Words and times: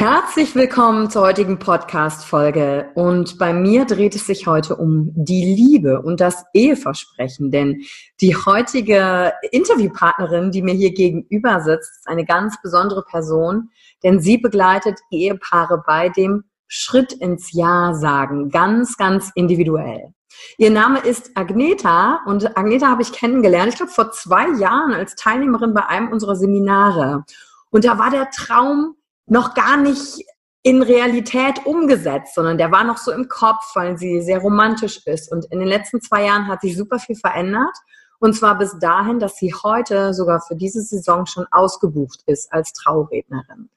Herzlich 0.00 0.54
willkommen 0.54 1.10
zur 1.10 1.20
heutigen 1.20 1.58
Podcast-Folge. 1.58 2.88
Und 2.94 3.36
bei 3.36 3.52
mir 3.52 3.84
dreht 3.84 4.14
es 4.14 4.26
sich 4.26 4.46
heute 4.46 4.76
um 4.76 5.12
die 5.14 5.44
Liebe 5.44 6.00
und 6.00 6.20
das 6.20 6.42
Eheversprechen. 6.54 7.50
Denn 7.50 7.82
die 8.22 8.34
heutige 8.34 9.34
Interviewpartnerin, 9.52 10.52
die 10.52 10.62
mir 10.62 10.72
hier 10.72 10.94
gegenüber 10.94 11.60
sitzt, 11.60 11.98
ist 11.98 12.08
eine 12.08 12.24
ganz 12.24 12.56
besondere 12.62 13.02
Person, 13.02 13.68
denn 14.02 14.20
sie 14.20 14.38
begleitet 14.38 14.98
Ehepaare 15.10 15.82
bei 15.86 16.08
dem 16.08 16.44
Schritt 16.66 17.12
ins 17.12 17.52
Ja 17.52 17.92
sagen, 17.92 18.48
ganz, 18.48 18.96
ganz 18.96 19.30
individuell. 19.34 20.14
Ihr 20.56 20.70
Name 20.70 21.00
ist 21.00 21.32
Agneta 21.34 22.20
und 22.24 22.56
Agneta 22.56 22.86
habe 22.86 23.02
ich 23.02 23.12
kennengelernt, 23.12 23.68
ich 23.68 23.76
glaube 23.76 23.92
vor 23.92 24.12
zwei 24.12 24.48
Jahren 24.58 24.94
als 24.94 25.14
Teilnehmerin 25.14 25.74
bei 25.74 25.84
einem 25.84 26.08
unserer 26.08 26.36
Seminare. 26.36 27.26
Und 27.68 27.84
da 27.84 27.98
war 27.98 28.08
der 28.08 28.30
Traum, 28.30 28.96
noch 29.30 29.54
gar 29.54 29.76
nicht 29.76 30.24
in 30.62 30.82
Realität 30.82 31.64
umgesetzt, 31.64 32.34
sondern 32.34 32.58
der 32.58 32.70
war 32.70 32.84
noch 32.84 32.98
so 32.98 33.12
im 33.12 33.28
Kopf, 33.28 33.74
weil 33.74 33.96
sie 33.96 34.20
sehr 34.20 34.40
romantisch 34.40 35.00
ist. 35.06 35.32
Und 35.32 35.46
in 35.46 35.60
den 35.60 35.68
letzten 35.68 36.02
zwei 36.02 36.26
Jahren 36.26 36.48
hat 36.48 36.60
sich 36.60 36.76
super 36.76 36.98
viel 36.98 37.16
verändert. 37.16 37.74
Und 38.18 38.34
zwar 38.34 38.58
bis 38.58 38.78
dahin, 38.78 39.18
dass 39.18 39.36
sie 39.36 39.54
heute 39.54 40.12
sogar 40.12 40.42
für 40.42 40.54
diese 40.54 40.82
Saison 40.82 41.24
schon 41.24 41.46
ausgebucht 41.50 42.20
ist 42.26 42.52
als 42.52 42.74
Traurednerin. 42.74 43.70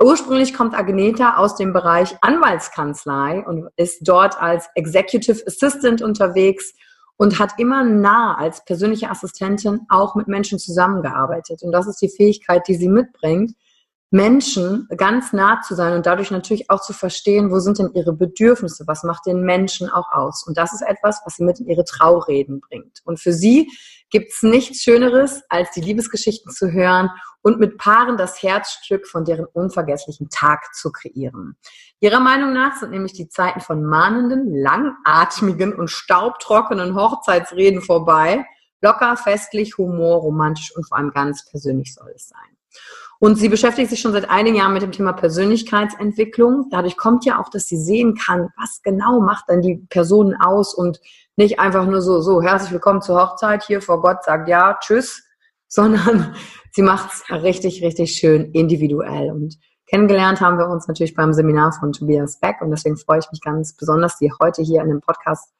Ursprünglich 0.00 0.54
kommt 0.54 0.78
Agneta 0.78 1.36
aus 1.36 1.56
dem 1.56 1.72
Bereich 1.72 2.16
Anwaltskanzlei 2.20 3.44
und 3.44 3.68
ist 3.76 4.06
dort 4.06 4.40
als 4.40 4.68
Executive 4.74 5.42
Assistant 5.46 6.02
unterwegs 6.02 6.72
und 7.16 7.38
hat 7.38 7.58
immer 7.58 7.82
nah 7.84 8.36
als 8.36 8.64
persönliche 8.64 9.10
Assistentin 9.10 9.80
auch 9.88 10.14
mit 10.14 10.28
Menschen 10.28 10.58
zusammengearbeitet. 10.58 11.62
Und 11.62 11.72
das 11.72 11.86
ist 11.86 12.00
die 12.00 12.08
Fähigkeit, 12.08 12.68
die 12.68 12.76
sie 12.76 12.88
mitbringt, 12.88 13.52
Menschen 14.10 14.88
ganz 14.96 15.32
nah 15.32 15.60
zu 15.60 15.76
sein 15.76 15.94
und 15.94 16.04
dadurch 16.04 16.32
natürlich 16.32 16.68
auch 16.68 16.80
zu 16.80 16.92
verstehen, 16.92 17.52
wo 17.52 17.60
sind 17.60 17.78
denn 17.78 17.92
ihre 17.94 18.12
Bedürfnisse, 18.12 18.84
was 18.88 19.04
macht 19.04 19.26
den 19.26 19.42
Menschen 19.42 19.88
auch 19.88 20.10
aus. 20.10 20.44
Und 20.44 20.58
das 20.58 20.72
ist 20.72 20.82
etwas, 20.82 21.20
was 21.24 21.36
sie 21.36 21.44
mit 21.44 21.60
in 21.60 21.66
ihre 21.66 21.84
Traureden 21.84 22.60
bringt. 22.60 22.98
Und 23.04 23.20
für 23.20 23.32
sie 23.32 23.70
gibt 24.10 24.32
es 24.32 24.42
nichts 24.42 24.82
Schöneres, 24.82 25.42
als 25.48 25.70
die 25.70 25.80
Liebesgeschichten 25.80 26.50
zu 26.50 26.72
hören 26.72 27.10
und 27.42 27.60
mit 27.60 27.78
Paaren 27.78 28.16
das 28.16 28.42
Herzstück 28.42 29.06
von 29.06 29.24
deren 29.24 29.46
unvergesslichen 29.46 30.28
Tag 30.28 30.74
zu 30.74 30.90
kreieren. 30.90 31.56
Ihrer 32.00 32.20
Meinung 32.20 32.52
nach 32.52 32.76
sind 32.80 32.90
nämlich 32.90 33.12
die 33.12 33.28
Zeiten 33.28 33.60
von 33.60 33.84
mahnenden, 33.84 34.52
langatmigen 34.52 35.72
und 35.72 35.88
staubtrockenen 35.88 36.96
Hochzeitsreden 36.96 37.80
vorbei. 37.80 38.44
Locker, 38.82 39.16
festlich, 39.16 39.78
Humor, 39.78 40.16
romantisch 40.16 40.74
und 40.74 40.88
vor 40.88 40.98
allem 40.98 41.12
ganz 41.12 41.48
persönlich 41.48 41.94
soll 41.94 42.10
es 42.14 42.28
sein. 42.28 42.59
Und 43.22 43.36
sie 43.36 43.50
beschäftigt 43.50 43.90
sich 43.90 44.00
schon 44.00 44.12
seit 44.12 44.30
einigen 44.30 44.56
Jahren 44.56 44.72
mit 44.72 44.80
dem 44.80 44.92
Thema 44.92 45.12
Persönlichkeitsentwicklung. 45.12 46.68
Dadurch 46.70 46.96
kommt 46.96 47.26
ja 47.26 47.38
auch, 47.38 47.50
dass 47.50 47.66
sie 47.66 47.76
sehen 47.76 48.14
kann, 48.14 48.48
was 48.56 48.80
genau 48.82 49.20
macht 49.20 49.44
dann 49.48 49.60
die 49.60 49.76
Personen 49.90 50.34
aus 50.40 50.72
und 50.72 51.00
nicht 51.36 51.60
einfach 51.60 51.84
nur 51.84 52.00
so, 52.00 52.22
so, 52.22 52.40
herzlich 52.40 52.72
willkommen 52.72 53.02
zur 53.02 53.20
Hochzeit, 53.20 53.62
hier 53.62 53.82
vor 53.82 54.00
Gott 54.00 54.24
sagt 54.24 54.48
ja, 54.48 54.78
tschüss, 54.80 55.22
sondern 55.68 56.34
sie 56.72 56.80
macht 56.80 57.12
es 57.12 57.42
richtig, 57.42 57.84
richtig 57.84 58.12
schön 58.12 58.52
individuell. 58.52 59.30
Und 59.32 59.58
kennengelernt 59.86 60.40
haben 60.40 60.56
wir 60.56 60.68
uns 60.68 60.88
natürlich 60.88 61.14
beim 61.14 61.34
Seminar 61.34 61.72
von 61.72 61.92
Tobias 61.92 62.40
Beck 62.40 62.62
und 62.62 62.70
deswegen 62.70 62.96
freue 62.96 63.18
ich 63.18 63.30
mich 63.30 63.42
ganz 63.42 63.76
besonders, 63.76 64.16
Sie 64.16 64.32
heute 64.40 64.62
hier 64.62 64.80
in 64.80 64.88
dem 64.88 65.02
Podcast 65.02 65.52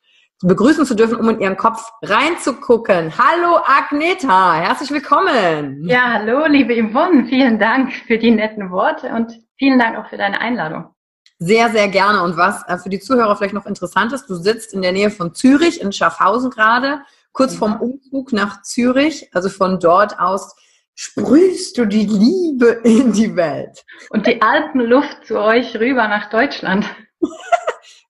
begrüßen 0.43 0.87
zu 0.87 0.95
dürfen, 0.95 1.17
um 1.17 1.29
in 1.29 1.41
Ihren 1.41 1.57
Kopf 1.57 1.91
reinzugucken. 2.03 3.13
Hallo 3.19 3.59
Agneta, 3.65 4.55
herzlich 4.55 4.91
willkommen. 4.91 5.87
Ja, 5.87 6.15
hallo 6.15 6.47
liebe 6.47 6.75
Yvonne, 6.75 7.27
vielen 7.27 7.59
Dank 7.59 7.93
für 7.93 8.17
die 8.17 8.31
netten 8.31 8.71
Worte 8.71 9.09
und 9.09 9.39
vielen 9.59 9.79
Dank 9.79 9.99
auch 9.99 10.09
für 10.09 10.17
deine 10.17 10.41
Einladung. 10.41 10.95
Sehr, 11.39 11.71
sehr 11.71 11.89
gerne. 11.89 12.23
Und 12.23 12.37
was 12.37 12.67
äh, 12.69 12.79
für 12.79 12.89
die 12.89 13.01
Zuhörer 13.01 13.37
vielleicht 13.37 13.55
noch 13.55 13.67
interessant 13.67 14.13
ist, 14.13 14.29
du 14.29 14.35
sitzt 14.35 14.73
in 14.73 14.83
der 14.83 14.93
Nähe 14.93 15.11
von 15.11 15.35
Zürich, 15.35 15.81
in 15.81 15.93
Schaffhausen 15.93 16.51
gerade, 16.51 17.01
kurz 17.33 17.55
vorm 17.55 17.81
Umzug 17.81 18.33
nach 18.33 18.63
Zürich. 18.63 19.31
Also 19.33 19.49
von 19.49 19.79
dort 19.79 20.19
aus 20.21 20.55
sprühst 20.95 21.79
du 21.79 21.87
die 21.87 22.05
Liebe 22.07 22.81
in 22.85 23.13
die 23.13 23.37
Welt. 23.37 23.85
Und 24.11 24.27
die 24.27 24.41
Alpenluft 24.43 25.27
zu 25.27 25.39
euch 25.39 25.77
rüber 25.77 26.09
nach 26.09 26.29
Deutschland. 26.31 26.87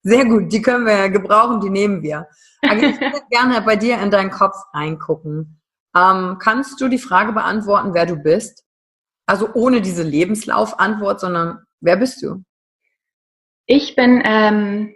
Sehr 0.03 0.25
gut, 0.25 0.51
die 0.51 0.61
können 0.61 0.85
wir 0.85 1.09
gebrauchen, 1.09 1.61
die 1.61 1.69
nehmen 1.69 2.01
wir. 2.01 2.27
Also 2.61 2.85
ich 2.85 2.99
würde 2.99 3.21
gerne 3.29 3.61
bei 3.61 3.75
dir 3.75 3.99
in 3.99 4.09
deinen 4.09 4.31
Kopf 4.31 4.55
reingucken. 4.73 5.61
Ähm, 5.95 6.37
kannst 6.39 6.81
du 6.81 6.87
die 6.87 6.97
Frage 6.97 7.33
beantworten, 7.33 7.93
wer 7.93 8.05
du 8.05 8.15
bist? 8.15 8.63
Also 9.27 9.49
ohne 9.53 9.81
diese 9.81 10.03
Lebenslaufantwort, 10.03 11.19
sondern 11.19 11.59
wer 11.81 11.97
bist 11.97 12.23
du? 12.23 12.43
Ich 13.67 13.95
bin 13.95 14.21
ähm, 14.25 14.93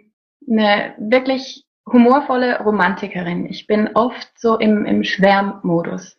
eine 0.50 0.94
wirklich 0.98 1.64
humorvolle 1.90 2.60
Romantikerin. 2.62 3.46
Ich 3.46 3.66
bin 3.66 3.90
oft 3.94 4.28
so 4.36 4.58
im, 4.58 4.84
im 4.84 5.04
Schwärmmodus. 5.04 6.18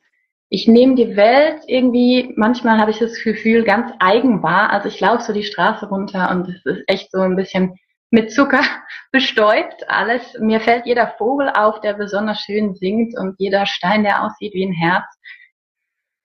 ich 0.49 0.67
nehme 0.67 0.95
die 0.95 1.17
Welt 1.17 1.61
irgendwie, 1.67 2.33
manchmal 2.37 2.79
habe 2.79 2.91
ich 2.91 2.99
das 2.99 3.21
Gefühl, 3.21 3.65
ganz 3.65 3.91
eigen 3.99 4.41
wahr. 4.43 4.69
Also 4.69 4.87
ich 4.87 4.99
laufe 5.01 5.23
so 5.23 5.33
die 5.33 5.43
Straße 5.43 5.87
runter 5.87 6.31
und 6.31 6.47
es 6.47 6.65
ist 6.65 6.83
echt 6.87 7.11
so 7.11 7.19
ein 7.19 7.35
bisschen 7.35 7.77
mit 8.09 8.31
Zucker 8.31 8.63
bestäubt 9.11 9.89
alles. 9.89 10.37
Mir 10.39 10.59
fällt 10.59 10.85
jeder 10.85 11.15
Vogel 11.17 11.49
auf, 11.49 11.81
der 11.81 11.93
besonders 11.93 12.41
schön 12.41 12.75
singt 12.75 13.17
und 13.17 13.35
jeder 13.37 13.65
Stein, 13.65 14.03
der 14.03 14.23
aussieht 14.23 14.53
wie 14.53 14.65
ein 14.65 14.73
Herz. 14.73 15.05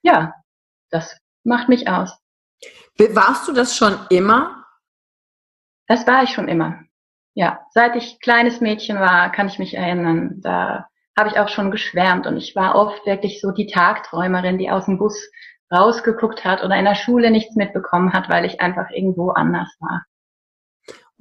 Ja, 0.02 0.34
das 0.90 1.18
macht 1.44 1.68
mich 1.68 1.88
aus. 1.88 2.18
Warst 2.98 3.48
du 3.48 3.52
das 3.52 3.76
schon 3.76 3.98
immer? 4.10 4.64
Das 5.86 6.06
war 6.06 6.22
ich 6.22 6.30
schon 6.30 6.48
immer. 6.48 6.80
Ja, 7.34 7.66
seit 7.70 7.96
ich 7.96 8.20
kleines 8.20 8.60
Mädchen 8.60 9.00
war, 9.00 9.32
kann 9.32 9.48
ich 9.48 9.58
mich 9.58 9.74
erinnern. 9.74 10.40
Da 10.42 10.86
habe 11.18 11.30
ich 11.30 11.38
auch 11.38 11.48
schon 11.48 11.70
geschwärmt 11.70 12.26
und 12.26 12.36
ich 12.36 12.54
war 12.54 12.74
oft 12.74 13.04
wirklich 13.06 13.40
so 13.40 13.50
die 13.50 13.66
Tagträumerin, 13.66 14.58
die 14.58 14.70
aus 14.70 14.86
dem 14.86 14.98
Bus 14.98 15.30
rausgeguckt 15.72 16.44
hat 16.44 16.62
oder 16.62 16.76
in 16.76 16.84
der 16.84 16.94
Schule 16.94 17.30
nichts 17.30 17.56
mitbekommen 17.56 18.12
hat, 18.12 18.28
weil 18.28 18.44
ich 18.44 18.60
einfach 18.60 18.90
irgendwo 18.90 19.30
anders 19.30 19.74
war. 19.80 20.04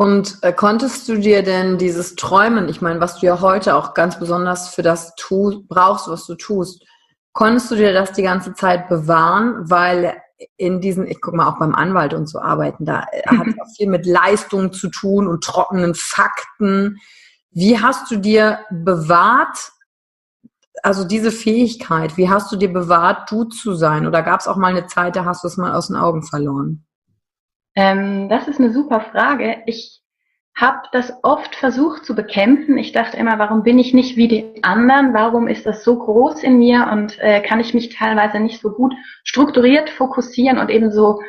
Und 0.01 0.39
äh, 0.42 0.51
konntest 0.51 1.07
du 1.09 1.19
dir 1.19 1.44
denn 1.44 1.77
dieses 1.77 2.15
Träumen, 2.15 2.69
ich 2.69 2.81
meine, 2.81 3.00
was 3.00 3.19
du 3.19 3.27
ja 3.27 3.39
heute 3.39 3.75
auch 3.75 3.94
ganz 3.94 4.18
besonders 4.18 4.74
für 4.74 4.81
das 4.81 5.13
tu, 5.13 5.63
brauchst, 5.68 6.07
was 6.07 6.25
du 6.25 6.33
tust, 6.33 6.83
konntest 7.33 7.69
du 7.69 7.75
dir 7.75 7.94
das 7.94 8.12
die 8.12 8.24
ganze 8.24 8.56
Zeit 8.56 8.89
bewahren, 8.89 9.69
weil 9.69 10.19
in 10.57 10.81
diesen, 10.81 11.06
ich 11.06 11.21
guck 11.21 11.36
mal, 11.36 11.48
auch 11.48 11.59
beim 11.59 11.75
Anwalt 11.75 12.15
und 12.15 12.25
so 12.25 12.39
arbeiten, 12.39 12.83
da 12.83 13.06
äh, 13.12 13.27
hat 13.27 13.45
es 13.48 13.53
auch 13.62 13.75
viel 13.77 13.89
mit 13.89 14.07
Leistung 14.07 14.74
zu 14.74 14.89
tun 14.89 15.27
und 15.27 15.44
trockenen 15.44 15.94
Fakten. 15.94 16.98
Wie 17.51 17.80
hast 17.80 18.09
du 18.09 18.15
dir 18.15 18.62
bewahrt, 18.71 19.71
also 20.81 21.03
diese 21.03 21.31
Fähigkeit, 21.31 22.18
wie 22.18 22.27
hast 22.27 22.51
du 22.51 22.56
dir 22.56 22.74
bewahrt, 22.74 23.30
du 23.30 23.44
zu 23.44 23.75
sein? 23.75 24.07
Oder 24.07 24.24
gab 24.24 24.39
es 24.39 24.48
auch 24.48 24.57
mal 24.57 24.75
eine 24.75 24.88
Zeit, 24.88 25.15
da 25.15 25.25
hast 25.25 25.44
du 25.44 25.48
es 25.48 25.57
mal 25.57 25.75
aus 25.75 25.89
den 25.89 25.95
Augen 25.95 26.24
verloren? 26.24 26.88
Ähm, 27.75 28.29
das 28.29 28.47
ist 28.47 28.59
eine 28.59 28.71
super 28.71 29.01
Frage. 29.01 29.63
Ich 29.65 30.01
habe 30.56 30.81
das 30.91 31.13
oft 31.23 31.56
versucht 31.56 32.06
zu 32.06 32.15
bekämpfen. 32.15 32.77
Ich 32.77 32.91
dachte 32.91 33.18
immer, 33.18 33.39
warum 33.39 33.63
bin 33.63 33.79
ich 33.79 33.94
nicht 33.94 34.18
wie 34.18 34.27
die 34.27 34.63
anderen? 34.63 35.13
Warum 35.13 35.47
ist 35.47 35.65
das 35.65 35.83
so 35.83 35.97
groß 35.97 36.44
in 36.44 36.57
mir 36.57 36.89
und 36.91 37.18
äh, 37.19 37.41
kann 37.41 37.59
ich 37.59 37.73
mich 37.73 37.95
teilweise 37.95 38.39
nicht 38.39 38.62
so 38.62 38.71
gut 38.71 38.94
strukturiert 39.23 39.89
fokussieren 39.89 40.57
und 40.57 40.69
eben 40.69 40.91
so 40.91 41.19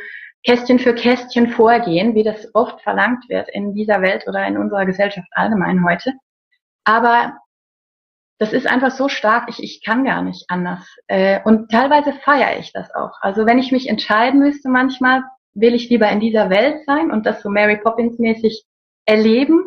Kästchen 0.45 0.81
für 0.81 0.95
Kästchen 0.95 1.49
vorgehen, 1.49 2.15
wie 2.15 2.25
das 2.25 2.53
oft 2.55 2.81
verlangt 2.83 3.29
wird 3.29 3.49
in 3.51 3.75
dieser 3.75 4.03
Welt 4.03 4.25
oder 4.27 4.45
in 4.47 4.59
unserer 4.59 4.87
Gesellschaft 4.87 5.29
allgemein 5.33 5.85
heute. 5.85 6.15
Aber 6.85 7.39
das 8.39 8.53
ist 8.53 8.67
einfach 8.67 8.91
so 8.91 9.09
stark, 9.09 9.49
ich, 9.49 9.63
ich 9.63 9.85
kann 9.85 10.05
gar 10.05 10.21
nicht 10.23 10.47
anders. 10.49 10.85
Äh, 11.07 11.41
und 11.45 11.71
teilweise 11.71 12.13
feiere 12.13 12.59
ich 12.59 12.73
das 12.73 12.93
auch. 12.93 13.13
Also 13.21 13.47
wenn 13.47 13.61
ich 13.61 13.71
mich 13.71 13.89
entscheiden 13.89 14.41
müsste 14.41 14.69
manchmal, 14.69 15.23
will 15.55 15.75
ich 15.75 15.89
lieber 15.91 16.09
in 16.11 16.21
dieser 16.21 16.51
Welt 16.51 16.85
sein 16.87 17.11
und 17.11 17.27
das 17.27 17.43
so 17.43 17.51
Mary 17.51 17.79
Poppins 17.79 18.19
mäßig 18.19 18.65
erleben 19.05 19.65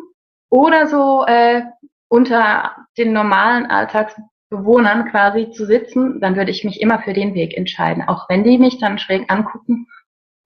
oder 0.50 0.86
so 0.86 1.24
äh, 1.26 1.62
unter 2.08 2.76
den 2.96 3.12
normalen 3.12 3.66
Alltagsbewohnern 3.66 5.10
quasi 5.10 5.50
zu 5.50 5.66
sitzen, 5.66 6.20
dann 6.20 6.36
würde 6.36 6.50
ich 6.50 6.64
mich 6.64 6.80
immer 6.80 7.00
für 7.00 7.12
den 7.12 7.34
Weg 7.34 7.56
entscheiden, 7.56 8.02
auch 8.06 8.28
wenn 8.28 8.44
die 8.44 8.58
mich 8.58 8.78
dann 8.78 8.98
schräg 8.98 9.30
angucken 9.30 9.86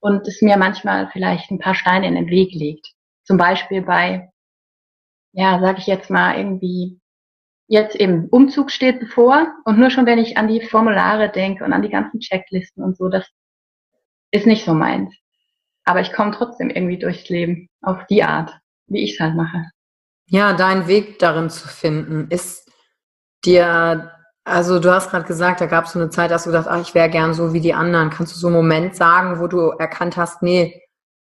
und 0.00 0.26
es 0.26 0.42
mir 0.42 0.56
manchmal 0.56 1.08
vielleicht 1.12 1.50
ein 1.50 1.58
paar 1.58 1.74
Steine 1.74 2.08
in 2.08 2.14
den 2.14 2.28
Weg 2.28 2.52
legt. 2.54 2.92
Zum 3.24 3.36
Beispiel 3.36 3.82
bei, 3.82 4.30
ja, 5.32 5.60
sag 5.60 5.78
ich 5.78 5.86
jetzt 5.86 6.10
mal 6.10 6.36
irgendwie 6.36 7.00
jetzt 7.68 7.94
eben 7.94 8.28
Umzug 8.30 8.72
steht 8.72 8.98
bevor 8.98 9.54
und 9.64 9.78
nur 9.78 9.90
schon 9.90 10.04
wenn 10.04 10.18
ich 10.18 10.36
an 10.36 10.48
die 10.48 10.60
Formulare 10.60 11.30
denke 11.30 11.64
und 11.64 11.72
an 11.72 11.82
die 11.82 11.88
ganzen 11.88 12.18
Checklisten 12.18 12.82
und 12.82 12.96
so, 12.96 13.08
das 13.08 13.30
ist 14.32 14.46
nicht 14.46 14.64
so 14.64 14.74
meins. 14.74 15.14
Aber 15.84 16.00
ich 16.00 16.12
komme 16.12 16.32
trotzdem 16.32 16.70
irgendwie 16.70 16.98
durchs 16.98 17.28
Leben 17.28 17.68
auf 17.82 18.06
die 18.06 18.22
Art, 18.22 18.52
wie 18.86 19.02
ich 19.02 19.14
es 19.14 19.20
halt 19.20 19.34
mache. 19.34 19.70
Ja, 20.26 20.52
dein 20.52 20.86
Weg 20.86 21.18
darin 21.18 21.50
zu 21.50 21.66
finden, 21.66 22.28
ist 22.30 22.70
dir, 23.44 24.12
also 24.44 24.78
du 24.78 24.92
hast 24.92 25.10
gerade 25.10 25.26
gesagt, 25.26 25.60
da 25.60 25.66
gab 25.66 25.86
es 25.86 25.92
so 25.92 25.98
eine 25.98 26.10
Zeit, 26.10 26.30
dass 26.30 26.44
du 26.44 26.50
gedacht, 26.50 26.68
ach, 26.68 26.80
ich 26.80 26.94
wäre 26.94 27.10
gern 27.10 27.34
so 27.34 27.52
wie 27.52 27.60
die 27.60 27.74
anderen. 27.74 28.10
Kannst 28.10 28.34
du 28.34 28.38
so 28.38 28.46
einen 28.46 28.56
Moment 28.56 28.94
sagen, 28.94 29.40
wo 29.40 29.46
du 29.46 29.70
erkannt 29.70 30.16
hast, 30.16 30.42
nee, 30.42 30.80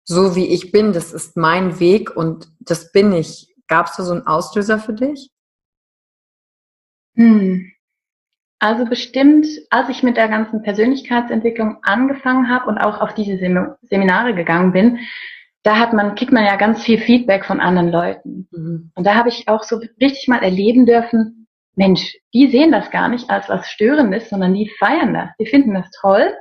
so 0.03 0.35
wie 0.35 0.47
ich 0.47 0.71
bin, 0.71 0.93
das 0.93 1.13
ist 1.13 1.37
mein 1.37 1.79
Weg 1.79 2.15
und 2.15 2.51
das 2.59 2.91
bin 2.91 3.13
ich. 3.13 3.55
Gab 3.67 3.87
es 3.87 3.95
da 3.95 4.03
so 4.03 4.13
einen 4.13 4.27
Auslöser 4.27 4.79
für 4.79 4.93
dich? 4.93 5.31
Hm. 7.15 7.70
Also 8.61 8.85
bestimmt, 8.85 9.47
als 9.71 9.89
ich 9.89 10.03
mit 10.03 10.17
der 10.17 10.27
ganzen 10.27 10.61
Persönlichkeitsentwicklung 10.61 11.77
angefangen 11.81 12.47
habe 12.47 12.67
und 12.67 12.77
auch 12.77 13.01
auf 13.01 13.15
diese 13.15 13.39
Sem 13.39 13.73
Seminare 13.81 14.35
gegangen 14.35 14.71
bin, 14.71 14.99
da 15.63 15.79
hat 15.79 15.93
man, 15.93 16.13
kriegt 16.13 16.31
man 16.31 16.45
ja 16.45 16.57
ganz 16.57 16.83
viel 16.83 16.99
Feedback 16.99 17.43
von 17.43 17.59
anderen 17.59 17.89
Leuten. 17.89 18.47
Mhm. 18.51 18.91
Und 18.93 19.03
da 19.03 19.15
habe 19.15 19.29
ich 19.29 19.47
auch 19.47 19.63
so 19.63 19.81
richtig 19.99 20.27
mal 20.27 20.43
erleben 20.43 20.85
dürfen, 20.85 21.47
Mensch, 21.75 22.15
die 22.35 22.49
sehen 22.49 22.71
das 22.71 22.91
gar 22.91 23.09
nicht 23.09 23.31
als 23.31 23.49
was 23.49 23.67
Störendes, 23.67 24.29
sondern 24.29 24.53
die 24.53 24.69
feiern 24.77 25.15
das. 25.15 25.29
Die 25.39 25.47
finden 25.47 25.73
das 25.73 25.89
toll. 25.99 26.31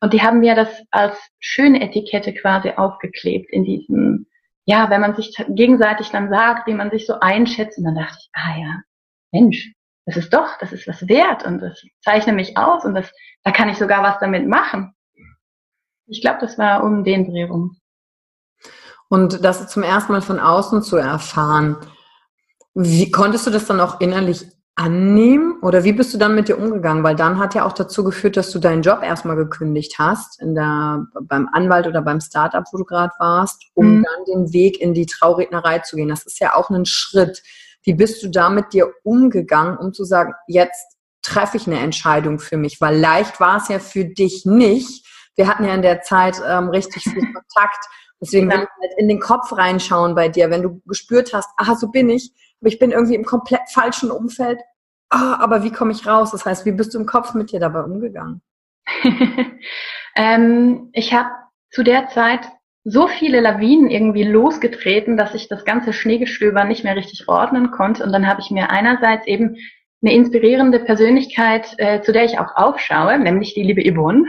Und 0.00 0.12
die 0.12 0.20
haben 0.20 0.40
mir 0.40 0.54
das 0.54 0.82
als 0.90 1.16
schöne 1.38 1.80
Etikette 1.80 2.34
quasi 2.34 2.72
aufgeklebt 2.76 3.50
in 3.50 3.64
diesem, 3.64 4.26
ja, 4.66 4.90
wenn 4.90 5.00
man 5.00 5.14
sich 5.14 5.34
gegenseitig 5.48 6.10
dann 6.10 6.28
sagt, 6.28 6.66
wie 6.66 6.74
man 6.74 6.90
sich 6.90 7.06
so 7.06 7.14
einschätzt. 7.20 7.78
Und 7.78 7.84
dann 7.84 7.94
dachte 7.94 8.18
ich, 8.20 8.28
ah 8.34 8.58
ja, 8.60 8.80
Mensch, 9.30 9.72
das 10.04 10.16
ist 10.16 10.32
doch, 10.32 10.58
das 10.60 10.72
ist 10.72 10.86
was 10.88 11.08
wert 11.08 11.44
und 11.44 11.60
das 11.60 11.82
zeichne 12.02 12.32
mich 12.32 12.56
aus 12.56 12.84
und 12.84 12.94
das, 12.94 13.10
da 13.44 13.52
kann 13.52 13.68
ich 13.68 13.78
sogar 13.78 14.02
was 14.02 14.18
damit 14.18 14.48
machen. 14.48 14.94
Ich 16.06 16.20
glaube, 16.20 16.38
das 16.40 16.58
war 16.58 16.82
um 16.82 17.04
den 17.04 17.30
Dreh 17.30 17.44
rum. 17.44 17.76
Und 19.08 19.44
das 19.44 19.68
zum 19.68 19.82
ersten 19.82 20.12
Mal 20.12 20.22
von 20.22 20.40
außen 20.40 20.82
zu 20.82 20.96
erfahren, 20.96 21.76
wie 22.74 23.10
konntest 23.10 23.46
du 23.46 23.50
das 23.50 23.66
dann 23.66 23.80
auch 23.80 24.00
innerlich 24.00 24.46
annehmen 24.74 25.58
oder 25.60 25.84
wie 25.84 25.92
bist 25.92 26.14
du 26.14 26.18
dann 26.18 26.34
mit 26.34 26.48
dir 26.48 26.58
umgegangen? 26.58 27.04
Weil 27.04 27.14
dann 27.14 27.38
hat 27.38 27.54
ja 27.54 27.66
auch 27.66 27.74
dazu 27.74 28.04
geführt, 28.04 28.36
dass 28.36 28.50
du 28.50 28.58
deinen 28.58 28.82
Job 28.82 29.02
erstmal 29.02 29.36
gekündigt 29.36 29.98
hast, 29.98 30.40
in 30.40 30.54
der, 30.54 31.06
beim 31.22 31.48
Anwalt 31.52 31.86
oder 31.86 32.00
beim 32.00 32.20
Startup, 32.20 32.64
wo 32.72 32.78
du 32.78 32.84
gerade 32.84 33.12
warst, 33.18 33.62
um 33.74 33.98
mhm. 33.98 34.04
dann 34.04 34.24
den 34.34 34.52
Weg 34.52 34.80
in 34.80 34.94
die 34.94 35.06
Traurednerei 35.06 35.80
zu 35.80 35.96
gehen. 35.96 36.08
Das 36.08 36.24
ist 36.24 36.40
ja 36.40 36.54
auch 36.54 36.70
ein 36.70 36.86
Schritt. 36.86 37.42
Wie 37.84 37.94
bist 37.94 38.22
du 38.22 38.28
da 38.28 38.48
mit 38.48 38.72
dir 38.72 38.92
umgegangen, 39.02 39.76
um 39.76 39.92
zu 39.92 40.04
sagen, 40.04 40.32
jetzt 40.46 40.96
treffe 41.22 41.56
ich 41.56 41.66
eine 41.66 41.80
Entscheidung 41.80 42.38
für 42.38 42.56
mich? 42.56 42.80
Weil 42.80 42.98
leicht 42.98 43.40
war 43.40 43.56
es 43.56 43.68
ja 43.68 43.78
für 43.78 44.04
dich 44.04 44.44
nicht. 44.44 45.06
Wir 45.36 45.48
hatten 45.48 45.64
ja 45.64 45.74
in 45.74 45.82
der 45.82 46.02
Zeit 46.02 46.40
ähm, 46.46 46.68
richtig 46.68 47.04
viel 47.04 47.22
Kontakt. 47.32 47.84
Deswegen 48.20 48.48
will 48.48 48.60
ich 48.60 48.88
halt 48.88 48.98
in 48.98 49.08
den 49.08 49.18
Kopf 49.18 49.52
reinschauen 49.52 50.14
bei 50.14 50.28
dir, 50.28 50.48
wenn 50.50 50.62
du 50.62 50.80
gespürt 50.86 51.34
hast, 51.34 51.50
ah, 51.56 51.74
so 51.74 51.88
bin 51.88 52.08
ich, 52.08 52.32
aber 52.60 52.68
ich 52.68 52.78
bin 52.78 52.92
irgendwie 52.92 53.16
im 53.16 53.24
komplett 53.24 53.68
falschen 53.72 54.12
Umfeld. 54.12 54.60
Ah, 55.10 55.38
aber 55.40 55.64
wie 55.64 55.72
komme 55.72 55.90
ich 55.90 56.06
raus? 56.06 56.30
Das 56.30 56.46
heißt, 56.46 56.64
wie 56.64 56.72
bist 56.72 56.94
du 56.94 57.00
im 57.00 57.06
Kopf 57.06 57.34
mit 57.34 57.50
dir 57.50 57.58
dabei 57.58 57.82
umgegangen? 57.82 58.40
ähm, 60.16 60.90
ich 60.92 61.12
habe 61.12 61.30
zu 61.70 61.82
der 61.82 62.08
Zeit 62.08 62.48
so 62.84 63.06
viele 63.06 63.40
Lawinen 63.40 63.90
irgendwie 63.90 64.24
losgetreten, 64.24 65.16
dass 65.16 65.34
ich 65.34 65.48
das 65.48 65.64
ganze 65.64 65.92
Schneegestöber 65.92 66.64
nicht 66.64 66.84
mehr 66.84 66.96
richtig 66.96 67.28
ordnen 67.28 67.70
konnte. 67.70 68.02
Und 68.02 68.12
dann 68.12 68.26
habe 68.26 68.40
ich 68.40 68.50
mir 68.50 68.70
einerseits 68.70 69.26
eben 69.26 69.56
eine 70.02 70.14
inspirierende 70.14 70.80
Persönlichkeit, 70.80 71.74
äh, 71.78 72.00
zu 72.00 72.12
der 72.12 72.24
ich 72.24 72.38
auch 72.38 72.56
aufschaue, 72.56 73.18
nämlich 73.18 73.54
die 73.54 73.62
liebe 73.62 73.82
Yvonne, 73.82 74.24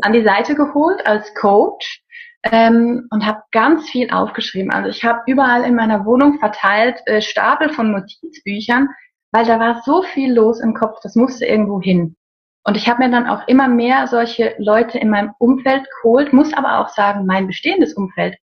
an 0.00 0.14
die 0.14 0.24
Seite 0.24 0.54
geholt 0.54 1.06
als 1.06 1.34
Coach 1.34 2.02
ähm, 2.44 3.08
und 3.10 3.26
habe 3.26 3.42
ganz 3.52 3.88
viel 3.90 4.10
aufgeschrieben. 4.10 4.72
Also 4.72 4.88
ich 4.88 5.04
habe 5.04 5.20
überall 5.26 5.64
in 5.64 5.74
meiner 5.74 6.06
Wohnung 6.06 6.38
verteilt 6.38 7.00
äh, 7.04 7.20
Stapel 7.20 7.68
von 7.68 7.92
Notizbüchern, 7.92 8.88
weil 9.32 9.44
da 9.44 9.60
war 9.60 9.82
so 9.84 10.02
viel 10.02 10.32
los 10.32 10.60
im 10.60 10.72
Kopf, 10.72 10.98
das 11.02 11.14
musste 11.14 11.44
irgendwo 11.44 11.80
hin. 11.80 12.16
Und 12.64 12.76
ich 12.76 12.88
habe 12.88 13.02
mir 13.02 13.10
dann 13.10 13.26
auch 13.26 13.46
immer 13.48 13.68
mehr 13.68 14.06
solche 14.06 14.54
Leute 14.58 14.98
in 14.98 15.10
meinem 15.10 15.32
Umfeld 15.38 15.84
geholt, 15.96 16.32
muss 16.32 16.52
aber 16.54 16.78
auch 16.78 16.88
sagen, 16.88 17.26
mein 17.26 17.46
bestehendes 17.46 17.94
Umfeld, 17.94 18.36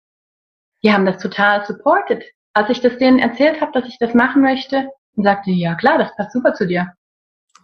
die 0.83 0.93
haben 0.93 1.07
das 1.07 1.23
total 1.23 1.65
supported. 1.65 2.25
Als 2.53 2.71
ich 2.71 2.81
das 2.81 2.99
denen 2.99 3.19
erzählt 3.19 3.61
habe, 3.61 3.73
dass 3.73 3.89
ich 3.89 3.99
das 3.99 4.15
machen 4.15 4.43
möchte, 4.43 4.89
und 5.19 5.25
sagte, 5.25 5.51
ja 5.51 5.75
klar, 5.75 5.99
das 5.99 6.15
passt 6.17 6.33
super 6.33 6.55
zu 6.55 6.67
dir. 6.67 6.93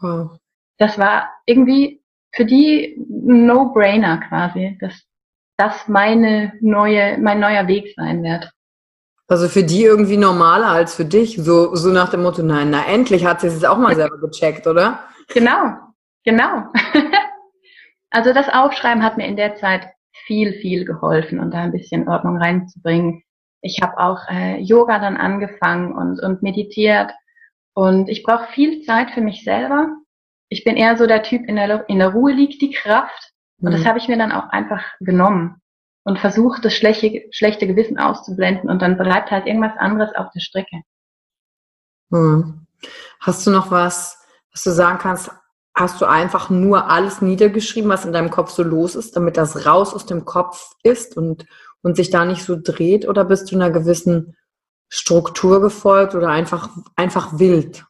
Wow. 0.01 0.33
Das 0.79 0.99
war 0.99 1.31
irgendwie 1.47 2.03
für 2.33 2.45
die 2.45 3.01
No-Brainer 3.09 4.19
quasi, 4.29 4.77
dass 4.81 4.93
das 5.57 5.87
meine 5.87 6.53
neue, 6.61 7.17
mein 7.19 7.39
neuer 7.39 7.69
Weg 7.69 7.95
sein 7.95 8.25
wird. 8.25 8.51
Also 9.29 9.49
für 9.49 9.63
die 9.63 9.85
irgendwie 9.85 10.17
normaler 10.17 10.69
als 10.69 10.97
für 10.97 11.05
dich, 11.05 11.37
so, 11.41 11.75
so 11.77 11.91
nach 11.91 12.11
dem 12.11 12.25
Motto, 12.25 12.43
nein, 12.43 12.71
na 12.71 12.85
endlich 12.87 13.25
hat 13.25 13.41
sie 13.41 13.47
es 13.47 13.65
auch 13.65 13.79
mal 13.79 13.95
selber 13.95 14.19
gecheckt, 14.19 14.67
oder? 14.67 14.99
Genau, 15.29 15.77
Genau. 16.25 16.65
also 18.11 18.33
das 18.33 18.49
Aufschreiben 18.49 19.03
hat 19.03 19.17
mir 19.17 19.27
in 19.27 19.37
der 19.37 19.57
Zeit 19.57 19.89
viel, 20.27 20.55
viel 20.55 20.85
geholfen 20.85 21.39
und 21.39 21.53
da 21.53 21.63
ein 21.63 21.73
bisschen 21.73 22.09
Ordnung 22.09 22.39
reinzubringen. 22.39 23.23
Ich 23.61 23.81
habe 23.83 23.99
auch 23.99 24.29
äh, 24.29 24.59
Yoga 24.61 24.99
dann 24.99 25.17
angefangen 25.17 25.95
und, 25.95 26.21
und 26.21 26.43
meditiert 26.43 27.11
und 27.75 28.09
ich 28.09 28.23
brauche 28.23 28.53
viel 28.53 28.83
Zeit 28.83 29.11
für 29.11 29.21
mich 29.21 29.45
selber. 29.45 29.89
Ich 30.49 30.65
bin 30.65 30.77
eher 30.77 30.97
so 30.97 31.07
der 31.07 31.23
Typ, 31.23 31.47
in 31.49 31.57
der, 31.57 31.89
in 31.89 31.99
der 31.99 32.11
Ruhe 32.11 32.33
liegt 32.33 32.63
die 32.63 32.71
Kraft. 32.71 33.33
Und 33.61 33.71
mhm. 33.71 33.77
das 33.77 33.85
habe 33.85 33.99
ich 33.99 34.09
mir 34.09 34.19
dann 34.19 34.33
auch 34.33 34.49
einfach 34.51 34.85
genommen 35.01 35.61
und 36.05 36.19
versucht, 36.19 36.65
das 36.65 36.75
schlechte, 36.75 37.25
schlechte 37.31 37.67
Gewissen 37.67 37.99
auszublenden 37.99 38.71
und 38.71 38.83
dann 38.83 38.97
bleibt 38.97 39.31
halt 39.31 39.47
irgendwas 39.47 39.77
anderes 39.79 40.15
auf 40.15 40.31
der 40.33 40.41
Strecke. 40.41 40.83
Hm. 42.13 42.67
Hast 43.21 43.47
du 43.47 43.51
noch 43.51 43.71
was, 43.71 44.23
was 44.53 44.63
du 44.63 44.71
sagen 44.71 44.99
kannst? 44.99 45.31
Hast 45.77 46.01
du 46.01 46.07
einfach 46.07 46.51
nur 46.51 46.91
alles 46.91 47.21
niedergeschrieben, 47.21 47.91
was 47.91 48.05
in 48.05 48.13
deinem 48.13 48.31
Kopf 48.31 48.51
so 48.51 48.63
los 48.63 48.95
ist, 48.95 49.17
damit 49.17 49.37
das 49.37 49.67
raus 49.67 49.93
aus 49.93 50.07
dem 50.07 50.25
Kopf 50.25 50.75
ist 50.83 51.17
und, 51.17 51.47
und 51.83 51.97
sich 51.97 52.11
da 52.11 52.25
nicht 52.25 52.45
so 52.45 52.57
dreht? 52.61 53.09
Oder 53.09 53.25
bist 53.25 53.51
du 53.51 53.57
einer 53.57 53.71
gewissen 53.71 54.37
Struktur 54.89 55.61
gefolgt 55.61 56.15
oder 56.15 56.29
einfach, 56.29 56.69
einfach 56.95 57.39
wild? 57.39 57.85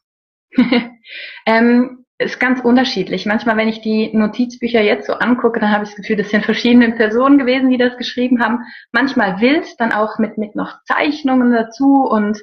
ähm, 1.45 2.05
ist 2.17 2.39
ganz 2.39 2.61
unterschiedlich. 2.61 3.25
Manchmal, 3.25 3.57
wenn 3.57 3.67
ich 3.67 3.81
die 3.81 4.15
Notizbücher 4.15 4.81
jetzt 4.81 5.07
so 5.07 5.13
angucke, 5.13 5.59
dann 5.59 5.71
habe 5.71 5.83
ich 5.83 5.89
das 5.89 5.97
Gefühl, 5.97 6.15
das 6.15 6.29
sind 6.29 6.45
verschiedene 6.45 6.93
Personen 6.93 7.37
gewesen, 7.37 7.69
die 7.69 7.77
das 7.77 7.97
geschrieben 7.97 8.41
haben. 8.41 8.59
Manchmal 8.91 9.41
wild, 9.41 9.67
dann 9.79 9.91
auch 9.91 10.17
mit, 10.17 10.37
mit 10.37 10.55
noch 10.55 10.81
Zeichnungen 10.85 11.51
dazu 11.51 12.07
und 12.09 12.41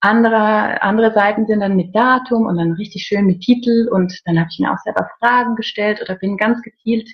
andere, 0.00 0.82
andere 0.82 1.12
Seiten 1.12 1.46
sind 1.46 1.60
dann 1.60 1.76
mit 1.76 1.94
Datum 1.94 2.46
und 2.46 2.58
dann 2.58 2.72
richtig 2.72 3.04
schön 3.04 3.26
mit 3.26 3.40
Titel 3.40 3.88
und 3.90 4.20
dann 4.24 4.38
habe 4.38 4.48
ich 4.50 4.58
mir 4.58 4.72
auch 4.72 4.78
selber 4.78 5.08
Fragen 5.18 5.56
gestellt 5.56 6.00
oder 6.02 6.16
bin 6.16 6.36
ganz 6.36 6.62
gezielt 6.62 7.08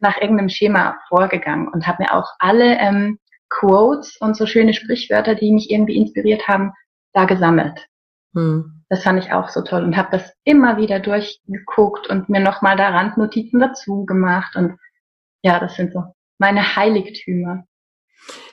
nach 0.00 0.20
irgendeinem 0.20 0.48
Schema 0.48 0.98
vorgegangen 1.08 1.68
und 1.68 1.86
habe 1.86 2.02
mir 2.02 2.14
auch 2.14 2.28
alle 2.38 2.78
ähm, 2.78 3.18
Quotes 3.48 4.16
und 4.20 4.36
so 4.36 4.46
schöne 4.46 4.74
Sprichwörter, 4.74 5.34
die 5.34 5.52
mich 5.52 5.70
irgendwie 5.70 5.96
inspiriert 5.96 6.46
haben, 6.48 6.72
da 7.12 7.24
gesammelt. 7.24 7.86
Hm. 8.34 8.84
Das 8.90 9.02
fand 9.02 9.22
ich 9.22 9.32
auch 9.32 9.48
so 9.48 9.62
toll 9.62 9.82
und 9.82 9.96
habe 9.96 10.08
das 10.12 10.32
immer 10.44 10.76
wieder 10.76 11.00
durchgeguckt 11.00 12.08
und 12.08 12.28
mir 12.28 12.40
nochmal 12.40 12.76
da 12.76 12.88
Randnotizen 12.88 13.60
dazu 13.60 14.04
gemacht. 14.06 14.56
Und 14.56 14.78
ja, 15.42 15.58
das 15.58 15.74
sind 15.74 15.92
so 15.92 16.04
meine 16.38 16.76
Heiligtümer. 16.76 17.64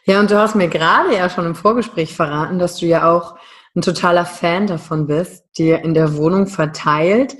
Ja, 0.05 0.19
und 0.19 0.29
du 0.29 0.37
hast 0.37 0.55
mir 0.55 0.67
gerade 0.67 1.15
ja 1.15 1.29
schon 1.29 1.45
im 1.45 1.55
Vorgespräch 1.55 2.15
verraten, 2.15 2.59
dass 2.59 2.77
du 2.77 2.85
ja 2.85 3.09
auch 3.09 3.37
ein 3.75 3.81
totaler 3.81 4.25
Fan 4.25 4.67
davon 4.67 5.07
bist, 5.07 5.45
dir 5.57 5.83
in 5.83 5.93
der 5.93 6.15
Wohnung 6.15 6.47
verteilt, 6.47 7.35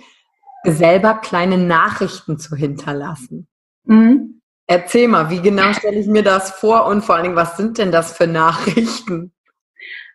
selber 0.63 1.15
kleine 1.15 1.57
Nachrichten 1.57 2.37
zu 2.37 2.55
hinterlassen. 2.55 3.47
Mhm. 3.83 4.41
Erzähl 4.67 5.07
mal, 5.07 5.29
wie 5.29 5.41
genau 5.41 5.73
stelle 5.73 5.99
ich 5.99 6.07
mir 6.07 6.23
das 6.23 6.51
vor 6.51 6.87
und 6.87 7.03
vor 7.03 7.15
allen 7.15 7.25
Dingen, 7.25 7.35
was 7.35 7.55
sind 7.55 7.77
denn 7.77 7.91
das 7.91 8.17
für 8.17 8.27
Nachrichten? 8.27 9.31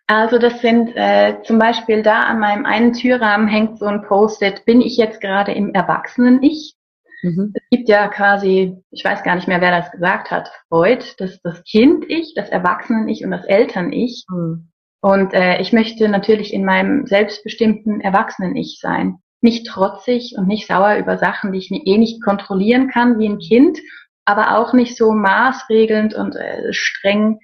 Also 0.07 0.39
das 0.39 0.59
sind 0.59 0.91
äh, 0.95 1.37
zum 1.43 1.57
Beispiel 1.57 2.03
da 2.03 2.23
an 2.23 2.39
meinem 2.39 2.65
einen 2.65 2.91
Türrahmen 2.91 3.47
hängt 3.47 3.79
so 3.79 3.85
ein 3.85 4.01
Post-it, 4.01 4.65
bin 4.65 4.81
ich 4.81 4.97
jetzt 4.97 5.21
gerade 5.21 5.53
im 5.53 5.73
Erwachsenen-Ich? 5.73 6.75
Mhm. 7.23 7.53
Es 7.53 7.61
gibt 7.69 7.87
ja 7.87 8.09
quasi, 8.09 8.75
ich 8.89 9.05
weiß 9.05 9.23
gar 9.23 9.35
nicht 9.35 9.47
mehr, 9.47 9.61
wer 9.61 9.71
das 9.71 9.89
gesagt 9.91 10.31
hat, 10.31 10.51
Freud, 10.67 11.05
das, 11.17 11.39
das 11.43 11.63
Kind-Ich, 11.63 12.33
das 12.35 12.49
Erwachsenen-Ich 12.49 13.23
und 13.23 13.31
das 13.31 13.45
Eltern-Ich. 13.45 14.25
Mhm. 14.29 14.70
Und 15.01 15.33
äh, 15.33 15.59
ich 15.59 15.73
möchte 15.73 16.07
natürlich 16.07 16.53
in 16.53 16.63
meinem 16.63 17.05
selbstbestimmten 17.07 18.01
Erwachsenen-Ich 18.01 18.79
sein. 18.79 19.17
Nicht 19.41 19.67
trotzig 19.67 20.35
und 20.37 20.47
nicht 20.47 20.67
sauer 20.67 20.97
über 20.97 21.17
Sachen, 21.17 21.51
die 21.51 21.59
ich 21.59 21.71
eh 21.71 21.97
nicht 21.97 22.23
kontrollieren 22.23 22.89
kann 22.89 23.17
wie 23.17 23.27
ein 23.27 23.39
Kind, 23.39 23.79
aber 24.25 24.57
auch 24.57 24.73
nicht 24.73 24.95
so 24.95 25.11
maßregelnd 25.13 26.13
und 26.13 26.35
äh, 26.35 26.71
streng 26.71 27.39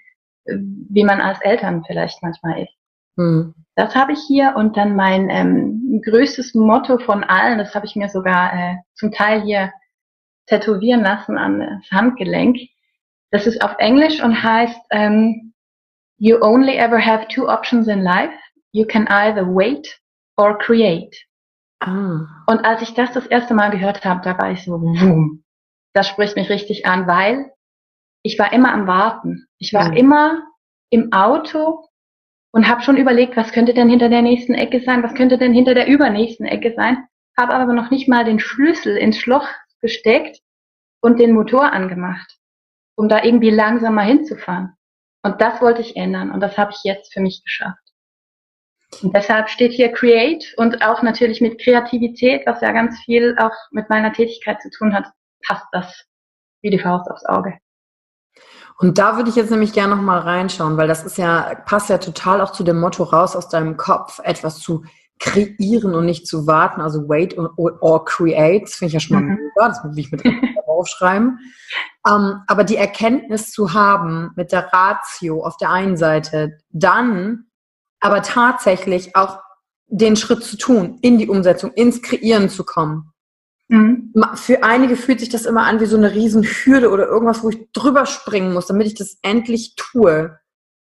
wie 0.47 1.03
man 1.03 1.21
als 1.21 1.41
Eltern 1.41 1.83
vielleicht 1.85 2.21
manchmal 2.23 2.63
ist. 2.63 2.73
Mhm. 3.15 3.53
Das 3.75 3.95
habe 3.95 4.13
ich 4.13 4.19
hier 4.27 4.53
und 4.55 4.77
dann 4.77 4.95
mein 4.95 5.29
ähm, 5.29 6.01
größtes 6.03 6.55
Motto 6.55 6.97
von 6.97 7.23
allen, 7.23 7.57
das 7.57 7.75
habe 7.75 7.85
ich 7.85 7.95
mir 7.95 8.09
sogar 8.09 8.53
äh, 8.53 8.75
zum 8.95 9.11
Teil 9.11 9.41
hier 9.43 9.71
tätowieren 10.47 11.01
lassen 11.01 11.37
an 11.37 11.59
das 11.59 11.91
Handgelenk. 11.91 12.57
Das 13.31 13.45
ist 13.45 13.61
auf 13.61 13.75
Englisch 13.77 14.23
und 14.23 14.41
heißt 14.41 14.79
ähm, 14.91 15.46
You 16.19 16.39
only 16.41 16.77
ever 16.77 16.99
have 16.99 17.27
two 17.27 17.47
options 17.47 17.87
in 17.87 18.03
life. 18.03 18.33
You 18.71 18.85
can 18.85 19.07
either 19.07 19.45
wait 19.45 19.99
or 20.37 20.57
create. 20.57 21.15
Ah. 21.79 22.43
Und 22.47 22.65
als 22.65 22.81
ich 22.81 22.93
das 22.93 23.11
das 23.11 23.27
erste 23.27 23.53
Mal 23.53 23.69
gehört 23.69 24.03
habe, 24.03 24.21
da 24.23 24.37
war 24.37 24.51
ich 24.51 24.63
so, 24.63 24.77
boom, 24.79 25.43
das 25.93 26.07
spricht 26.07 26.35
mich 26.35 26.49
richtig 26.49 26.85
an, 26.85 27.07
weil 27.07 27.51
ich 28.23 28.37
war 28.39 28.51
immer 28.51 28.73
am 28.73 28.87
Warten. 28.87 29.47
Ich 29.59 29.73
war 29.73 29.89
mhm. 29.89 29.97
immer 29.97 30.43
im 30.89 31.11
Auto 31.11 31.87
und 32.51 32.67
habe 32.67 32.81
schon 32.81 32.97
überlegt, 32.97 33.37
was 33.37 33.51
könnte 33.51 33.73
denn 33.73 33.89
hinter 33.89 34.09
der 34.09 34.21
nächsten 34.21 34.53
Ecke 34.53 34.79
sein, 34.81 35.03
was 35.03 35.13
könnte 35.13 35.37
denn 35.37 35.53
hinter 35.53 35.75
der 35.75 35.87
übernächsten 35.87 36.45
Ecke 36.45 36.73
sein, 36.75 37.07
habe 37.37 37.53
aber 37.53 37.73
noch 37.73 37.91
nicht 37.91 38.07
mal 38.07 38.25
den 38.25 38.39
Schlüssel 38.39 38.97
ins 38.97 39.17
Schloss 39.19 39.47
gesteckt 39.81 40.39
und 41.01 41.19
den 41.19 41.33
Motor 41.33 41.71
angemacht, 41.71 42.37
um 42.95 43.09
da 43.09 43.23
irgendwie 43.23 43.51
langsamer 43.51 44.01
hinzufahren. 44.01 44.76
Und 45.27 45.41
das 45.41 45.61
wollte 45.61 45.81
ich 45.81 45.97
ändern 45.97 46.31
und 46.31 46.39
das 46.39 46.57
habe 46.57 46.71
ich 46.71 46.85
jetzt 46.85 47.11
für 47.11 47.19
mich 47.19 47.43
geschafft. 47.43 47.83
Und 49.03 49.13
deshalb 49.13 49.49
steht 49.49 49.73
hier 49.73 49.91
Create 49.91 50.53
und 50.55 50.81
auch 50.81 51.03
natürlich 51.03 51.41
mit 51.41 51.61
Kreativität, 51.61 52.43
was 52.45 52.61
ja 52.61 52.71
ganz 52.71 52.97
viel 53.01 53.35
auch 53.37 53.51
mit 53.71 53.89
meiner 53.89 54.13
Tätigkeit 54.13 54.61
zu 54.61 54.69
tun 54.69 54.93
hat, 54.93 55.03
passt 55.45 55.65
das 55.73 56.05
wie 56.61 56.69
die 56.69 56.79
Faust 56.79 57.11
aufs 57.11 57.25
Auge. 57.25 57.57
Und 58.79 58.97
da 58.97 59.17
würde 59.17 59.29
ich 59.29 59.35
jetzt 59.35 59.51
nämlich 59.51 59.73
gerne 59.73 59.97
noch 59.97 60.01
mal 60.01 60.19
reinschauen, 60.19 60.77
weil 60.77 60.87
das 60.87 61.03
ist 61.03 61.17
ja, 61.17 61.55
passt 61.65 61.89
ja 61.89 61.97
total 61.97 62.39
auch 62.39 62.53
zu 62.53 62.63
dem 62.63 62.79
Motto 62.79 63.03
raus 63.03 63.35
aus 63.35 63.49
deinem 63.49 63.75
Kopf, 63.75 64.21
etwas 64.23 64.59
zu 64.61 64.85
kreieren 65.19 65.93
und 65.93 66.05
nicht 66.05 66.25
zu 66.25 66.47
warten, 66.47 66.79
also 66.79 67.09
wait 67.09 67.37
or, 67.37 67.77
or 67.81 68.05
create, 68.05 68.63
das 68.63 68.75
finde 68.75 68.87
ich 68.87 68.93
ja 68.93 68.99
schon 69.01 69.17
mal 69.17 69.23
mhm. 69.23 69.39
das 69.55 69.83
will 69.83 69.99
ich 69.99 70.09
mit 70.09 70.23
aufschreiben. 70.77 71.39
Um, 72.07 72.43
aber 72.47 72.63
die 72.63 72.77
Erkenntnis 72.77 73.51
zu 73.51 73.73
haben 73.73 74.31
mit 74.35 74.51
der 74.51 74.71
Ratio 74.71 75.43
auf 75.43 75.57
der 75.57 75.71
einen 75.71 75.97
Seite, 75.97 76.57
dann 76.69 77.47
aber 77.99 78.21
tatsächlich 78.21 79.15
auch 79.15 79.39
den 79.87 80.15
Schritt 80.15 80.43
zu 80.43 80.57
tun, 80.57 80.99
in 81.01 81.17
die 81.17 81.27
Umsetzung, 81.27 81.71
ins 81.73 82.01
Kreieren 82.01 82.49
zu 82.49 82.63
kommen. 82.63 83.11
Mhm. 83.69 84.13
Für 84.35 84.63
einige 84.63 84.95
fühlt 84.95 85.19
sich 85.19 85.29
das 85.29 85.45
immer 85.45 85.65
an 85.65 85.79
wie 85.79 85.85
so 85.85 85.97
eine 85.97 86.13
Riesenhürde 86.13 86.89
oder 86.89 87.07
irgendwas, 87.07 87.43
wo 87.43 87.49
ich 87.49 87.71
drüber 87.73 88.05
springen 88.05 88.53
muss, 88.53 88.67
damit 88.67 88.87
ich 88.87 88.95
das 88.95 89.17
endlich 89.21 89.75
tue. 89.75 90.37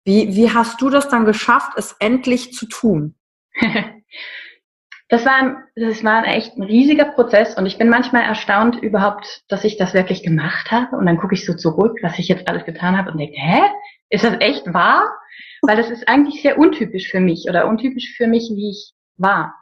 Wie, 0.05 0.35
wie 0.35 0.51
hast 0.51 0.81
du 0.81 0.91
das 0.91 1.09
dann 1.09 1.25
geschafft, 1.25 1.73
es 1.77 1.95
endlich 1.99 2.53
zu 2.55 2.67
tun? 2.67 3.15
Das 5.12 5.26
war, 5.26 5.64
das 5.76 6.02
war 6.04 6.26
echt 6.26 6.57
ein 6.57 6.62
riesiger 6.62 7.04
Prozess 7.04 7.54
und 7.59 7.66
ich 7.66 7.76
bin 7.76 7.90
manchmal 7.90 8.23
erstaunt 8.23 8.83
überhaupt, 8.83 9.42
dass 9.49 9.62
ich 9.62 9.76
das 9.76 9.92
wirklich 9.92 10.23
gemacht 10.23 10.71
habe 10.71 10.97
und 10.97 11.04
dann 11.04 11.19
gucke 11.19 11.35
ich 11.35 11.45
so 11.45 11.52
zurück, 11.52 11.99
was 12.00 12.19
ich 12.19 12.28
jetzt 12.28 12.49
alles 12.49 12.64
getan 12.64 12.97
habe 12.97 13.11
und 13.11 13.19
denke, 13.19 13.37
hä, 13.37 13.61
ist 14.09 14.25
das 14.25 14.40
echt 14.40 14.73
wahr? 14.73 15.11
Weil 15.61 15.76
das 15.76 15.90
ist 15.90 16.09
eigentlich 16.09 16.40
sehr 16.40 16.57
untypisch 16.57 17.11
für 17.11 17.21
mich 17.21 17.45
oder 17.47 17.69
untypisch 17.69 18.14
für 18.16 18.26
mich, 18.26 18.50
wie 18.54 18.71
ich 18.71 18.95
war. 19.19 19.54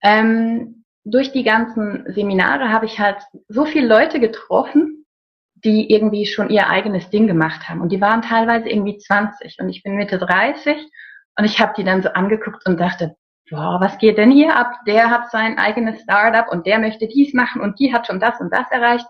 Ähm, 0.00 0.84
durch 1.02 1.32
die 1.32 1.42
ganzen 1.42 2.04
Seminare 2.12 2.70
habe 2.70 2.86
ich 2.86 3.00
halt 3.00 3.18
so 3.48 3.64
viele 3.64 3.88
Leute 3.88 4.20
getroffen, 4.20 5.06
die 5.56 5.92
irgendwie 5.92 6.24
schon 6.24 6.50
ihr 6.50 6.68
eigenes 6.68 7.10
Ding 7.10 7.26
gemacht 7.26 7.68
haben. 7.68 7.80
Und 7.80 7.90
die 7.90 8.00
waren 8.00 8.22
teilweise 8.22 8.68
irgendwie 8.68 8.96
20 8.96 9.56
und 9.58 9.70
ich 9.70 9.82
bin 9.82 9.96
Mitte 9.96 10.18
30 10.18 10.76
und 11.36 11.44
ich 11.44 11.58
habe 11.58 11.72
die 11.76 11.82
dann 11.82 12.00
so 12.00 12.10
angeguckt 12.10 12.64
und 12.64 12.78
dachte, 12.78 13.16
boah, 13.50 13.80
was 13.80 13.98
geht 13.98 14.18
denn 14.18 14.30
hier 14.30 14.56
ab? 14.56 14.72
Der 14.86 15.10
hat 15.10 15.30
sein 15.30 15.58
eigenes 15.58 16.00
Startup 16.02 16.48
und 16.50 16.66
der 16.66 16.78
möchte 16.78 17.08
dies 17.08 17.34
machen 17.34 17.60
und 17.60 17.78
die 17.78 17.92
hat 17.92 18.06
schon 18.06 18.20
das 18.20 18.40
und 18.40 18.52
das 18.52 18.70
erreicht. 18.70 19.06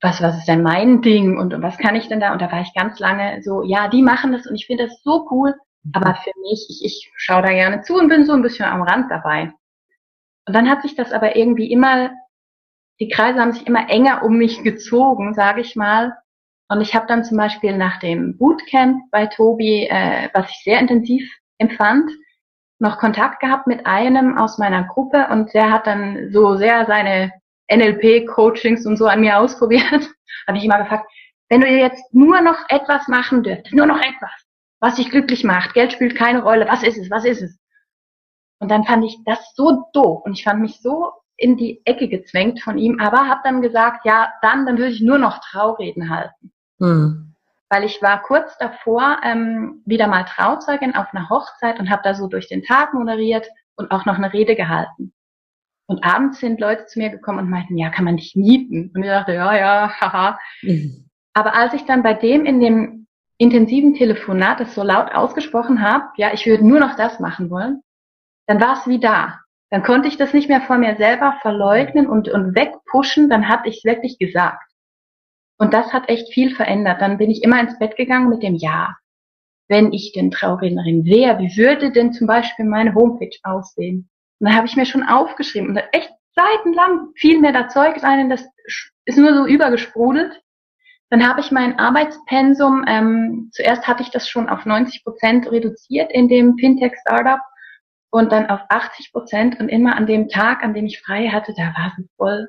Was, 0.00 0.20
was 0.20 0.36
ist 0.38 0.48
denn 0.48 0.62
mein 0.62 1.00
Ding 1.00 1.38
und, 1.38 1.54
und 1.54 1.62
was 1.62 1.78
kann 1.78 1.94
ich 1.94 2.08
denn 2.08 2.20
da? 2.20 2.32
Und 2.32 2.42
da 2.42 2.50
war 2.50 2.60
ich 2.60 2.74
ganz 2.74 2.98
lange 2.98 3.40
so, 3.42 3.62
ja, 3.62 3.88
die 3.88 4.02
machen 4.02 4.32
das 4.32 4.46
und 4.46 4.56
ich 4.56 4.66
finde 4.66 4.88
das 4.88 5.02
so 5.02 5.28
cool. 5.30 5.54
Aber 5.92 6.14
für 6.16 6.32
mich, 6.40 6.66
ich, 6.68 6.84
ich 6.84 7.12
schaue 7.16 7.42
da 7.42 7.50
gerne 7.50 7.82
zu 7.82 7.94
und 7.94 8.08
bin 8.08 8.24
so 8.24 8.32
ein 8.32 8.42
bisschen 8.42 8.64
am 8.64 8.82
Rand 8.82 9.10
dabei. 9.10 9.52
Und 10.46 10.54
dann 10.54 10.68
hat 10.68 10.82
sich 10.82 10.96
das 10.96 11.12
aber 11.12 11.36
irgendwie 11.36 11.70
immer, 11.70 12.10
die 13.00 13.08
Kreise 13.08 13.40
haben 13.40 13.52
sich 13.52 13.66
immer 13.66 13.88
enger 13.88 14.22
um 14.24 14.36
mich 14.36 14.62
gezogen, 14.62 15.34
sage 15.34 15.60
ich 15.60 15.76
mal. 15.76 16.16
Und 16.68 16.80
ich 16.80 16.94
habe 16.94 17.06
dann 17.06 17.24
zum 17.24 17.36
Beispiel 17.36 17.76
nach 17.76 17.98
dem 18.00 18.36
Bootcamp 18.38 19.10
bei 19.10 19.26
Tobi, 19.26 19.86
äh, 19.88 20.30
was 20.34 20.50
ich 20.50 20.62
sehr 20.64 20.80
intensiv 20.80 21.30
empfand, 21.58 22.10
noch 22.82 22.98
Kontakt 22.98 23.40
gehabt 23.40 23.66
mit 23.66 23.86
einem 23.86 24.36
aus 24.36 24.58
meiner 24.58 24.84
Gruppe 24.84 25.28
und 25.30 25.54
der 25.54 25.70
hat 25.70 25.86
dann 25.86 26.30
so 26.32 26.56
sehr 26.56 26.84
seine 26.86 27.32
NLP-Coachings 27.72 28.84
und 28.86 28.96
so 28.96 29.06
an 29.06 29.20
mir 29.20 29.38
ausprobiert. 29.38 30.10
habe 30.48 30.58
ich 30.58 30.64
immer 30.64 30.78
gefragt, 30.78 31.08
wenn 31.48 31.60
du 31.60 31.68
jetzt 31.68 32.02
nur 32.12 32.40
noch 32.40 32.58
etwas 32.68 33.06
machen 33.08 33.44
dürftest, 33.44 33.74
nur 33.74 33.86
noch 33.86 34.00
etwas, 34.00 34.32
was 34.80 34.96
dich 34.96 35.10
glücklich 35.10 35.44
macht, 35.44 35.74
Geld 35.74 35.92
spielt 35.92 36.16
keine 36.16 36.42
Rolle, 36.42 36.66
was 36.68 36.82
ist 36.82 36.98
es, 36.98 37.10
was 37.10 37.24
ist 37.24 37.42
es? 37.42 37.58
Und 38.58 38.70
dann 38.70 38.84
fand 38.84 39.04
ich 39.04 39.16
das 39.24 39.54
so 39.54 39.84
doof 39.92 40.22
und 40.24 40.32
ich 40.32 40.44
fand 40.44 40.60
mich 40.60 40.80
so 40.80 41.12
in 41.36 41.56
die 41.56 41.82
Ecke 41.84 42.08
gezwängt 42.08 42.60
von 42.62 42.78
ihm, 42.78 42.98
aber 43.00 43.28
habe 43.28 43.40
dann 43.44 43.62
gesagt, 43.62 44.04
ja, 44.04 44.32
dann, 44.42 44.66
dann 44.66 44.78
würde 44.78 44.92
ich 44.92 45.00
nur 45.00 45.18
noch 45.18 45.40
Traureden 45.40 46.10
halten. 46.10 46.52
Mhm. 46.78 47.31
Weil 47.72 47.84
ich 47.84 48.02
war 48.02 48.20
kurz 48.20 48.58
davor 48.58 49.16
ähm, 49.24 49.80
wieder 49.86 50.06
mal 50.06 50.24
Trauzeugin 50.24 50.94
auf 50.94 51.06
einer 51.14 51.30
Hochzeit 51.30 51.80
und 51.80 51.88
habe 51.88 52.02
da 52.04 52.14
so 52.14 52.26
durch 52.26 52.46
den 52.46 52.62
Tag 52.62 52.92
moderiert 52.92 53.48
und 53.76 53.90
auch 53.90 54.04
noch 54.04 54.16
eine 54.16 54.30
Rede 54.30 54.56
gehalten. 54.56 55.14
Und 55.86 56.04
abends 56.04 56.40
sind 56.40 56.60
Leute 56.60 56.84
zu 56.84 56.98
mir 56.98 57.08
gekommen 57.08 57.38
und 57.38 57.48
meinten, 57.48 57.78
ja, 57.78 57.88
kann 57.88 58.04
man 58.04 58.18
dich 58.18 58.36
mieten? 58.36 58.92
Und 58.94 59.02
ich 59.02 59.08
dachte, 59.08 59.32
ja, 59.32 59.56
ja, 59.56 59.90
haha. 59.98 60.38
Mhm. 60.60 61.08
Aber 61.32 61.54
als 61.54 61.72
ich 61.72 61.86
dann 61.86 62.02
bei 62.02 62.12
dem 62.12 62.44
in 62.44 62.60
dem 62.60 63.06
intensiven 63.38 63.94
Telefonat 63.94 64.60
das 64.60 64.74
so 64.74 64.82
laut 64.82 65.14
ausgesprochen 65.14 65.80
habe, 65.80 66.04
ja, 66.18 66.34
ich 66.34 66.44
würde 66.44 66.68
nur 66.68 66.78
noch 66.78 66.96
das 66.96 67.20
machen 67.20 67.48
wollen, 67.48 67.80
dann 68.48 68.60
war 68.60 68.74
es 68.74 68.86
wie 68.86 69.00
da. 69.00 69.40
Dann 69.70 69.82
konnte 69.82 70.08
ich 70.08 70.18
das 70.18 70.34
nicht 70.34 70.50
mehr 70.50 70.60
vor 70.60 70.76
mir 70.76 70.96
selber 70.96 71.38
verleugnen 71.40 72.06
und, 72.06 72.28
und 72.28 72.54
wegpushen, 72.54 73.30
dann 73.30 73.48
hatte 73.48 73.70
ich 73.70 73.78
es 73.78 73.84
wirklich 73.84 74.18
gesagt. 74.18 74.71
Und 75.62 75.72
das 75.72 75.92
hat 75.92 76.08
echt 76.08 76.32
viel 76.32 76.52
verändert. 76.52 77.00
Dann 77.00 77.18
bin 77.18 77.30
ich 77.30 77.44
immer 77.44 77.60
ins 77.60 77.78
Bett 77.78 77.94
gegangen 77.94 78.28
mit 78.28 78.42
dem 78.42 78.56
Ja. 78.56 78.96
Wenn 79.68 79.92
ich 79.92 80.10
denn 80.12 80.32
Traurednerin 80.32 81.04
wäre, 81.04 81.38
wie 81.38 81.56
würde 81.56 81.92
denn 81.92 82.12
zum 82.12 82.26
Beispiel 82.26 82.64
meine 82.64 82.96
Homepage 82.96 83.38
aussehen? 83.44 84.10
Und 84.40 84.48
dann 84.48 84.56
habe 84.56 84.66
ich 84.66 84.74
mir 84.74 84.86
schon 84.86 85.04
aufgeschrieben 85.04 85.68
und 85.68 85.76
echt 85.92 86.10
seitenlang 86.34 87.12
fiel 87.14 87.38
mir 87.38 87.52
da 87.52 87.68
Zeug 87.68 88.02
ein, 88.02 88.28
das 88.28 88.44
ist 89.04 89.18
nur 89.18 89.36
so 89.36 89.46
übergesprudelt. 89.46 90.42
Dann 91.10 91.28
habe 91.28 91.38
ich 91.38 91.52
mein 91.52 91.78
Arbeitspensum, 91.78 92.84
ähm, 92.88 93.50
zuerst 93.52 93.86
hatte 93.86 94.02
ich 94.02 94.10
das 94.10 94.28
schon 94.28 94.48
auf 94.48 94.66
90 94.66 95.04
Prozent 95.04 95.48
reduziert 95.48 96.10
in 96.10 96.26
dem 96.26 96.56
Fintech-Startup 96.58 97.40
und 98.10 98.32
dann 98.32 98.50
auf 98.50 98.62
80 98.68 99.12
Prozent 99.12 99.60
und 99.60 99.68
immer 99.68 99.94
an 99.94 100.08
dem 100.08 100.28
Tag, 100.28 100.64
an 100.64 100.74
dem 100.74 100.86
ich 100.86 101.00
frei 101.00 101.28
hatte, 101.28 101.54
da 101.56 101.72
war 101.76 101.94
es 101.96 102.04
voll 102.16 102.48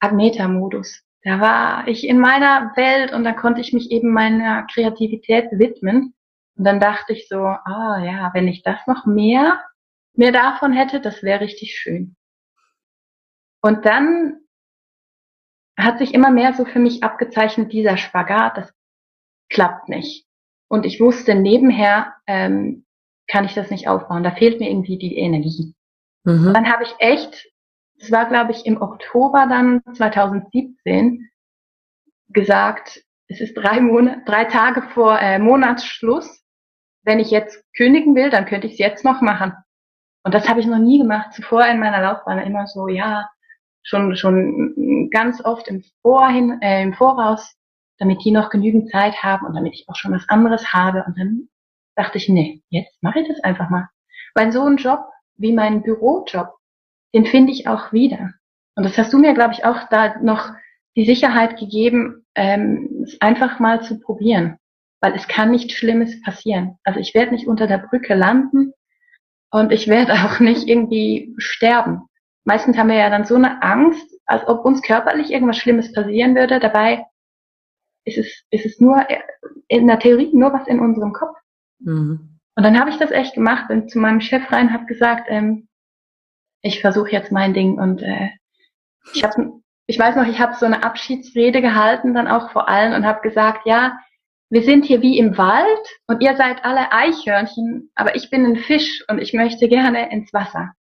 Agneta-Modus. 0.00 1.05
Da 1.26 1.40
war 1.40 1.88
ich 1.88 2.06
in 2.06 2.20
meiner 2.20 2.70
Welt 2.76 3.12
und 3.12 3.24
da 3.24 3.32
konnte 3.32 3.60
ich 3.60 3.72
mich 3.72 3.90
eben 3.90 4.12
meiner 4.12 4.62
Kreativität 4.72 5.48
widmen. 5.50 6.14
Und 6.56 6.64
dann 6.64 6.78
dachte 6.78 7.14
ich 7.14 7.26
so, 7.26 7.38
ah 7.38 8.00
ja, 8.00 8.30
wenn 8.32 8.46
ich 8.46 8.62
das 8.62 8.78
noch 8.86 9.06
mehr, 9.06 9.60
mehr 10.14 10.30
davon 10.30 10.72
hätte, 10.72 11.00
das 11.00 11.24
wäre 11.24 11.40
richtig 11.40 11.74
schön. 11.76 12.14
Und 13.60 13.86
dann 13.86 14.36
hat 15.76 15.98
sich 15.98 16.14
immer 16.14 16.30
mehr 16.30 16.54
so 16.54 16.64
für 16.64 16.78
mich 16.78 17.02
abgezeichnet, 17.02 17.72
dieser 17.72 17.96
Spagat, 17.96 18.58
das 18.58 18.72
klappt 19.50 19.88
nicht. 19.88 20.28
Und 20.68 20.86
ich 20.86 21.00
wusste, 21.00 21.34
nebenher 21.34 22.14
ähm, 22.28 22.86
kann 23.26 23.46
ich 23.46 23.54
das 23.54 23.72
nicht 23.72 23.88
aufbauen. 23.88 24.22
Da 24.22 24.30
fehlt 24.30 24.60
mir 24.60 24.70
irgendwie 24.70 24.96
die 24.96 25.16
Energie. 25.16 25.74
Mhm. 26.22 26.52
Dann 26.54 26.72
habe 26.72 26.84
ich 26.84 26.94
echt, 27.00 27.48
das 27.98 28.10
war 28.10 28.26
glaube 28.28 28.52
ich 28.52 28.66
im 28.66 28.80
Oktober 28.80 29.46
dann 29.48 29.82
2017, 29.94 31.30
gesagt, 32.28 33.02
es 33.28 33.40
ist 33.40 33.54
drei 33.54 33.80
Monate, 33.80 34.22
drei 34.24 34.44
Tage 34.44 34.82
vor 34.82 35.18
äh, 35.18 35.38
Monatsschluss. 35.38 36.42
Wenn 37.02 37.18
ich 37.18 37.30
jetzt 37.30 37.62
kündigen 37.76 38.14
will, 38.14 38.30
dann 38.30 38.46
könnte 38.46 38.66
ich 38.66 38.74
es 38.74 38.78
jetzt 38.78 39.04
noch 39.04 39.20
machen. 39.20 39.52
Und 40.24 40.34
das 40.34 40.48
habe 40.48 40.60
ich 40.60 40.66
noch 40.66 40.78
nie 40.78 40.98
gemacht. 40.98 41.32
Zuvor 41.32 41.66
in 41.66 41.78
meiner 41.78 42.02
Laufbahn 42.02 42.38
immer 42.38 42.66
so, 42.66 42.88
ja, 42.88 43.28
schon, 43.82 44.16
schon 44.16 45.08
ganz 45.12 45.44
oft 45.44 45.68
im, 45.68 45.84
Vorhin, 46.02 46.60
äh, 46.62 46.82
im 46.82 46.94
Voraus, 46.94 47.54
damit 47.98 48.24
die 48.24 48.32
noch 48.32 48.50
genügend 48.50 48.90
Zeit 48.90 49.22
haben 49.22 49.46
und 49.46 49.54
damit 49.54 49.74
ich 49.74 49.88
auch 49.88 49.96
schon 49.96 50.12
was 50.12 50.28
anderes 50.28 50.72
habe. 50.72 51.04
Und 51.06 51.16
dann 51.18 51.48
dachte 51.94 52.18
ich, 52.18 52.28
nee, 52.28 52.62
jetzt 52.70 53.02
mache 53.02 53.20
ich 53.20 53.28
das 53.28 53.40
einfach 53.40 53.70
mal. 53.70 53.88
Weil 54.34 54.52
so 54.52 54.64
ein 54.64 54.76
Job 54.76 55.00
wie 55.36 55.52
mein 55.52 55.82
Bürojob, 55.82 56.54
den 57.14 57.26
finde 57.26 57.52
ich 57.52 57.68
auch 57.68 57.92
wieder. 57.92 58.32
Und 58.74 58.84
das 58.84 58.96
hast 58.98 59.12
du 59.12 59.18
mir, 59.18 59.34
glaube 59.34 59.54
ich, 59.54 59.64
auch 59.64 59.88
da 59.88 60.20
noch 60.20 60.50
die 60.96 61.06
Sicherheit 61.06 61.58
gegeben, 61.58 62.26
ähm, 62.34 63.04
es 63.04 63.20
einfach 63.20 63.58
mal 63.58 63.82
zu 63.82 63.98
probieren. 64.00 64.58
Weil 65.00 65.14
es 65.14 65.28
kann 65.28 65.50
nichts 65.50 65.74
Schlimmes 65.74 66.20
passieren. 66.22 66.78
Also 66.84 67.00
ich 67.00 67.14
werde 67.14 67.32
nicht 67.32 67.46
unter 67.46 67.66
der 67.66 67.78
Brücke 67.78 68.14
landen 68.14 68.72
und 69.50 69.72
ich 69.72 69.88
werde 69.88 70.12
auch 70.24 70.40
nicht 70.40 70.68
irgendwie 70.68 71.34
sterben 71.38 72.08
meistens 72.46 72.78
haben 72.78 72.88
wir 72.88 72.96
ja 72.96 73.10
dann 73.10 73.26
so 73.26 73.34
eine 73.34 73.62
Angst, 73.62 74.08
als 74.24 74.46
ob 74.48 74.64
uns 74.64 74.80
körperlich 74.80 75.30
irgendwas 75.30 75.58
Schlimmes 75.58 75.92
passieren 75.92 76.34
würde. 76.34 76.58
Dabei 76.58 77.04
ist 78.04 78.16
es, 78.16 78.44
ist 78.50 78.64
es 78.64 78.80
nur 78.80 79.06
in 79.68 79.86
der 79.86 79.98
Theorie 79.98 80.30
nur 80.32 80.52
was 80.52 80.66
in 80.66 80.80
unserem 80.80 81.12
Kopf. 81.12 81.36
Mhm. 81.80 82.38
Und 82.54 82.62
dann 82.62 82.78
habe 82.80 82.88
ich 82.88 82.96
das 82.96 83.10
echt 83.10 83.34
gemacht, 83.34 83.68
bin 83.68 83.88
zu 83.88 83.98
meinem 83.98 84.22
Chef 84.22 84.50
rein, 84.50 84.72
habe 84.72 84.86
gesagt, 84.86 85.26
ähm, 85.28 85.65
ich 86.62 86.80
versuche 86.80 87.10
jetzt 87.10 87.32
mein 87.32 87.54
Ding 87.54 87.78
und 87.78 88.02
äh, 88.02 88.30
ich 89.12 89.22
habe, 89.22 89.52
ich 89.86 89.98
weiß 89.98 90.16
noch, 90.16 90.26
ich 90.26 90.40
habe 90.40 90.54
so 90.54 90.66
eine 90.66 90.82
Abschiedsrede 90.82 91.60
gehalten, 91.62 92.14
dann 92.14 92.28
auch 92.28 92.50
vor 92.50 92.68
allen 92.68 92.94
und 92.94 93.06
habe 93.06 93.20
gesagt, 93.20 93.66
ja, 93.66 93.98
wir 94.50 94.62
sind 94.62 94.84
hier 94.84 95.02
wie 95.02 95.18
im 95.18 95.36
Wald 95.38 95.88
und 96.06 96.22
ihr 96.22 96.36
seid 96.36 96.64
alle 96.64 96.92
Eichhörnchen, 96.92 97.90
aber 97.94 98.14
ich 98.14 98.30
bin 98.30 98.44
ein 98.44 98.56
Fisch 98.56 99.04
und 99.08 99.18
ich 99.18 99.32
möchte 99.32 99.68
gerne 99.68 100.10
ins 100.12 100.32
Wasser 100.32 100.72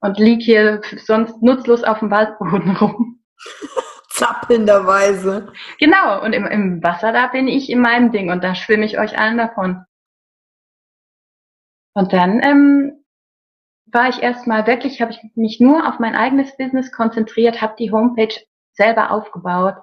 und 0.00 0.18
lieg 0.18 0.42
hier 0.42 0.80
sonst 1.04 1.42
nutzlos 1.42 1.82
auf 1.82 1.98
dem 1.98 2.10
Waldboden 2.10 2.76
rum. 2.76 3.20
Zappelnderweise. 4.10 5.52
Genau, 5.78 6.22
und 6.22 6.32
im, 6.32 6.46
im 6.46 6.82
Wasser, 6.82 7.12
da 7.12 7.28
bin 7.28 7.46
ich 7.46 7.70
in 7.70 7.80
meinem 7.80 8.10
Ding 8.10 8.30
und 8.30 8.42
da 8.42 8.54
schwimme 8.54 8.84
ich 8.84 8.98
euch 8.98 9.18
allen 9.18 9.38
davon. 9.38 9.84
Und 11.94 12.12
dann 12.12 12.40
ähm, 12.42 12.97
war 13.92 14.08
ich 14.08 14.22
erstmal 14.22 14.66
wirklich, 14.66 15.00
habe 15.00 15.12
ich 15.12 15.18
mich 15.34 15.60
nur 15.60 15.88
auf 15.88 15.98
mein 15.98 16.14
eigenes 16.14 16.56
Business 16.56 16.92
konzentriert, 16.92 17.60
habe 17.60 17.74
die 17.78 17.90
Homepage 17.90 18.34
selber 18.72 19.10
aufgebaut. 19.10 19.74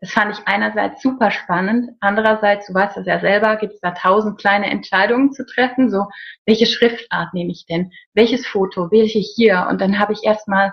Das 0.00 0.12
fand 0.12 0.38
ich 0.38 0.46
einerseits 0.46 1.02
super 1.02 1.30
spannend, 1.30 1.90
andererseits, 2.00 2.66
du 2.66 2.74
weißt 2.74 2.96
das 2.96 3.06
ja 3.06 3.20
selber, 3.20 3.56
gibt 3.56 3.74
es 3.74 3.80
da 3.80 3.90
tausend 3.90 4.38
kleine 4.38 4.70
Entscheidungen 4.70 5.32
zu 5.32 5.44
treffen, 5.44 5.90
so 5.90 6.06
welche 6.46 6.66
Schriftart 6.66 7.34
nehme 7.34 7.52
ich 7.52 7.66
denn, 7.66 7.90
welches 8.14 8.46
Foto, 8.46 8.90
welche 8.90 9.18
hier 9.18 9.66
und 9.68 9.80
dann 9.80 9.98
habe 9.98 10.12
ich 10.12 10.22
erstmal 10.22 10.72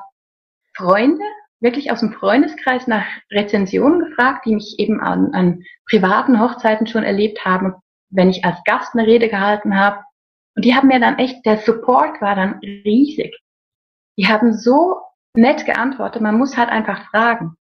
Freunde, 0.75 1.23
wirklich 1.59 1.91
aus 1.91 1.99
dem 1.99 2.13
Freundeskreis 2.13 2.87
nach 2.87 3.05
Rezensionen 3.31 3.99
gefragt, 3.99 4.45
die 4.45 4.55
mich 4.55 4.75
eben 4.79 4.99
an, 4.99 5.33
an 5.33 5.63
privaten 5.89 6.39
Hochzeiten 6.39 6.87
schon 6.87 7.03
erlebt 7.03 7.45
haben, 7.45 7.75
wenn 8.09 8.29
ich 8.29 8.43
als 8.43 8.57
Gast 8.65 8.93
eine 8.93 9.07
Rede 9.07 9.29
gehalten 9.29 9.79
habe. 9.79 9.99
Und 10.55 10.65
die 10.65 10.75
haben 10.75 10.87
mir 10.87 10.99
dann 10.99 11.17
echt, 11.17 11.45
der 11.45 11.57
Support 11.57 12.21
war 12.21 12.35
dann 12.35 12.59
riesig. 12.59 13.37
Die 14.17 14.27
haben 14.27 14.53
so 14.53 15.01
nett 15.33 15.65
geantwortet, 15.65 16.21
man 16.21 16.37
muss 16.37 16.57
halt 16.57 16.69
einfach 16.69 17.09
fragen. 17.09 17.55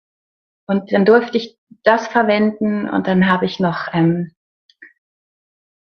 Und 0.67 0.93
dann 0.93 1.05
durfte 1.05 1.37
ich 1.37 1.59
das 1.83 2.09
verwenden 2.09 2.89
und 2.89 3.07
dann 3.07 3.31
habe 3.31 3.47
ich 3.47 3.61
noch 3.61 3.89
ähm, 3.93 4.33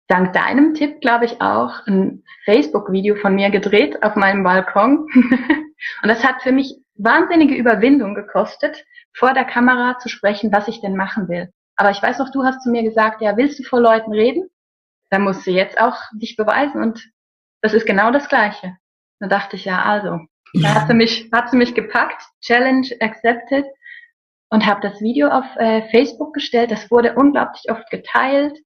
dank 0.09 0.33
deinem 0.33 0.75
Tipp, 0.75 1.01
glaube 1.01 1.25
ich, 1.25 1.41
auch 1.41 1.87
ein 1.87 2.23
Facebook-Video 2.45 3.17
von 3.17 3.35
mir 3.35 3.51
gedreht 3.51 4.03
auf 4.03 4.15
meinem 4.15 4.45
Balkon. 4.45 5.07
und 6.03 6.09
das 6.09 6.25
hat 6.25 6.43
für 6.43 6.53
mich 6.53 6.77
wahnsinnige 6.95 7.55
Überwindung 7.55 8.15
gekostet, 8.15 8.85
vor 9.15 9.33
der 9.33 9.45
Kamera 9.45 9.99
zu 9.99 10.09
sprechen, 10.09 10.53
was 10.53 10.69
ich 10.69 10.81
denn 10.81 10.97
machen 10.97 11.29
will. 11.29 11.51
Aber 11.77 11.91
ich 11.91 12.03
weiß 12.03 12.19
noch, 12.19 12.31
du 12.31 12.45
hast 12.45 12.63
zu 12.63 12.71
mir 12.71 12.83
gesagt, 12.83 13.21
ja, 13.21 13.37
willst 13.37 13.59
du 13.59 13.63
vor 13.65 13.81
Leuten 13.81 14.13
reden? 14.13 14.49
Dann 15.11 15.23
musst 15.23 15.47
du 15.47 15.51
jetzt 15.51 15.81
auch 15.81 15.97
dich 16.15 16.37
beweisen 16.37 16.83
und 16.83 17.11
das 17.63 17.75
ist 17.75 17.87
genau 17.87 18.11
das 18.11 18.29
Gleiche. 18.29 18.77
Da 19.21 19.29
dachte 19.29 19.57
ich, 19.57 19.65
ja, 19.65 19.83
also, 19.83 20.19
da 20.55 20.75
hat 20.75 20.89
sie 20.89 20.95
mich, 20.95 21.29
hat 21.33 21.51
sie 21.51 21.57
mich 21.57 21.75
gepackt, 21.75 22.23
Challenge 22.41 22.89
accepted 23.01 23.65
und 24.51 24.67
habe 24.67 24.81
das 24.81 25.01
Video 25.01 25.29
auf 25.29 25.45
äh, 25.57 25.89
Facebook 25.91 26.35
gestellt. 26.35 26.71
Das 26.71 26.91
wurde 26.91 27.15
unglaublich 27.15 27.65
oft 27.71 27.89
geteilt 27.91 28.59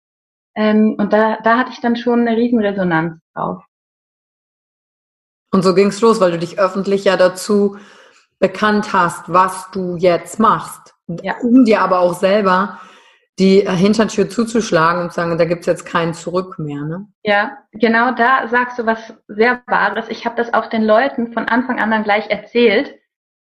ähm, 0.56 0.96
und 0.98 1.12
da, 1.12 1.38
da 1.42 1.58
hatte 1.58 1.72
ich 1.72 1.80
dann 1.80 1.96
schon 1.96 2.26
eine 2.26 2.36
riesen 2.36 2.60
Resonanz 2.60 3.20
drauf. 3.34 3.62
Und 5.52 5.62
so 5.62 5.74
ging's 5.74 6.00
los, 6.00 6.20
weil 6.20 6.32
du 6.32 6.38
dich 6.38 6.58
öffentlich 6.58 7.04
ja 7.04 7.16
dazu 7.16 7.76
bekannt 8.38 8.92
hast, 8.92 9.32
was 9.32 9.70
du 9.72 9.96
jetzt 9.96 10.38
machst. 10.38 10.94
Ja. 11.22 11.36
Um 11.42 11.64
dir 11.64 11.80
aber 11.80 12.00
auch 12.00 12.14
selber 12.14 12.80
die 13.40 13.68
Hintertür 13.68 14.28
zuzuschlagen 14.28 15.02
und 15.02 15.10
zu 15.10 15.16
sagen, 15.16 15.36
da 15.36 15.44
gibt's 15.44 15.66
jetzt 15.66 15.84
kein 15.84 16.14
Zurück 16.14 16.58
mehr. 16.58 16.82
Ne? 16.82 17.06
Ja, 17.24 17.58
genau 17.72 18.12
da 18.12 18.46
sagst 18.46 18.78
du 18.78 18.86
was 18.86 19.14
sehr 19.26 19.62
Wahres. 19.66 20.08
Ich 20.08 20.24
habe 20.24 20.36
das 20.36 20.54
auch 20.54 20.66
den 20.66 20.84
Leuten 20.84 21.32
von 21.32 21.48
Anfang 21.48 21.80
an 21.80 21.90
dann 21.90 22.04
gleich 22.04 22.30
erzählt 22.30 22.94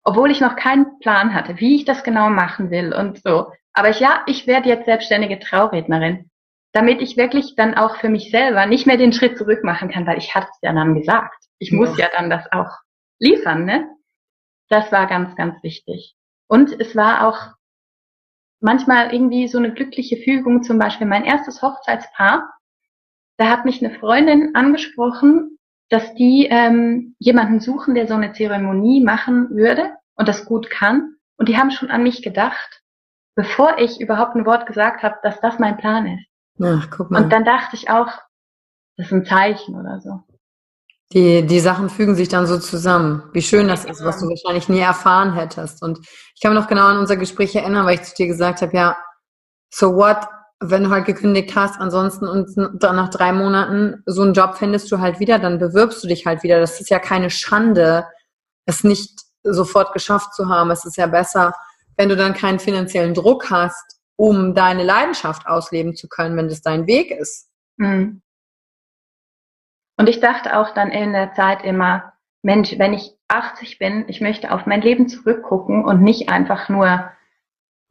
obwohl 0.04 0.30
ich 0.30 0.40
noch 0.40 0.56
keinen 0.56 0.98
Plan 1.00 1.34
hatte, 1.34 1.58
wie 1.58 1.76
ich 1.76 1.84
das 1.84 2.02
genau 2.02 2.30
machen 2.30 2.70
will 2.70 2.92
und 2.92 3.22
so. 3.22 3.52
Aber 3.72 3.90
ich, 3.90 4.00
ja, 4.00 4.22
ich 4.26 4.46
werde 4.46 4.68
jetzt 4.68 4.86
selbstständige 4.86 5.38
Traurednerin, 5.38 6.30
damit 6.72 7.00
ich 7.00 7.16
wirklich 7.16 7.54
dann 7.56 7.74
auch 7.74 7.96
für 7.96 8.08
mich 8.08 8.30
selber 8.30 8.66
nicht 8.66 8.86
mehr 8.86 8.96
den 8.96 9.12
Schritt 9.12 9.38
zurück 9.38 9.62
machen 9.62 9.90
kann, 9.90 10.06
weil 10.06 10.18
ich 10.18 10.34
hatte 10.34 10.48
es 10.50 10.58
ja 10.62 10.72
dann 10.72 10.94
gesagt. 10.94 11.44
Ich 11.58 11.70
ja. 11.70 11.76
muss 11.76 11.98
ja 11.98 12.08
dann 12.12 12.30
das 12.30 12.50
auch 12.50 12.70
liefern, 13.18 13.64
ne? 13.64 13.88
Das 14.68 14.90
war 14.92 15.06
ganz, 15.06 15.36
ganz 15.36 15.62
wichtig. 15.62 16.14
Und 16.48 16.80
es 16.80 16.96
war 16.96 17.26
auch 17.26 17.38
manchmal 18.60 19.12
irgendwie 19.12 19.48
so 19.48 19.58
eine 19.58 19.72
glückliche 19.72 20.16
Fügung, 20.18 20.62
zum 20.62 20.78
Beispiel 20.78 21.06
mein 21.06 21.24
erstes 21.24 21.62
Hochzeitspaar, 21.62 22.52
da 23.36 23.48
hat 23.48 23.64
mich 23.64 23.82
eine 23.82 23.98
Freundin 23.98 24.54
angesprochen, 24.54 25.58
dass 25.88 26.14
die 26.14 26.46
ähm, 26.50 27.16
jemanden 27.18 27.60
suchen, 27.60 27.94
der 27.94 28.06
so 28.06 28.14
eine 28.14 28.32
Zeremonie 28.32 29.02
machen 29.02 29.50
würde 29.50 29.90
und 30.14 30.28
das 30.28 30.44
gut 30.44 30.70
kann. 30.70 31.14
Und 31.36 31.48
die 31.48 31.56
haben 31.56 31.70
schon 31.70 31.90
an 31.90 32.02
mich 32.02 32.22
gedacht, 32.22 32.82
bevor 33.34 33.78
ich 33.78 34.00
überhaupt 34.00 34.36
ein 34.36 34.46
Wort 34.46 34.66
gesagt 34.66 35.02
habe, 35.02 35.16
dass 35.22 35.40
das 35.40 35.58
mein 35.58 35.78
Plan 35.78 36.06
ist. 36.06 36.26
Ach, 36.62 36.90
guck 36.90 37.10
mal. 37.10 37.24
Und 37.24 37.32
dann 37.32 37.44
dachte 37.44 37.76
ich 37.76 37.88
auch, 37.88 38.12
das 38.96 39.06
ist 39.06 39.12
ein 39.12 39.24
Zeichen 39.24 39.74
oder 39.74 40.00
so. 40.00 40.22
Die, 41.12 41.44
die 41.44 41.60
Sachen 41.60 41.90
fügen 41.90 42.14
sich 42.14 42.28
dann 42.28 42.46
so 42.46 42.58
zusammen. 42.58 43.24
Wie 43.32 43.42
schön 43.42 43.66
das 43.66 43.84
ist, 43.84 44.04
was 44.04 44.20
du 44.20 44.28
wahrscheinlich 44.28 44.68
nie 44.68 44.78
erfahren 44.78 45.34
hättest. 45.34 45.82
Und 45.82 45.98
ich 46.34 46.40
kann 46.40 46.52
mich 46.52 46.60
noch 46.60 46.68
genau 46.68 46.86
an 46.86 46.98
unser 46.98 47.16
Gespräch 47.16 47.54
erinnern, 47.56 47.84
weil 47.84 47.96
ich 47.96 48.02
zu 48.02 48.14
dir 48.14 48.28
gesagt 48.28 48.62
habe, 48.62 48.76
ja, 48.76 48.96
so 49.72 49.96
what, 49.96 50.18
wenn 50.60 50.84
du 50.84 50.90
halt 50.90 51.06
gekündigt 51.06 51.56
hast, 51.56 51.80
ansonsten 51.80 52.28
und 52.28 52.54
dann 52.56 52.96
nach 52.96 53.08
drei 53.08 53.32
Monaten 53.32 54.02
so 54.06 54.22
einen 54.22 54.34
Job 54.34 54.56
findest 54.56 54.92
du 54.92 55.00
halt 55.00 55.18
wieder, 55.18 55.38
dann 55.38 55.58
bewirbst 55.58 56.04
du 56.04 56.08
dich 56.08 56.26
halt 56.26 56.42
wieder. 56.42 56.60
Das 56.60 56.80
ist 56.80 56.90
ja 56.90 56.98
keine 56.98 57.30
Schande, 57.30 58.06
es 58.66 58.84
nicht 58.84 59.22
sofort 59.42 59.92
geschafft 59.92 60.34
zu 60.34 60.48
haben. 60.48 60.70
Es 60.70 60.84
ist 60.84 60.96
ja 60.96 61.06
besser, 61.06 61.54
wenn 61.96 62.08
du 62.08 62.16
dann 62.16 62.34
keinen 62.34 62.58
finanziellen 62.58 63.14
Druck 63.14 63.50
hast, 63.50 63.98
um 64.16 64.54
deine 64.54 64.84
Leidenschaft 64.84 65.46
ausleben 65.46 65.96
zu 65.96 66.08
können, 66.08 66.36
wenn 66.36 66.48
das 66.48 66.62
dein 66.62 66.86
Weg 66.86 67.10
ist. 67.10 67.48
Mhm. 67.78 68.22
Und 70.00 70.08
ich 70.08 70.18
dachte 70.18 70.56
auch 70.56 70.70
dann 70.70 70.90
in 70.90 71.12
der 71.12 71.34
Zeit 71.34 71.62
immer, 71.62 72.14
Mensch, 72.40 72.78
wenn 72.78 72.94
ich 72.94 73.18
80 73.28 73.78
bin, 73.78 74.06
ich 74.08 74.22
möchte 74.22 74.50
auf 74.50 74.64
mein 74.64 74.80
Leben 74.80 75.10
zurückgucken 75.10 75.84
und 75.84 76.00
nicht 76.00 76.30
einfach 76.30 76.70
nur 76.70 77.10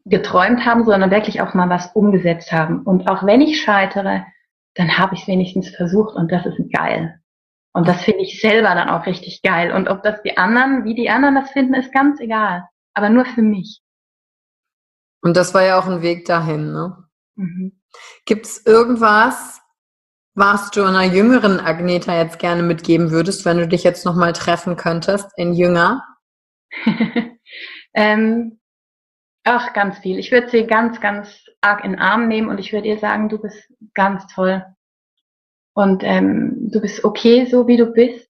geträumt 0.05 0.65
haben, 0.65 0.85
sondern 0.85 1.11
wirklich 1.11 1.39
auch 1.39 1.53
mal 1.53 1.69
was 1.69 1.91
umgesetzt 1.93 2.51
haben. 2.51 2.81
Und 2.81 3.07
auch 3.07 3.23
wenn 3.27 3.41
ich 3.41 3.61
scheitere, 3.61 4.25
dann 4.73 4.97
habe 4.97 5.13
ich 5.13 5.21
es 5.21 5.27
wenigstens 5.27 5.69
versucht 5.69 6.15
und 6.15 6.31
das 6.31 6.47
ist 6.47 6.57
geil. 6.73 7.21
Und 7.73 7.87
das 7.87 8.01
finde 8.01 8.23
ich 8.23 8.41
selber 8.41 8.73
dann 8.73 8.89
auch 8.89 9.05
richtig 9.05 9.43
geil. 9.43 9.71
Und 9.71 9.87
ob 9.87 10.01
das 10.01 10.19
die 10.23 10.35
anderen, 10.35 10.85
wie 10.85 10.95
die 10.95 11.11
anderen 11.11 11.35
das 11.35 11.51
finden, 11.51 11.75
ist 11.75 11.93
ganz 11.93 12.19
egal. 12.19 12.67
Aber 12.95 13.11
nur 13.11 13.25
für 13.25 13.43
mich. 13.43 13.83
Und 15.21 15.37
das 15.37 15.53
war 15.53 15.61
ja 15.61 15.77
auch 15.77 15.85
ein 15.85 16.01
Weg 16.01 16.25
dahin, 16.25 16.73
ne? 16.73 17.07
Mhm. 17.35 17.79
Gibt 18.25 18.47
es 18.47 18.65
irgendwas, 18.65 19.61
was 20.39 20.71
du 20.71 20.85
einer 20.85 21.03
jüngeren 21.03 21.59
Agneta 21.59 22.15
jetzt 22.17 22.39
gerne 22.39 22.63
mitgeben 22.63 23.11
würdest, 23.11 23.43
wenn 23.43 23.57
du 23.57 23.67
dich 23.67 23.83
jetzt 23.83 24.05
nochmal 24.05 24.31
treffen 24.31 24.77
könntest 24.77 25.29
in 25.35 25.53
jünger? 25.53 26.01
ähm, 27.93 28.57
ach, 29.43 29.73
ganz 29.73 29.99
viel. 29.99 30.17
Ich 30.17 30.31
würde 30.31 30.49
sie 30.49 30.65
ganz, 30.65 31.01
ganz 31.01 31.43
arg 31.59 31.83
in 31.83 31.91
den 31.91 31.99
Arm 31.99 32.29
nehmen 32.29 32.47
und 32.47 32.57
ich 32.57 32.71
würde 32.71 32.87
ihr 32.87 32.99
sagen, 32.99 33.27
du 33.27 33.37
bist 33.37 33.69
ganz 33.93 34.27
toll. 34.33 34.65
Und 35.73 36.03
ähm, 36.05 36.71
du 36.71 36.79
bist 36.79 37.03
okay, 37.03 37.45
so 37.45 37.67
wie 37.67 37.75
du 37.75 37.87
bist. 37.87 38.29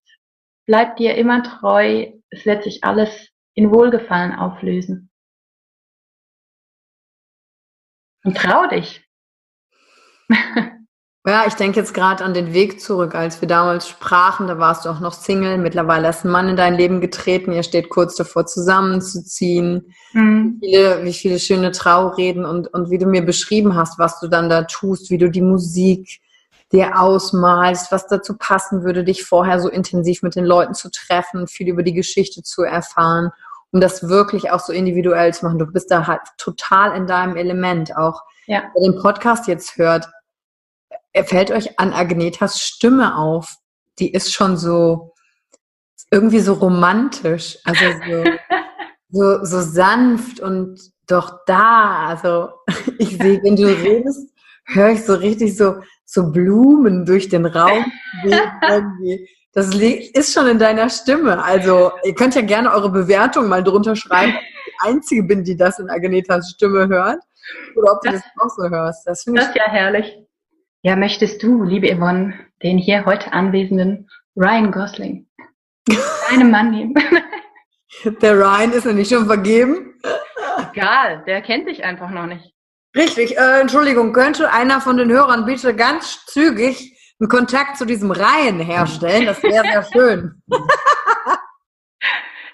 Bleib 0.66 0.96
dir 0.96 1.14
immer 1.14 1.44
treu. 1.44 2.10
Es 2.30 2.44
wird 2.44 2.64
sich 2.64 2.82
alles 2.82 3.28
in 3.54 3.70
Wohlgefallen 3.70 4.34
auflösen. 4.34 5.10
Und 8.24 8.36
trau 8.36 8.66
dich. 8.66 9.08
Ja, 11.26 11.44
ich 11.46 11.52
denke 11.52 11.78
jetzt 11.78 11.92
gerade 11.92 12.24
an 12.24 12.32
den 12.32 12.54
Weg 12.54 12.80
zurück, 12.80 13.14
als 13.14 13.42
wir 13.42 13.48
damals 13.48 13.86
sprachen, 13.86 14.46
da 14.46 14.58
warst 14.58 14.86
du 14.86 14.88
auch 14.88 15.00
noch 15.00 15.12
Single, 15.12 15.58
mittlerweile 15.58 16.08
ist 16.08 16.24
ein 16.24 16.30
Mann 16.30 16.48
in 16.48 16.56
dein 16.56 16.74
Leben 16.74 17.02
getreten, 17.02 17.52
ihr 17.52 17.62
steht 17.62 17.90
kurz 17.90 18.16
davor 18.16 18.46
zusammenzuziehen, 18.46 19.92
mhm. 20.14 20.56
wie, 20.62 20.70
viele, 20.70 21.04
wie 21.04 21.12
viele 21.12 21.38
schöne 21.38 21.72
Traureden 21.72 22.46
und, 22.46 22.72
und 22.72 22.88
wie 22.88 22.96
du 22.96 23.04
mir 23.04 23.20
beschrieben 23.22 23.76
hast, 23.76 23.98
was 23.98 24.18
du 24.18 24.28
dann 24.28 24.48
da 24.48 24.62
tust, 24.62 25.10
wie 25.10 25.18
du 25.18 25.30
die 25.30 25.42
Musik 25.42 26.20
dir 26.72 26.98
ausmalst, 26.98 27.92
was 27.92 28.06
dazu 28.06 28.38
passen 28.38 28.82
würde, 28.82 29.04
dich 29.04 29.22
vorher 29.22 29.60
so 29.60 29.68
intensiv 29.68 30.22
mit 30.22 30.36
den 30.36 30.46
Leuten 30.46 30.72
zu 30.72 30.90
treffen, 30.90 31.48
viel 31.48 31.68
über 31.68 31.82
die 31.82 31.94
Geschichte 31.94 32.42
zu 32.42 32.62
erfahren, 32.62 33.30
um 33.72 33.80
das 33.82 34.08
wirklich 34.08 34.52
auch 34.52 34.60
so 34.60 34.72
individuell 34.72 35.34
zu 35.34 35.44
machen. 35.44 35.58
Du 35.58 35.66
bist 35.66 35.90
da 35.90 36.06
halt 36.06 36.22
total 36.38 36.96
in 36.96 37.06
deinem 37.06 37.36
Element, 37.36 37.94
auch 37.94 38.22
ja. 38.46 38.62
wer 38.74 38.90
den 38.90 38.98
Podcast 38.98 39.48
jetzt 39.48 39.76
hört 39.76 40.08
fällt 41.14 41.50
euch 41.50 41.78
an 41.78 41.92
Agnetas 41.92 42.60
Stimme 42.60 43.16
auf. 43.16 43.56
Die 43.98 44.12
ist 44.12 44.32
schon 44.32 44.56
so, 44.56 45.12
irgendwie 46.10 46.40
so 46.40 46.54
romantisch, 46.54 47.58
also 47.64 47.84
so, 48.08 48.24
so, 49.10 49.44
so 49.44 49.60
sanft 49.60 50.40
und 50.40 50.80
doch 51.06 51.40
da. 51.46 52.06
Also 52.06 52.50
ich 52.98 53.18
sehe, 53.18 53.42
wenn 53.42 53.56
du 53.56 53.66
redest, 53.66 54.32
höre 54.66 54.90
ich 54.90 55.04
so 55.04 55.14
richtig 55.14 55.56
so, 55.56 55.76
so 56.04 56.30
Blumen 56.30 57.04
durch 57.04 57.28
den 57.28 57.46
Raum. 57.46 57.84
Das 59.52 59.74
ist 59.74 60.32
schon 60.32 60.46
in 60.46 60.58
deiner 60.58 60.88
Stimme. 60.88 61.42
Also 61.42 61.92
ihr 62.04 62.14
könnt 62.14 62.34
ja 62.34 62.42
gerne 62.42 62.72
eure 62.72 62.90
Bewertung 62.90 63.48
mal 63.48 63.64
drunter 63.64 63.96
schreiben, 63.96 64.32
ob 64.34 64.42
ich 64.42 64.64
die 64.64 64.88
Einzige 64.88 65.22
bin, 65.24 65.44
die 65.44 65.56
das 65.56 65.78
in 65.78 65.90
Agnetas 65.90 66.50
Stimme 66.50 66.88
hört. 66.88 67.18
Oder 67.74 67.92
ob 67.92 68.00
du 68.02 68.12
das, 68.12 68.22
auch 68.38 68.50
so 68.50 68.68
hörst. 68.68 69.06
Das, 69.06 69.24
das 69.24 69.48
ist 69.48 69.56
ja 69.56 69.64
herrlich. 69.68 70.16
Ja, 70.82 70.96
möchtest 70.96 71.42
du, 71.42 71.62
liebe 71.62 71.94
Yvonne, 71.94 72.32
den 72.62 72.78
hier 72.78 73.04
heute 73.04 73.34
anwesenden 73.34 74.08
Ryan 74.34 74.72
Gosling, 74.72 75.26
deinem 76.30 76.50
Mann 76.50 76.70
nehmen? 76.70 76.94
Der 78.22 78.38
Ryan 78.38 78.72
ist 78.72 78.86
ja 78.86 78.92
nicht 78.92 79.12
schon 79.12 79.26
vergeben? 79.26 80.00
Egal, 80.72 81.22
der 81.26 81.42
kennt 81.42 81.68
dich 81.68 81.84
einfach 81.84 82.08
noch 82.10 82.26
nicht. 82.26 82.54
Richtig, 82.96 83.36
äh, 83.36 83.60
Entschuldigung, 83.60 84.12
könnte 84.12 84.50
einer 84.50 84.80
von 84.80 84.96
den 84.96 85.10
Hörern 85.10 85.44
bitte 85.44 85.74
ganz 85.74 86.24
zügig 86.26 86.96
einen 87.20 87.28
Kontakt 87.28 87.76
zu 87.76 87.84
diesem 87.84 88.10
Ryan 88.10 88.60
herstellen? 88.60 89.26
Das 89.26 89.42
wäre 89.42 89.64
sehr 89.64 89.82
schön. 89.92 90.42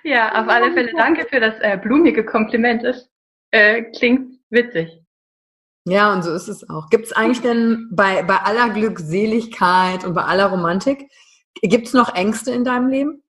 ja, 0.03 0.31
auf 0.41 0.49
alle 0.49 0.73
Fälle 0.73 0.93
danke 0.97 1.27
für 1.27 1.39
das 1.39 1.55
äh, 1.61 1.79
blumige 1.81 2.25
Kompliment. 2.25 2.83
Das 2.83 3.09
äh, 3.53 3.83
klingt 3.83 4.41
witzig. 4.51 5.06
Ja, 5.88 6.12
und 6.12 6.22
so 6.22 6.35
ist 6.35 6.49
es 6.49 6.68
auch. 6.68 6.90
Gibt 6.90 7.07
es 7.07 7.12
eigentlich 7.12 7.42
denn 7.42 7.88
bei, 7.92 8.22
bei 8.25 8.38
aller 8.38 8.70
Glückseligkeit 8.70 10.05
und 10.05 10.14
bei 10.14 10.22
aller 10.22 10.46
Romantik, 10.46 11.09
gibt 11.62 11.87
es 11.87 11.92
noch 11.92 12.14
Ängste 12.14 12.51
in 12.51 12.64
deinem 12.64 12.88
Leben? 12.88 13.22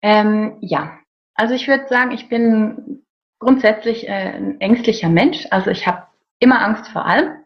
Ähm, 0.00 0.56
ja, 0.62 0.98
also 1.34 1.52
ich 1.54 1.68
würde 1.68 1.86
sagen, 1.88 2.12
ich 2.12 2.30
bin 2.30 3.04
grundsätzlich 3.38 4.08
äh, 4.08 4.32
ein 4.32 4.60
ängstlicher 4.62 5.10
Mensch. 5.10 5.46
Also 5.50 5.70
ich 5.70 5.86
habe 5.86 6.06
immer 6.38 6.62
Angst 6.62 6.88
vor 6.88 7.04
allem. 7.04 7.44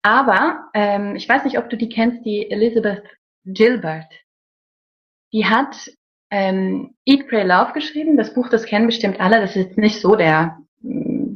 Aber 0.00 0.70
ähm, 0.72 1.14
ich 1.14 1.28
weiß 1.28 1.44
nicht, 1.44 1.58
ob 1.58 1.68
du 1.68 1.76
die 1.76 1.90
kennst, 1.90 2.24
die 2.24 2.50
Elizabeth 2.50 3.04
Gilbert. 3.44 4.10
Die 5.34 5.44
hat 5.44 5.90
ähm, 6.30 6.94
Eat, 7.04 7.28
Pray, 7.28 7.44
Love 7.44 7.72
geschrieben. 7.74 8.16
Das 8.16 8.32
Buch, 8.32 8.48
das 8.48 8.64
kennen 8.64 8.86
bestimmt 8.86 9.20
alle. 9.20 9.40
Das 9.40 9.54
ist 9.54 9.76
nicht 9.76 10.00
so 10.00 10.16
der 10.16 10.58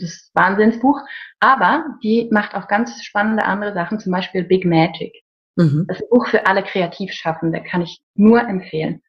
das 0.00 0.30
Wahnsinnsbuch. 0.34 1.00
Aber 1.40 1.84
die 2.02 2.28
macht 2.30 2.54
auch 2.54 2.68
ganz 2.68 3.02
spannende 3.04 3.44
andere 3.44 3.74
Sachen, 3.74 4.00
zum 4.00 4.12
Beispiel 4.12 4.44
Big 4.44 4.64
Magic. 4.64 5.12
Mhm. 5.56 5.86
Das 5.88 6.00
Buch 6.08 6.28
für 6.28 6.46
alle 6.46 6.62
Kreativschaffende, 6.62 7.62
kann 7.62 7.82
ich 7.82 8.00
nur 8.14 8.40
empfehlen. 8.40 9.02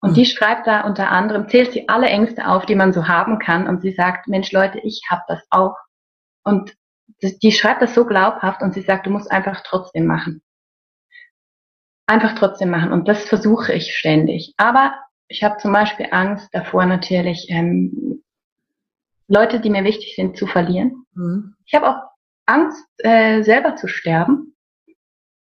Und 0.00 0.10
mhm. 0.10 0.14
die 0.14 0.26
schreibt 0.26 0.66
da 0.66 0.82
unter 0.82 1.10
anderem, 1.10 1.48
zählt 1.48 1.72
sie 1.72 1.88
alle 1.88 2.08
Ängste 2.08 2.48
auf, 2.48 2.66
die 2.66 2.74
man 2.74 2.92
so 2.92 3.08
haben 3.08 3.38
kann. 3.38 3.66
Und 3.66 3.82
sie 3.82 3.92
sagt, 3.92 4.28
Mensch 4.28 4.52
Leute, 4.52 4.78
ich 4.80 5.02
habe 5.10 5.22
das 5.28 5.40
auch. 5.50 5.76
Und 6.44 6.74
die 7.20 7.52
schreibt 7.52 7.82
das 7.82 7.94
so 7.94 8.06
glaubhaft 8.06 8.62
und 8.62 8.72
sie 8.72 8.82
sagt, 8.82 9.06
du 9.06 9.10
musst 9.10 9.30
einfach 9.30 9.62
trotzdem 9.64 10.06
machen. 10.06 10.42
Einfach 12.06 12.34
trotzdem 12.34 12.70
machen. 12.70 12.92
Und 12.92 13.08
das 13.08 13.24
versuche 13.24 13.72
ich 13.72 13.94
ständig. 13.94 14.54
Aber 14.56 14.94
ich 15.28 15.44
habe 15.44 15.58
zum 15.58 15.72
Beispiel 15.72 16.08
Angst 16.10 16.48
davor 16.52 16.86
natürlich, 16.86 17.46
ähm, 17.50 18.22
Leute, 19.30 19.60
die 19.60 19.70
mir 19.70 19.84
wichtig 19.84 20.16
sind, 20.16 20.36
zu 20.36 20.46
verlieren. 20.46 21.06
Mhm. 21.14 21.54
Ich 21.64 21.74
habe 21.74 21.88
auch 21.88 22.02
Angst, 22.46 22.84
äh, 22.98 23.42
selber 23.42 23.76
zu 23.76 23.86
sterben. 23.86 24.56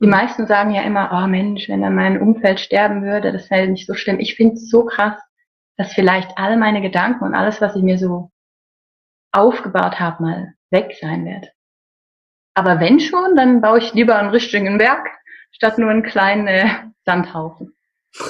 Die 0.02 0.08
meisten 0.08 0.46
sagen 0.46 0.70
ja 0.70 0.82
immer, 0.82 1.10
oh 1.12 1.26
Mensch, 1.26 1.68
wenn 1.68 1.82
dann 1.82 1.94
mein 1.94 2.20
Umfeld 2.20 2.60
sterben 2.60 3.04
würde, 3.04 3.30
das 3.30 3.50
wäre 3.50 3.68
nicht 3.68 3.86
so 3.86 3.94
schlimm. 3.94 4.20
Ich 4.20 4.36
finde 4.36 4.54
es 4.54 4.70
so 4.70 4.86
krass, 4.86 5.20
dass 5.76 5.92
vielleicht 5.92 6.38
all 6.38 6.56
meine 6.56 6.80
Gedanken 6.80 7.24
und 7.24 7.34
alles, 7.34 7.60
was 7.60 7.76
ich 7.76 7.82
mir 7.82 7.98
so 7.98 8.30
aufgebaut 9.32 10.00
habe, 10.00 10.22
mal 10.22 10.54
weg 10.70 10.96
sein 10.98 11.26
wird. 11.26 11.52
Aber 12.54 12.80
wenn 12.80 13.00
schon, 13.00 13.36
dann 13.36 13.60
baue 13.60 13.78
ich 13.78 13.92
lieber 13.92 14.16
einen 14.16 14.30
richtigen 14.30 14.78
Berg, 14.78 15.06
statt 15.50 15.76
nur 15.76 15.90
einen 15.90 16.02
kleinen 16.02 16.46
äh, 16.46 16.68
Sandhaufen. 17.04 17.74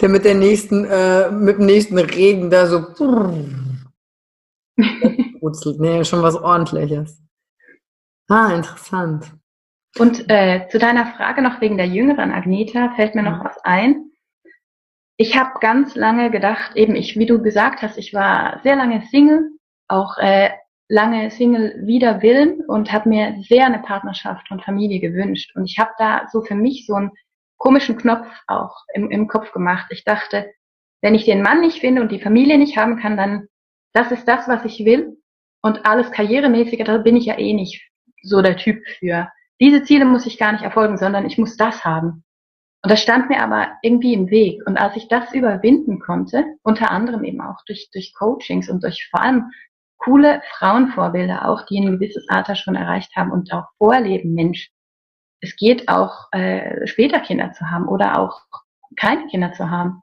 Der 0.00 0.08
mit 0.08 0.24
der 0.24 0.34
nächsten, 0.34 0.84
äh, 0.84 1.30
mit 1.30 1.58
dem 1.58 1.66
nächsten 1.66 1.96
Regen 1.96 2.50
da 2.50 2.66
so 2.66 2.82
brutzelt. 2.82 3.63
Nee, 4.76 6.04
schon 6.04 6.22
was 6.22 6.36
ordentliches. 6.36 7.22
Ah, 8.28 8.54
interessant. 8.54 9.32
Und 9.98 10.28
äh, 10.28 10.66
zu 10.68 10.78
deiner 10.78 11.06
Frage 11.06 11.42
noch 11.42 11.60
wegen 11.60 11.76
der 11.76 11.86
jüngeren 11.86 12.32
Agneta 12.32 12.92
fällt 12.96 13.14
mir 13.14 13.22
noch 13.22 13.38
mhm. 13.38 13.44
was 13.44 13.58
ein. 13.64 14.10
Ich 15.16 15.38
habe 15.38 15.60
ganz 15.60 15.94
lange 15.94 16.30
gedacht, 16.30 16.74
eben 16.74 16.96
ich, 16.96 17.16
wie 17.16 17.26
du 17.26 17.40
gesagt 17.40 17.82
hast, 17.82 17.98
ich 17.98 18.12
war 18.12 18.60
sehr 18.64 18.74
lange 18.74 19.02
Single, 19.10 19.50
auch 19.86 20.18
äh, 20.18 20.50
lange 20.88 21.30
Single 21.30 21.80
wider 21.86 22.20
Willen 22.22 22.62
und 22.66 22.92
habe 22.92 23.08
mir 23.08 23.36
sehr 23.48 23.66
eine 23.66 23.78
Partnerschaft 23.78 24.50
und 24.50 24.64
Familie 24.64 24.98
gewünscht. 24.98 25.54
Und 25.54 25.66
ich 25.66 25.78
habe 25.78 25.92
da 25.98 26.26
so 26.32 26.42
für 26.42 26.56
mich 26.56 26.86
so 26.86 26.94
einen 26.94 27.12
komischen 27.58 27.96
Knopf 27.96 28.26
auch 28.48 28.76
im, 28.94 29.10
im 29.10 29.28
Kopf 29.28 29.52
gemacht. 29.52 29.86
Ich 29.90 30.02
dachte, 30.02 30.50
wenn 31.00 31.14
ich 31.14 31.24
den 31.24 31.42
Mann 31.42 31.60
nicht 31.60 31.80
finde 31.80 32.02
und 32.02 32.10
die 32.10 32.20
Familie 32.20 32.58
nicht 32.58 32.76
haben 32.76 32.98
kann, 32.98 33.16
dann 33.16 33.46
das 33.94 34.12
ist 34.12 34.26
das, 34.26 34.46
was 34.48 34.64
ich 34.64 34.84
will. 34.84 35.16
Und 35.62 35.86
alles 35.86 36.10
Karrieremäßige, 36.10 36.84
da 36.84 36.98
bin 36.98 37.16
ich 37.16 37.26
ja 37.26 37.38
eh 37.38 37.54
nicht 37.54 37.82
so 38.22 38.42
der 38.42 38.56
Typ 38.56 38.84
für. 38.98 39.28
Diese 39.60 39.82
Ziele 39.82 40.04
muss 40.04 40.26
ich 40.26 40.36
gar 40.36 40.52
nicht 40.52 40.64
erfolgen, 40.64 40.98
sondern 40.98 41.24
ich 41.24 41.38
muss 41.38 41.56
das 41.56 41.84
haben. 41.84 42.24
Und 42.82 42.90
das 42.90 43.00
stand 43.00 43.30
mir 43.30 43.40
aber 43.40 43.68
irgendwie 43.82 44.12
im 44.12 44.28
Weg. 44.28 44.60
Und 44.66 44.76
als 44.76 44.94
ich 44.96 45.08
das 45.08 45.32
überwinden 45.32 46.00
konnte, 46.00 46.44
unter 46.62 46.90
anderem 46.90 47.24
eben 47.24 47.40
auch 47.40 47.64
durch, 47.66 47.88
durch 47.92 48.12
Coachings 48.14 48.68
und 48.68 48.84
durch 48.84 49.08
vor 49.10 49.22
allem 49.22 49.50
coole 49.96 50.42
Frauenvorbilder 50.58 51.48
auch, 51.48 51.64
die 51.64 51.78
ein 51.80 51.92
gewisses 51.92 52.28
Alter 52.28 52.56
schon 52.56 52.74
erreicht 52.74 53.16
haben 53.16 53.32
und 53.32 53.50
auch 53.54 53.64
vorleben, 53.78 54.34
Mensch, 54.34 54.70
es 55.40 55.56
geht 55.56 55.88
auch 55.88 56.30
äh, 56.32 56.86
später 56.86 57.20
Kinder 57.20 57.52
zu 57.52 57.70
haben 57.70 57.88
oder 57.88 58.18
auch 58.18 58.42
keine 58.96 59.28
Kinder 59.28 59.54
zu 59.54 59.70
haben. 59.70 60.02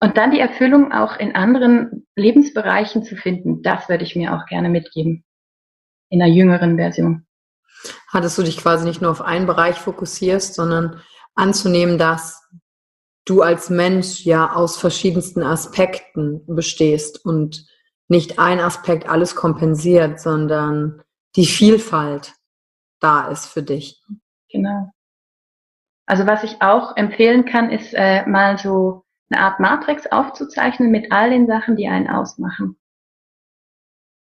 Und 0.00 0.16
dann 0.16 0.30
die 0.30 0.40
Erfüllung 0.40 0.92
auch 0.92 1.18
in 1.18 1.34
anderen 1.34 2.06
Lebensbereichen 2.16 3.02
zu 3.04 3.16
finden, 3.16 3.62
das 3.62 3.88
würde 3.88 4.04
ich 4.04 4.16
mir 4.16 4.34
auch 4.34 4.46
gerne 4.46 4.70
mitgeben. 4.70 5.24
In 6.08 6.22
einer 6.22 6.32
jüngeren 6.32 6.76
Version. 6.76 7.26
Hattest 8.08 8.36
du 8.38 8.42
dich 8.42 8.56
quasi 8.56 8.86
nicht 8.86 9.02
nur 9.02 9.10
auf 9.10 9.20
einen 9.20 9.46
Bereich 9.46 9.76
fokussierst, 9.76 10.54
sondern 10.54 11.00
anzunehmen, 11.34 11.98
dass 11.98 12.42
du 13.26 13.42
als 13.42 13.70
Mensch 13.70 14.24
ja 14.24 14.52
aus 14.54 14.78
verschiedensten 14.78 15.42
Aspekten 15.42 16.44
bestehst 16.46 17.24
und 17.24 17.66
nicht 18.08 18.38
ein 18.38 18.58
Aspekt 18.58 19.08
alles 19.08 19.36
kompensiert, 19.36 20.20
sondern 20.20 21.02
die 21.36 21.46
Vielfalt 21.46 22.34
da 22.98 23.28
ist 23.28 23.46
für 23.46 23.62
dich. 23.62 24.02
Genau. 24.50 24.90
Also 26.06 26.26
was 26.26 26.42
ich 26.42 26.60
auch 26.60 26.96
empfehlen 26.96 27.44
kann, 27.44 27.70
ist 27.70 27.94
äh, 27.94 28.26
mal 28.26 28.58
so 28.58 29.04
eine 29.30 29.42
Art 29.42 29.60
Matrix 29.60 30.06
aufzuzeichnen 30.06 30.90
mit 30.90 31.12
all 31.12 31.30
den 31.30 31.46
Sachen, 31.46 31.76
die 31.76 31.88
einen 31.88 32.08
ausmachen. 32.08 32.76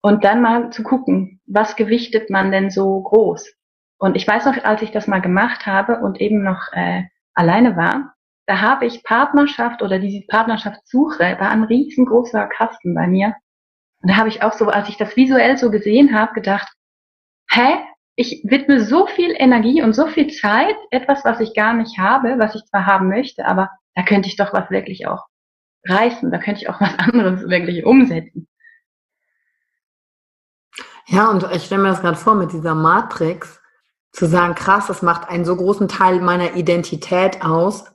Und 0.01 0.23
dann 0.23 0.41
mal 0.41 0.71
zu 0.71 0.83
gucken, 0.83 1.41
was 1.45 1.75
gewichtet 1.75 2.29
man 2.29 2.51
denn 2.51 2.69
so 2.69 3.01
groß? 3.01 3.53
Und 3.97 4.15
ich 4.15 4.27
weiß 4.27 4.45
noch, 4.45 4.63
als 4.63 4.81
ich 4.81 4.91
das 4.91 5.07
mal 5.07 5.21
gemacht 5.21 5.65
habe 5.65 5.99
und 5.99 6.19
eben 6.19 6.43
noch 6.43 6.73
äh, 6.73 7.03
alleine 7.33 7.77
war, 7.77 8.13
da 8.45 8.59
habe 8.59 8.85
ich 8.85 9.03
Partnerschaft 9.03 9.81
oder 9.81 9.99
diese 9.99 10.25
Partnerschaftssuche, 10.27 11.37
war 11.39 11.49
ein 11.49 11.63
riesengroßer 11.63 12.47
Kasten 12.47 12.93
bei 12.93 13.07
mir. 13.07 13.35
Und 14.01 14.11
da 14.11 14.17
habe 14.17 14.27
ich 14.27 14.43
auch 14.43 14.51
so, 14.51 14.67
als 14.67 14.89
ich 14.89 14.97
das 14.97 15.15
visuell 15.15 15.57
so 15.57 15.71
gesehen 15.71 16.17
habe, 16.17 16.33
gedacht, 16.33 16.67
hä? 17.49 17.79
Ich 18.15 18.43
widme 18.43 18.81
so 18.81 19.07
viel 19.07 19.33
Energie 19.35 19.81
und 19.81 19.93
so 19.93 20.05
viel 20.05 20.27
Zeit, 20.27 20.75
etwas, 20.91 21.25
was 21.25 21.39
ich 21.39 21.55
gar 21.55 21.73
nicht 21.73 21.97
habe, 21.97 22.35
was 22.37 22.53
ich 22.53 22.63
zwar 22.65 22.85
haben 22.85 23.07
möchte, 23.07 23.45
aber 23.45 23.71
da 23.95 24.03
könnte 24.03 24.27
ich 24.27 24.35
doch 24.35 24.53
was 24.53 24.69
wirklich 24.69 25.07
auch 25.07 25.25
reißen, 25.87 26.31
da 26.31 26.37
könnte 26.37 26.61
ich 26.61 26.69
auch 26.69 26.79
was 26.81 26.97
anderes 26.99 27.49
wirklich 27.49 27.85
umsetzen. 27.85 28.47
Ja, 31.07 31.29
und 31.29 31.43
ich 31.51 31.65
stelle 31.65 31.81
mir 31.81 31.89
das 31.89 32.01
gerade 32.01 32.17
vor 32.17 32.35
mit 32.35 32.53
dieser 32.53 32.75
Matrix, 32.75 33.61
zu 34.13 34.27
sagen, 34.27 34.55
krass, 34.55 34.87
das 34.87 35.01
macht 35.01 35.27
einen 35.27 35.43
so 35.43 35.55
großen 35.55 35.87
Teil 35.87 36.21
meiner 36.21 36.55
Identität 36.55 37.43
aus, 37.43 37.91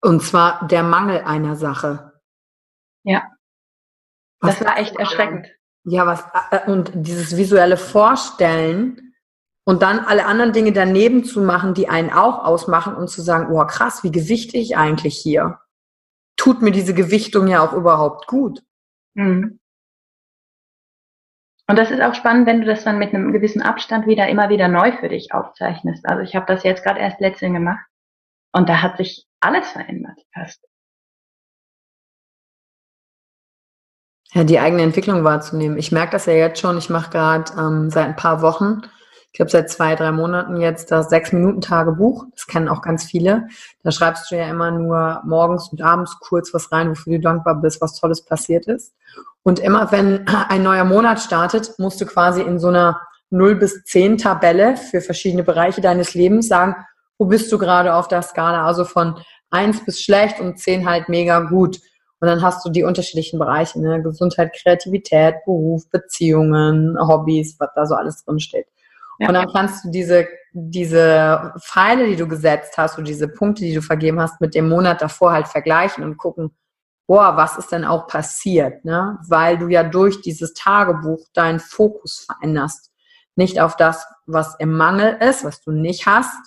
und 0.00 0.22
zwar 0.22 0.66
der 0.68 0.82
Mangel 0.82 1.22
einer 1.22 1.56
Sache. 1.56 2.20
Ja. 3.02 3.24
Was 4.40 4.58
das 4.58 4.66
war 4.66 4.78
echt 4.78 4.96
erschreckend. 4.96 5.48
Ja, 5.84 6.06
was, 6.06 6.24
äh, 6.50 6.70
und 6.70 6.92
dieses 6.94 7.36
visuelle 7.36 7.76
Vorstellen 7.76 9.09
und 9.70 9.82
dann 9.82 10.00
alle 10.00 10.26
anderen 10.26 10.52
Dinge 10.52 10.72
daneben 10.72 11.22
zu 11.22 11.40
machen, 11.40 11.74
die 11.74 11.88
einen 11.88 12.10
auch 12.10 12.44
ausmachen 12.44 12.96
und 12.96 13.06
zu 13.06 13.22
sagen, 13.22 13.54
oh 13.54 13.64
krass, 13.64 14.02
wie 14.02 14.10
gewichte 14.10 14.56
ich 14.56 14.76
eigentlich 14.76 15.16
hier? 15.16 15.60
Tut 16.36 16.60
mir 16.60 16.72
diese 16.72 16.92
Gewichtung 16.92 17.46
ja 17.46 17.64
auch 17.64 17.72
überhaupt 17.72 18.26
gut. 18.26 18.64
Mhm. 19.14 19.60
Und 21.68 21.78
das 21.78 21.92
ist 21.92 22.02
auch 22.02 22.16
spannend, 22.16 22.48
wenn 22.48 22.62
du 22.62 22.66
das 22.66 22.82
dann 22.82 22.98
mit 22.98 23.14
einem 23.14 23.30
gewissen 23.30 23.62
Abstand 23.62 24.08
wieder 24.08 24.28
immer 24.28 24.48
wieder 24.48 24.66
neu 24.66 24.90
für 24.98 25.08
dich 25.08 25.32
aufzeichnest. 25.32 26.04
Also 26.04 26.24
ich 26.24 26.34
habe 26.34 26.46
das 26.46 26.64
jetzt 26.64 26.82
gerade 26.82 26.98
erst 26.98 27.20
letztens 27.20 27.54
gemacht 27.54 27.86
und 28.50 28.68
da 28.68 28.82
hat 28.82 28.96
sich 28.96 29.28
alles 29.38 29.68
verändert 29.70 30.18
fast. 30.34 30.66
Ja, 34.32 34.42
die 34.42 34.58
eigene 34.58 34.82
Entwicklung 34.82 35.22
wahrzunehmen. 35.22 35.78
Ich 35.78 35.92
merke 35.92 36.10
das 36.10 36.26
ja 36.26 36.32
jetzt 36.32 36.58
schon. 36.58 36.76
Ich 36.76 36.90
mache 36.90 37.10
gerade 37.10 37.52
ähm, 37.56 37.88
seit 37.90 38.06
ein 38.06 38.16
paar 38.16 38.42
Wochen, 38.42 38.82
ich 39.32 39.36
glaube 39.36 39.50
seit 39.50 39.70
zwei, 39.70 39.94
drei 39.94 40.10
Monaten 40.10 40.60
jetzt 40.60 40.90
das 40.90 41.08
Sechs-Minuten-Tagebuch. 41.08 42.26
Das 42.34 42.48
kennen 42.48 42.68
auch 42.68 42.82
ganz 42.82 43.04
viele. 43.04 43.46
Da 43.84 43.92
schreibst 43.92 44.30
du 44.30 44.36
ja 44.36 44.48
immer 44.48 44.72
nur 44.72 45.22
morgens 45.24 45.68
und 45.68 45.80
abends 45.82 46.18
kurz 46.18 46.52
was 46.52 46.72
rein, 46.72 46.90
wofür 46.90 47.18
du 47.18 47.20
dankbar 47.20 47.60
bist, 47.60 47.80
was 47.80 47.98
Tolles 47.98 48.24
passiert 48.24 48.66
ist. 48.66 48.92
Und 49.44 49.60
immer 49.60 49.92
wenn 49.92 50.26
ein 50.48 50.64
neuer 50.64 50.84
Monat 50.84 51.20
startet, 51.20 51.78
musst 51.78 52.00
du 52.00 52.06
quasi 52.06 52.42
in 52.42 52.58
so 52.58 52.68
einer 52.68 53.00
0 53.30 53.54
bis 53.54 53.84
10 53.84 54.18
Tabelle 54.18 54.76
für 54.76 55.00
verschiedene 55.00 55.44
Bereiche 55.44 55.80
deines 55.80 56.14
Lebens 56.14 56.48
sagen, 56.48 56.74
wo 57.16 57.26
bist 57.26 57.52
du 57.52 57.58
gerade 57.58 57.94
auf 57.94 58.08
der 58.08 58.22
Skala? 58.22 58.66
Also 58.66 58.84
von 58.84 59.20
1 59.50 59.84
bis 59.84 60.02
schlecht 60.02 60.40
und 60.40 60.58
10 60.58 60.88
halt 60.88 61.08
mega 61.08 61.38
gut. 61.40 61.78
Und 62.18 62.28
dann 62.28 62.42
hast 62.42 62.66
du 62.66 62.70
die 62.70 62.82
unterschiedlichen 62.82 63.38
Bereiche, 63.38 63.80
ne? 63.80 64.02
Gesundheit, 64.02 64.54
Kreativität, 64.60 65.36
Beruf, 65.44 65.88
Beziehungen, 65.90 66.98
Hobbys, 66.98 67.56
was 67.58 67.70
da 67.74 67.86
so 67.86 67.94
alles 67.94 68.24
drin 68.24 68.40
steht. 68.40 68.66
Ja. 69.20 69.28
Und 69.28 69.34
dann 69.34 69.52
kannst 69.52 69.84
du 69.84 69.90
diese, 69.90 70.26
diese 70.52 71.52
Pfeile, 71.60 72.08
die 72.08 72.16
du 72.16 72.26
gesetzt 72.26 72.76
hast, 72.78 72.98
und 72.98 73.06
diese 73.06 73.28
Punkte, 73.28 73.62
die 73.62 73.74
du 73.74 73.82
vergeben 73.82 74.20
hast, 74.20 74.40
mit 74.40 74.54
dem 74.54 74.68
Monat 74.68 75.02
davor 75.02 75.32
halt 75.32 75.46
vergleichen 75.46 76.02
und 76.02 76.16
gucken, 76.16 76.56
boah, 77.06 77.36
was 77.36 77.58
ist 77.58 77.70
denn 77.72 77.84
auch 77.84 78.06
passiert, 78.06 78.84
ne? 78.84 79.18
Weil 79.28 79.58
du 79.58 79.68
ja 79.68 79.82
durch 79.82 80.22
dieses 80.22 80.54
Tagebuch 80.54 81.26
deinen 81.34 81.60
Fokus 81.60 82.24
veränderst. 82.26 82.90
Nicht 83.36 83.60
auf 83.60 83.76
das, 83.76 84.06
was 84.26 84.54
im 84.58 84.76
Mangel 84.76 85.18
ist, 85.20 85.44
was 85.44 85.60
du 85.60 85.72
nicht 85.72 86.06
hast, 86.06 86.38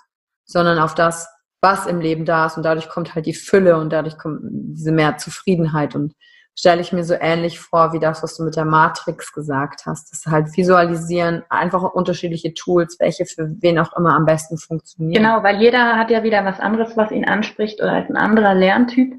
sondern 0.46 0.80
auf 0.80 0.96
das, 0.96 1.28
was 1.62 1.86
im 1.86 2.00
Leben 2.00 2.26
da 2.26 2.46
ist. 2.46 2.58
Und 2.58 2.64
dadurch 2.64 2.90
kommt 2.90 3.14
halt 3.14 3.26
die 3.26 3.34
Fülle 3.34 3.78
und 3.78 3.92
dadurch 3.92 4.18
kommt 4.18 4.40
diese 4.44 4.92
mehr 4.92 5.18
Zufriedenheit. 5.18 5.96
Und 5.96 6.14
stelle 6.56 6.82
ich 6.82 6.94
mir 6.94 7.04
so 7.04 7.16
ähnlich 7.20 7.60
vor, 7.60 7.94
wie 7.94 8.00
das, 8.00 8.22
was 8.22 8.38
du 8.38 8.44
mit 8.44 8.56
der 8.56 8.66
Matrix 8.66 9.34
gesagt 9.34 9.86
hast. 9.86 10.12
Das 10.12 10.32
halt 10.32 10.56
visualisieren, 10.56 11.44
einfach 11.50 11.84
unterschiedliche 11.84 12.54
Tools, 12.54 12.98
welche 13.00 13.26
für 13.26 13.50
wen 13.60 13.80
auch 13.80 13.96
immer 13.98 14.16
am 14.16 14.26
besten 14.26 14.58
funktionieren. 14.58 15.24
Genau, 15.24 15.44
weil 15.44 15.60
jeder 15.60 15.98
hat 15.98 16.12
ja 16.12 16.24
wieder 16.24 16.46
was 16.46 16.60
anderes, 16.60 16.96
was 16.96 17.12
ihn 17.12 17.26
anspricht 17.26 17.82
oder 17.82 18.02
ist 18.02 18.10
ein 18.10 18.18
anderer 18.18 18.54
Lerntyp. 18.54 19.16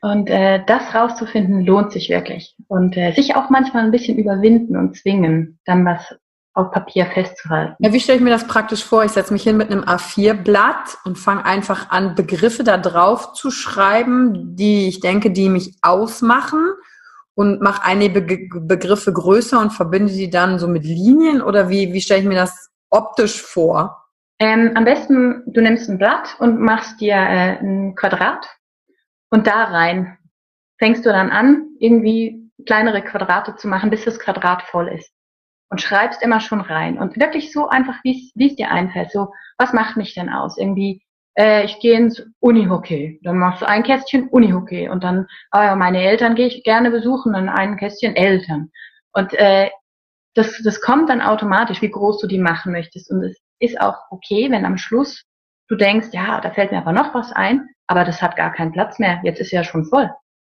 Und 0.00 0.30
äh, 0.30 0.62
das 0.64 0.94
rauszufinden 0.94 1.64
lohnt 1.64 1.90
sich 1.90 2.08
wirklich. 2.08 2.54
Und 2.68 2.96
äh, 2.96 3.12
sich 3.12 3.34
auch 3.34 3.50
manchmal 3.50 3.84
ein 3.84 3.90
bisschen 3.90 4.16
überwinden 4.16 4.76
und 4.76 4.96
zwingen, 4.96 5.58
dann 5.64 5.84
was 5.84 6.16
auf 6.58 6.72
Papier 6.72 7.06
festzuhalten. 7.06 7.76
Ja, 7.78 7.92
wie 7.92 8.00
stelle 8.00 8.18
ich 8.18 8.24
mir 8.24 8.30
das 8.30 8.46
praktisch 8.46 8.84
vor? 8.84 9.04
Ich 9.04 9.12
setze 9.12 9.32
mich 9.32 9.44
hin 9.44 9.56
mit 9.56 9.70
einem 9.70 9.84
A4-Blatt 9.84 10.98
und 11.04 11.16
fange 11.16 11.44
einfach 11.44 11.90
an, 11.90 12.14
Begriffe 12.14 12.64
da 12.64 12.76
drauf 12.76 13.32
zu 13.32 13.50
schreiben, 13.50 14.56
die 14.56 14.88
ich 14.88 15.00
denke, 15.00 15.30
die 15.30 15.48
mich 15.48 15.76
ausmachen 15.82 16.72
und 17.34 17.60
mache 17.60 17.84
einige 17.84 18.20
Be 18.20 18.48
Begriffe 18.60 19.12
größer 19.12 19.60
und 19.60 19.70
verbinde 19.70 20.12
die 20.12 20.30
dann 20.30 20.58
so 20.58 20.66
mit 20.66 20.84
Linien 20.84 21.40
oder 21.40 21.68
wie, 21.68 21.92
wie 21.92 22.00
stelle 22.00 22.20
ich 22.20 22.26
mir 22.26 22.34
das 22.34 22.70
optisch 22.90 23.40
vor? 23.40 24.04
Ähm, 24.40 24.72
am 24.74 24.84
besten, 24.84 25.44
du 25.46 25.60
nimmst 25.60 25.88
ein 25.88 25.98
Blatt 25.98 26.36
und 26.40 26.60
machst 26.60 27.00
dir 27.00 27.14
äh, 27.14 27.58
ein 27.60 27.94
Quadrat 27.94 28.46
und 29.30 29.46
da 29.46 29.64
rein 29.64 30.18
fängst 30.78 31.04
du 31.06 31.10
dann 31.10 31.30
an, 31.30 31.68
irgendwie 31.78 32.50
kleinere 32.66 33.02
Quadrate 33.02 33.56
zu 33.56 33.68
machen, 33.68 33.90
bis 33.90 34.04
das 34.04 34.18
Quadrat 34.18 34.62
voll 34.62 34.88
ist. 34.88 35.12
Und 35.70 35.82
schreibst 35.82 36.22
immer 36.22 36.40
schon 36.40 36.60
rein. 36.60 36.98
Und 36.98 37.20
wirklich 37.20 37.52
so 37.52 37.68
einfach, 37.68 38.02
wie 38.02 38.32
es 38.34 38.56
dir 38.56 38.70
einfällt. 38.70 39.10
So, 39.10 39.32
was 39.58 39.72
macht 39.72 39.96
mich 39.96 40.14
denn 40.14 40.30
aus? 40.30 40.56
Irgendwie, 40.56 41.02
äh, 41.36 41.64
ich 41.64 41.78
gehe 41.80 41.96
ins 41.96 42.22
Unihockey. 42.40 43.20
Dann 43.22 43.38
machst 43.38 43.62
du 43.62 43.68
ein 43.68 43.82
Kästchen 43.82 44.28
Unihockey. 44.28 44.88
Und 44.88 45.04
dann, 45.04 45.26
oh 45.52 45.76
meine 45.76 46.02
Eltern 46.02 46.34
gehe 46.34 46.46
ich 46.46 46.64
gerne 46.64 46.90
besuchen, 46.90 47.34
dann 47.34 47.48
ein 47.48 47.76
Kästchen 47.76 48.16
Eltern. 48.16 48.70
Und 49.12 49.34
äh, 49.34 49.70
das, 50.34 50.60
das 50.64 50.80
kommt 50.80 51.10
dann 51.10 51.20
automatisch, 51.20 51.82
wie 51.82 51.90
groß 51.90 52.20
du 52.20 52.26
die 52.26 52.38
machen 52.38 52.72
möchtest. 52.72 53.10
Und 53.10 53.22
es 53.24 53.36
ist 53.58 53.80
auch 53.80 53.96
okay, 54.10 54.50
wenn 54.50 54.64
am 54.64 54.78
Schluss 54.78 55.24
du 55.68 55.76
denkst, 55.76 56.08
ja, 56.12 56.40
da 56.40 56.50
fällt 56.50 56.72
mir 56.72 56.78
aber 56.78 56.92
noch 56.92 57.14
was 57.14 57.32
ein, 57.32 57.68
aber 57.86 58.04
das 58.04 58.22
hat 58.22 58.36
gar 58.36 58.52
keinen 58.52 58.72
Platz 58.72 58.98
mehr, 58.98 59.20
jetzt 59.22 59.40
ist 59.40 59.50
ja 59.50 59.64
schon 59.64 59.84
voll. 59.84 60.10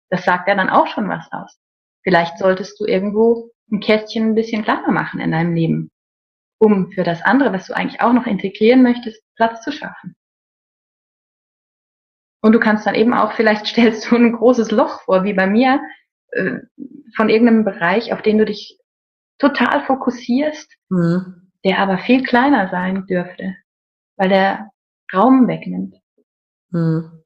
Das 0.10 0.24
sagt 0.24 0.48
ja 0.48 0.56
dann 0.56 0.70
auch 0.70 0.88
schon 0.88 1.10
was 1.10 1.28
aus. 1.32 1.58
Vielleicht 2.04 2.38
solltest 2.38 2.80
du 2.80 2.86
irgendwo 2.86 3.50
ein 3.72 3.80
Kästchen 3.80 4.30
ein 4.30 4.36
bisschen 4.36 4.64
kleiner 4.64 4.92
machen 4.92 5.20
in 5.20 5.32
deinem 5.32 5.56
Leben, 5.56 5.92
um 6.60 6.92
für 6.92 7.04
das 7.04 7.22
andere, 7.22 7.54
was 7.54 7.68
du 7.68 7.74
eigentlich 7.76 8.02
auch 8.02 8.14
noch 8.14 8.26
integrieren 8.26 8.84
möchtest, 8.84 9.24
Platz 9.36 9.64
zu 9.64 9.72
schaffen. 9.72 10.16
Und 12.42 12.54
du 12.54 12.60
kannst 12.60 12.86
dann 12.86 12.96
eben 12.96 13.14
auch, 13.14 13.34
vielleicht 13.34 13.66
stellst 13.68 14.10
du 14.10 14.16
ein 14.16 14.34
großes 14.34 14.72
Loch 14.72 15.02
vor, 15.02 15.24
wie 15.24 15.34
bei 15.34 15.48
mir, 15.48 15.82
äh, 16.32 16.60
von 17.16 17.30
irgendeinem 17.30 17.66
Bereich, 17.66 18.14
auf 18.14 18.22
den 18.22 18.38
du 18.38 18.46
dich 18.46 18.80
total 19.38 19.86
fokussierst, 19.86 20.72
mhm. 20.90 21.52
der 21.66 21.80
aber 21.80 21.98
viel 21.98 22.24
kleiner 22.24 22.70
sein 22.70 23.06
dürfte, 23.08 23.56
weil 24.18 24.30
der 24.30 24.70
Raum 25.14 25.48
wegnimmt. 25.48 25.96
Mhm. 26.70 27.24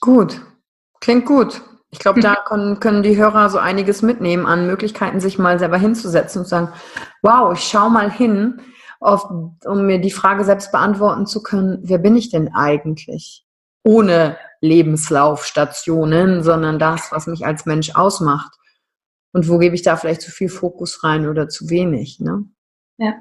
Gut, 0.00 0.40
klingt 1.00 1.26
gut. 1.26 1.62
Ich 1.90 1.98
glaube, 1.98 2.20
da 2.20 2.36
können, 2.36 2.80
können 2.80 3.02
die 3.02 3.16
Hörer 3.16 3.48
so 3.48 3.58
einiges 3.58 4.02
mitnehmen 4.02 4.44
an 4.44 4.66
Möglichkeiten, 4.66 5.20
sich 5.20 5.38
mal 5.38 5.58
selber 5.58 5.78
hinzusetzen 5.78 6.42
und 6.42 6.48
sagen, 6.48 6.72
wow, 7.22 7.52
ich 7.56 7.64
schau 7.64 7.88
mal 7.88 8.10
hin, 8.10 8.60
oft, 9.00 9.30
um 9.64 9.86
mir 9.86 9.98
die 9.98 10.10
Frage 10.10 10.44
selbst 10.44 10.70
beantworten 10.70 11.26
zu 11.26 11.42
können, 11.42 11.78
wer 11.82 11.98
bin 11.98 12.16
ich 12.16 12.30
denn 12.30 12.52
eigentlich? 12.54 13.46
Ohne 13.84 14.36
Lebenslaufstationen, 14.60 16.42
sondern 16.42 16.78
das, 16.78 17.10
was 17.10 17.26
mich 17.26 17.46
als 17.46 17.64
Mensch 17.64 17.94
ausmacht. 17.94 18.52
Und 19.32 19.48
wo 19.48 19.58
gebe 19.58 19.74
ich 19.74 19.82
da 19.82 19.96
vielleicht 19.96 20.22
zu 20.22 20.30
viel 20.30 20.48
Fokus 20.48 21.04
rein 21.04 21.28
oder 21.28 21.48
zu 21.48 21.70
wenig, 21.70 22.18
ne? 22.20 22.44
Ja. 22.98 23.14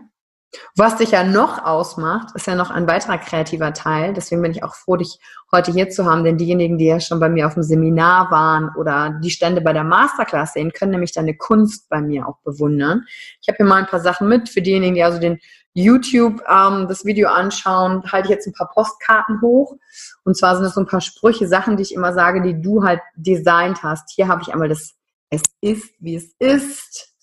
Was 0.75 0.97
dich 0.97 1.11
ja 1.11 1.23
noch 1.23 1.63
ausmacht, 1.65 2.29
ist 2.35 2.47
ja 2.47 2.55
noch 2.55 2.71
ein 2.71 2.87
weiterer 2.87 3.17
kreativer 3.17 3.73
Teil. 3.73 4.13
Deswegen 4.13 4.41
bin 4.41 4.51
ich 4.51 4.63
auch 4.63 4.75
froh, 4.75 4.95
dich 4.95 5.19
heute 5.51 5.71
hier 5.71 5.89
zu 5.89 6.05
haben, 6.05 6.23
denn 6.23 6.37
diejenigen, 6.37 6.77
die 6.77 6.85
ja 6.85 6.99
schon 6.99 7.19
bei 7.19 7.29
mir 7.29 7.47
auf 7.47 7.55
dem 7.55 7.63
Seminar 7.63 8.31
waren 8.31 8.69
oder 8.77 9.19
die 9.21 9.29
Stände 9.29 9.61
bei 9.61 9.73
der 9.73 9.83
Masterclass 9.83 10.53
sehen, 10.53 10.71
können 10.71 10.91
nämlich 10.91 11.11
deine 11.11 11.35
Kunst 11.35 11.89
bei 11.89 12.01
mir 12.01 12.27
auch 12.27 12.37
bewundern. 12.43 13.03
Ich 13.41 13.47
habe 13.49 13.57
hier 13.57 13.65
mal 13.65 13.75
ein 13.77 13.87
paar 13.87 13.99
Sachen 13.99 14.27
mit 14.29 14.49
für 14.49 14.61
diejenigen, 14.61 14.95
die 14.95 15.03
also 15.03 15.19
den 15.19 15.39
YouTube 15.73 16.41
ähm, 16.49 16.87
das 16.87 17.05
Video 17.05 17.29
anschauen, 17.29 18.03
halte 18.11 18.27
ich 18.27 18.31
jetzt 18.31 18.47
ein 18.47 18.53
paar 18.53 18.69
Postkarten 18.69 19.41
hoch. 19.41 19.75
Und 20.23 20.37
zwar 20.37 20.55
sind 20.55 20.63
das 20.63 20.73
so 20.73 20.81
ein 20.81 20.87
paar 20.87 21.01
Sprüche, 21.01 21.47
Sachen, 21.47 21.77
die 21.77 21.83
ich 21.83 21.93
immer 21.93 22.13
sage, 22.13 22.41
die 22.41 22.59
du 22.59 22.83
halt 22.83 23.01
designt 23.15 23.83
hast. 23.83 24.11
Hier 24.15 24.27
habe 24.27 24.41
ich 24.41 24.53
einmal 24.53 24.69
das 24.69 24.95
Es 25.29 25.41
ist, 25.61 25.93
wie 25.99 26.15
es 26.15 26.33
ist 26.39 27.16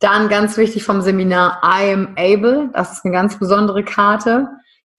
dann 0.00 0.28
ganz 0.28 0.56
wichtig 0.56 0.82
vom 0.82 1.02
Seminar 1.02 1.60
I 1.62 1.92
am 1.92 2.14
able. 2.16 2.70
Das 2.72 2.92
ist 2.92 3.04
eine 3.04 3.12
ganz 3.12 3.38
besondere 3.38 3.84
Karte, 3.84 4.48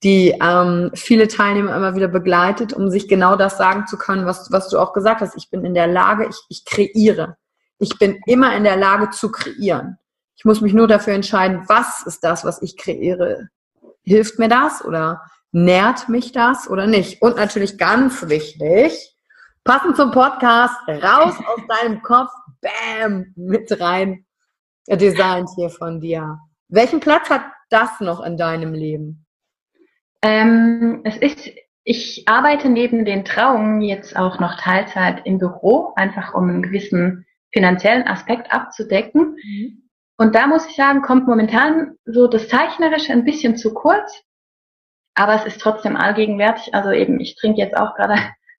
die 0.04 0.38
ähm, 0.42 0.92
viele 0.94 1.28
Teilnehmer 1.28 1.76
immer 1.76 1.96
wieder 1.96 2.08
begleitet, 2.08 2.74
um 2.74 2.90
sich 2.90 3.08
genau 3.08 3.36
das 3.36 3.58
sagen 3.58 3.88
zu 3.88 3.98
können, 3.98 4.26
was, 4.26 4.52
was 4.52 4.70
du 4.70 4.80
auch 4.80 4.94
gesagt 4.94 5.22
hast. 5.22 5.36
Ich 5.36 5.50
bin 5.50 5.66
in 5.66 5.74
der 5.74 5.88
Lage, 5.88 6.28
ich, 6.30 6.38
ich 6.50 6.66
kreiere. 6.66 7.36
Ich 7.80 7.98
bin 7.98 8.20
immer 8.28 8.56
in 8.56 8.64
der 8.64 8.78
Lage 8.78 9.10
zu 9.10 9.32
kreieren. 9.32 9.98
Ich 10.36 10.46
muss 10.46 10.62
mich 10.62 10.74
nur 10.74 10.88
dafür 10.88 11.14
entscheiden, 11.14 11.64
was 11.68 12.04
ist 12.06 12.24
das, 12.24 12.46
was 12.46 12.62
ich 12.62 12.78
kreiere. 12.78 13.50
Hilft 14.04 14.38
mir 14.38 14.50
das 14.50 14.86
oder 14.86 15.22
nährt 15.52 16.10
mich 16.10 16.32
das 16.32 16.70
oder 16.70 16.86
nicht? 16.86 17.22
Und 17.22 17.38
natürlich 17.38 17.80
ganz 17.80 18.30
wichtig, 18.30 19.16
passend 19.64 19.98
zum 19.98 20.12
Podcast, 20.12 20.76
raus 20.88 21.36
aus 21.46 21.62
deinem 21.68 22.02
Kopf, 22.04 22.32
bam, 22.62 23.34
mit 23.36 23.80
rein 23.80 24.26
designt 24.88 25.50
hier 25.56 25.70
von 25.70 26.00
dir. 26.00 26.40
Welchen 26.70 27.00
Platz 27.00 27.30
hat 27.30 27.44
das 27.70 28.00
noch 28.00 28.22
in 28.24 28.38
deinem 28.38 28.74
Leben? 28.74 29.26
Ähm, 30.22 31.02
es 31.04 31.18
ist, 31.18 31.50
ich 31.84 32.28
arbeite 32.28 32.70
neben 32.70 33.06
den 33.06 33.26
Trauungen 33.26 33.82
jetzt 33.82 34.16
auch 34.16 34.40
noch 34.40 34.60
Teilzeit 34.60 35.26
im 35.26 35.40
Büro, 35.40 35.94
einfach 35.96 36.34
um 36.34 36.50
einen 36.50 36.62
gewissen 36.62 37.26
finanziellen 37.52 38.08
Aspekt 38.08 38.52
abzudecken. 38.52 39.36
Mhm. 39.44 39.90
Und 40.18 40.36
da 40.36 40.48
muss 40.48 40.68
ich 40.68 40.76
sagen, 40.76 41.02
kommt 41.02 41.28
momentan 41.28 41.96
so 42.06 42.28
das 42.28 42.48
Zeichnerische 42.48 43.12
ein 43.12 43.26
bisschen 43.26 43.58
zu 43.58 43.74
kurz, 43.74 44.24
aber 45.16 45.36
es 45.36 45.46
ist 45.46 45.60
trotzdem 45.60 45.96
allgegenwärtig. 45.96 46.74
Also 46.74 46.92
eben, 46.92 47.20
ich 47.20 47.36
trinke 47.36 47.60
jetzt 47.60 47.76
auch 47.76 47.96
gerade 47.96 48.16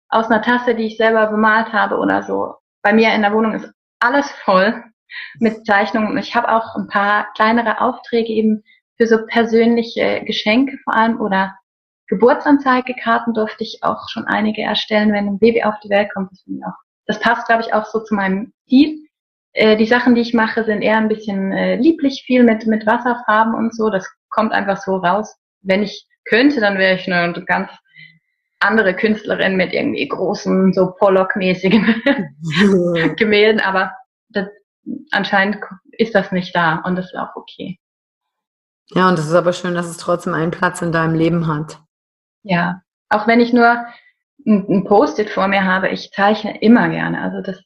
aus 0.09 0.27
einer 0.27 0.43
Tasse, 0.43 0.75
die 0.75 0.87
ich 0.87 0.97
selber 0.97 1.29
bemalt 1.29 1.73
habe 1.73 1.97
oder 1.97 2.23
so. 2.23 2.57
Bei 2.83 2.93
mir 2.93 3.15
in 3.15 3.23
der 3.23 3.33
Wohnung 3.33 3.55
ist 3.55 3.73
alles 4.01 4.31
voll 4.31 4.83
mit 5.39 5.67
Zeichnungen. 5.67 6.17
Ich 6.19 6.35
habe 6.35 6.49
auch 6.51 6.75
ein 6.77 6.89
paar 6.89 7.33
kleinere 7.35 7.81
Aufträge 7.81 8.29
eben 8.29 8.63
für 8.97 9.07
so 9.07 9.27
persönliche 9.27 10.23
Geschenke 10.25 10.79
vor 10.85 10.95
allem 10.95 11.21
oder 11.21 11.57
Geburtsanzeigekarten 12.09 13.33
durfte 13.33 13.65
ich 13.65 13.79
auch 13.83 14.09
schon 14.11 14.27
einige 14.27 14.63
erstellen, 14.63 15.13
wenn 15.13 15.29
ein 15.29 15.39
Baby 15.39 15.63
auf 15.63 15.81
die 15.83 15.89
Welt 15.89 16.11
kommt. 16.13 16.31
Das, 16.31 16.45
auch, 16.67 16.77
das 17.07 17.21
passt, 17.21 17.47
glaube 17.47 17.63
ich, 17.63 17.73
auch 17.73 17.87
so 17.87 18.01
zu 18.01 18.15
meinem 18.15 18.53
Stil. 18.67 18.99
Äh, 19.55 19.77
die 19.77 19.87
Sachen, 19.87 20.15
die 20.15 20.21
ich 20.21 20.35
mache, 20.35 20.65
sind 20.65 20.83
eher 20.83 20.99
ein 20.99 21.09
bisschen 21.09 21.53
äh, 21.53 21.77
lieblich, 21.77 22.25
viel 22.27 22.43
mit, 22.45 22.67
mit 22.67 22.87
Wasserfarben 22.87 23.55
und 23.55 23.75
so. 23.75 23.89
Das 23.89 24.07
kommt 24.29 24.53
einfach 24.53 24.77
so 24.77 24.97
raus. 24.97 25.35
Wenn 25.63 25.83
ich 25.83 26.07
könnte, 26.27 26.61
dann 26.61 26.77
wäre 26.77 26.97
ich 26.97 27.11
eine 27.11 27.33
ganz 27.47 27.71
andere 28.61 28.95
Künstlerin 28.95 29.57
mit 29.57 29.73
irgendwie 29.73 30.07
großen, 30.07 30.73
so 30.73 30.93
Pollock-mäßigen 30.99 32.03
Gemälden, 33.17 33.61
aber 33.61 33.93
das, 34.29 34.49
anscheinend 35.11 35.59
ist 35.93 36.15
das 36.15 36.33
nicht 36.33 36.55
da 36.55 36.77
und 36.85 36.97
das 36.97 37.07
ist 37.07 37.17
auch 37.17 37.37
okay. 37.37 37.79
Ja, 38.91 39.09
und 39.09 39.19
es 39.19 39.27
ist 39.27 39.35
aber 39.35 39.53
schön, 39.53 39.75
dass 39.75 39.87
es 39.87 39.97
trotzdem 39.97 40.35
einen 40.35 40.51
Platz 40.51 40.83
in 40.83 40.93
deinem 40.93 41.15
Leben 41.15 41.47
hat. 41.47 41.81
Ja, 42.43 42.83
auch 43.09 43.27
wenn 43.27 43.41
ich 43.41 43.53
nur 43.53 43.87
ein, 44.47 44.85
Post-it 44.85 45.31
vor 45.31 45.49
mir 45.49 45.65
habe, 45.65 45.89
ich 45.89 46.11
zeichne 46.11 46.61
immer 46.61 46.89
gerne. 46.89 47.21
Also 47.21 47.41
das 47.41 47.63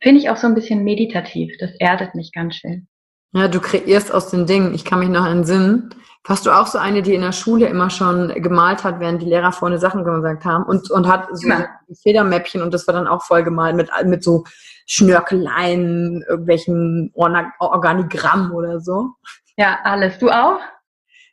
finde 0.00 0.20
ich 0.20 0.30
auch 0.30 0.36
so 0.36 0.46
ein 0.46 0.54
bisschen 0.54 0.84
meditativ. 0.84 1.54
Das 1.58 1.72
erdet 1.78 2.14
mich 2.14 2.32
ganz 2.32 2.56
schön. 2.56 2.88
Ja, 3.32 3.48
du 3.48 3.60
kreierst 3.60 4.12
aus 4.12 4.28
den 4.28 4.46
Dingen. 4.46 4.74
Ich 4.74 4.84
kann 4.84 4.98
mich 4.98 5.08
noch 5.08 5.26
entsinnen. 5.26 5.94
Warst 6.24 6.46
du 6.46 6.50
auch 6.50 6.66
so 6.66 6.78
eine, 6.78 7.02
die 7.02 7.14
in 7.14 7.22
der 7.22 7.32
Schule 7.32 7.66
immer 7.66 7.90
schon 7.90 8.28
gemalt 8.40 8.84
hat, 8.84 9.00
während 9.00 9.22
die 9.22 9.26
Lehrer 9.26 9.50
vorne 9.50 9.78
Sachen 9.78 10.04
gesagt 10.04 10.44
haben 10.44 10.64
und, 10.64 10.90
und 10.90 11.08
hat 11.08 11.26
so 11.32 11.48
immer. 11.48 11.68
Federmäppchen 12.02 12.62
und 12.62 12.72
das 12.72 12.86
war 12.86 12.94
dann 12.94 13.08
auch 13.08 13.24
voll 13.24 13.42
gemalt 13.42 13.74
mit, 13.74 13.90
mit 14.04 14.22
so 14.22 14.44
Schnörkeleien, 14.86 16.22
irgendwelchen 16.28 17.10
Organigramm 17.14 18.52
oder 18.52 18.80
so. 18.80 19.10
Ja, 19.56 19.78
alles. 19.82 20.18
Du 20.18 20.30
auch? 20.30 20.60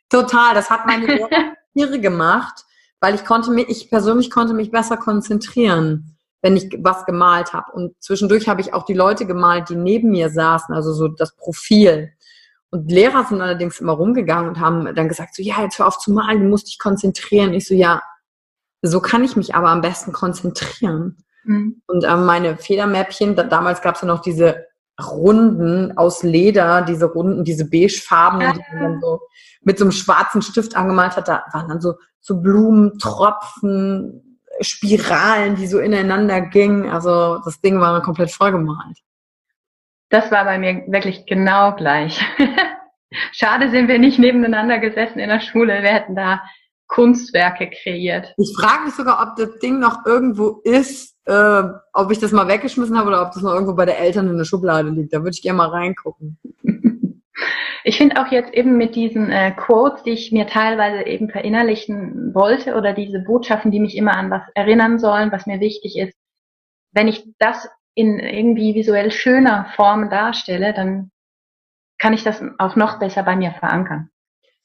Total. 0.08 0.54
Das 0.54 0.70
hat 0.70 0.86
meine 0.86 1.06
Tiere 1.76 2.00
gemacht, 2.00 2.64
weil 3.00 3.14
ich 3.14 3.24
konnte 3.24 3.52
mich, 3.52 3.68
ich 3.68 3.90
persönlich 3.90 4.30
konnte 4.30 4.54
mich 4.54 4.72
besser 4.72 4.96
konzentrieren, 4.96 6.16
wenn 6.42 6.56
ich 6.56 6.78
was 6.80 7.04
gemalt 7.04 7.52
habe. 7.52 7.72
Und 7.72 7.94
zwischendurch 8.00 8.48
habe 8.48 8.60
ich 8.60 8.72
auch 8.72 8.84
die 8.84 8.94
Leute 8.94 9.26
gemalt, 9.26 9.68
die 9.68 9.76
neben 9.76 10.10
mir 10.10 10.30
saßen, 10.30 10.74
also 10.74 10.92
so 10.92 11.08
das 11.08 11.36
Profil. 11.36 12.12
Und 12.70 12.90
Lehrer 12.90 13.24
sind 13.24 13.40
allerdings 13.40 13.80
immer 13.80 13.92
rumgegangen 13.92 14.48
und 14.48 14.60
haben 14.60 14.94
dann 14.94 15.08
gesagt, 15.08 15.34
so, 15.34 15.42
ja, 15.42 15.60
jetzt 15.62 15.78
hör 15.78 15.86
auf 15.86 15.98
zu 15.98 16.12
malen, 16.12 16.42
du 16.42 16.48
musst 16.48 16.68
dich 16.68 16.78
konzentrieren. 16.78 17.52
Ich 17.52 17.66
so, 17.66 17.74
ja, 17.74 18.00
so 18.82 19.00
kann 19.00 19.24
ich 19.24 19.36
mich 19.36 19.54
aber 19.54 19.68
am 19.68 19.80
besten 19.80 20.12
konzentrieren. 20.12 21.18
Mhm. 21.44 21.82
Und 21.86 22.04
ähm, 22.04 22.24
meine 22.24 22.56
Federmäppchen, 22.56 23.34
da, 23.34 23.42
damals 23.42 23.82
gab 23.82 23.96
es 23.96 24.02
ja 24.02 24.08
noch 24.08 24.20
diese 24.20 24.66
Runden 25.00 25.96
aus 25.96 26.22
Leder, 26.22 26.82
diese 26.82 27.06
Runden, 27.06 27.44
diese 27.44 27.68
beigefarben, 27.68 28.40
ja. 28.40 28.52
die 28.52 28.62
man 28.72 28.82
dann 28.82 29.00
so 29.00 29.20
mit 29.62 29.78
so 29.78 29.84
einem 29.84 29.92
schwarzen 29.92 30.42
Stift 30.42 30.76
angemalt 30.76 31.16
hat. 31.16 31.28
Da 31.28 31.44
waren 31.52 31.68
dann 31.68 31.80
so, 31.80 31.94
so 32.20 32.40
Blumen, 32.40 32.98
Tropfen, 32.98 34.29
Spiralen, 34.60 35.56
die 35.56 35.66
so 35.66 35.78
ineinander 35.78 36.40
gingen. 36.40 36.88
Also 36.88 37.38
das 37.44 37.60
Ding 37.60 37.80
war 37.80 38.02
komplett 38.02 38.30
vollgemalt. 38.30 38.98
Das 40.10 40.30
war 40.30 40.44
bei 40.44 40.58
mir 40.58 40.84
wirklich 40.88 41.26
genau 41.26 41.74
gleich. 41.74 42.20
Schade 43.32 43.70
sind 43.70 43.88
wir 43.88 43.98
nicht 43.98 44.18
nebeneinander 44.18 44.78
gesessen 44.78 45.18
in 45.18 45.28
der 45.28 45.40
Schule. 45.40 45.82
Wir 45.82 45.90
hätten 45.90 46.14
da 46.14 46.42
Kunstwerke 46.86 47.70
kreiert. 47.70 48.34
Ich 48.36 48.54
frage 48.56 48.84
mich 48.84 48.94
sogar, 48.94 49.22
ob 49.22 49.36
das 49.36 49.58
Ding 49.60 49.78
noch 49.78 50.04
irgendwo 50.04 50.60
ist, 50.64 51.16
äh, 51.26 51.62
ob 51.92 52.10
ich 52.10 52.18
das 52.18 52.32
mal 52.32 52.48
weggeschmissen 52.48 52.98
habe 52.98 53.08
oder 53.08 53.22
ob 53.22 53.32
das 53.32 53.42
noch 53.42 53.54
irgendwo 53.54 53.74
bei 53.74 53.86
der 53.86 54.00
Eltern 54.00 54.28
in 54.28 54.36
der 54.36 54.44
Schublade 54.44 54.90
liegt. 54.90 55.12
Da 55.12 55.18
würde 55.18 55.30
ich 55.30 55.42
gerne 55.42 55.58
mal 55.58 55.68
reingucken. 55.68 56.38
Ich 57.84 57.96
finde 57.96 58.20
auch 58.20 58.30
jetzt 58.30 58.52
eben 58.52 58.76
mit 58.76 58.94
diesen 58.94 59.30
äh, 59.30 59.52
Quotes, 59.52 60.02
die 60.02 60.10
ich 60.10 60.32
mir 60.32 60.46
teilweise 60.46 61.06
eben 61.06 61.30
verinnerlichen 61.30 62.34
wollte 62.34 62.74
oder 62.74 62.92
diese 62.92 63.20
Botschaften, 63.20 63.70
die 63.70 63.80
mich 63.80 63.96
immer 63.96 64.16
an 64.16 64.30
was 64.30 64.42
erinnern 64.54 64.98
sollen, 64.98 65.32
was 65.32 65.46
mir 65.46 65.60
wichtig 65.60 65.96
ist, 65.98 66.14
wenn 66.92 67.08
ich 67.08 67.24
das 67.38 67.68
in 67.94 68.18
irgendwie 68.18 68.74
visuell 68.74 69.10
schöner 69.10 69.66
Form 69.76 70.10
darstelle, 70.10 70.74
dann 70.74 71.10
kann 71.98 72.12
ich 72.12 72.22
das 72.22 72.42
auch 72.58 72.76
noch 72.76 72.98
besser 72.98 73.22
bei 73.22 73.36
mir 73.36 73.52
verankern. 73.52 74.10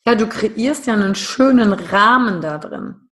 Ja, 0.06 0.16
du 0.16 0.28
kreierst 0.28 0.88
ja 0.88 0.94
einen 0.94 1.16
schönen 1.16 1.74
Rahmen 1.74 2.42
da 2.42 2.58
drin. 2.58 3.06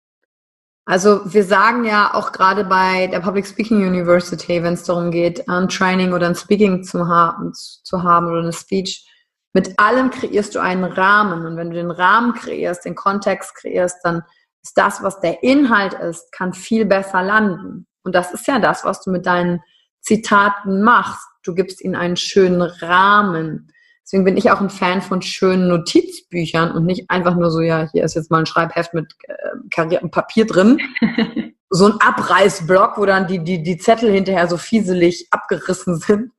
Also 0.86 1.32
wir 1.32 1.44
sagen 1.44 1.84
ja 1.84 2.12
auch 2.12 2.32
gerade 2.32 2.64
bei 2.64 3.06
der 3.06 3.20
Public 3.20 3.46
Speaking 3.46 3.86
University, 3.86 4.62
wenn 4.62 4.74
es 4.74 4.84
darum 4.84 5.10
geht, 5.10 5.48
ein 5.48 5.68
Training 5.68 6.12
oder 6.12 6.26
ein 6.26 6.34
Speaking 6.34 6.84
zu 6.84 7.08
haben, 7.08 7.52
zu 7.54 8.02
haben 8.02 8.26
oder 8.26 8.42
eine 8.42 8.52
Speech, 8.52 9.06
mit 9.54 9.78
allem 9.78 10.10
kreierst 10.10 10.54
du 10.54 10.60
einen 10.60 10.84
Rahmen. 10.84 11.46
Und 11.46 11.56
wenn 11.56 11.70
du 11.70 11.76
den 11.76 11.92
Rahmen 11.92 12.34
kreierst, 12.34 12.84
den 12.84 12.96
Kontext 12.96 13.54
kreierst, 13.54 13.98
dann 14.02 14.22
ist 14.62 14.76
das, 14.76 15.02
was 15.02 15.20
der 15.20 15.42
Inhalt 15.42 15.94
ist, 15.94 16.32
kann 16.32 16.52
viel 16.52 16.84
besser 16.84 17.22
landen. 17.22 17.86
Und 18.02 18.14
das 18.14 18.34
ist 18.34 18.46
ja 18.48 18.58
das, 18.58 18.84
was 18.84 19.00
du 19.00 19.10
mit 19.10 19.26
deinen 19.26 19.62
Zitaten 20.00 20.82
machst. 20.82 21.26
Du 21.44 21.54
gibst 21.54 21.82
ihnen 21.82 21.94
einen 21.94 22.16
schönen 22.16 22.62
Rahmen. 22.62 23.70
Deswegen 24.02 24.24
bin 24.24 24.36
ich 24.36 24.50
auch 24.50 24.60
ein 24.60 24.70
Fan 24.70 25.00
von 25.00 25.22
schönen 25.22 25.68
Notizbüchern 25.68 26.72
und 26.72 26.84
nicht 26.84 27.08
einfach 27.08 27.36
nur 27.36 27.50
so, 27.50 27.60
ja, 27.60 27.88
hier 27.92 28.04
ist 28.04 28.14
jetzt 28.14 28.30
mal 28.30 28.40
ein 28.40 28.46
Schreibheft 28.46 28.92
mit 28.92 29.14
äh, 29.28 29.34
kariertem 29.70 30.10
Papier 30.10 30.46
drin. 30.46 30.80
so 31.70 31.86
ein 31.86 32.00
Abreißblock, 32.00 32.98
wo 32.98 33.06
dann 33.06 33.28
die, 33.28 33.42
die, 33.42 33.62
die 33.62 33.78
Zettel 33.78 34.12
hinterher 34.12 34.48
so 34.48 34.56
fieselig 34.56 35.28
abgerissen 35.30 35.96
sind. 35.96 36.32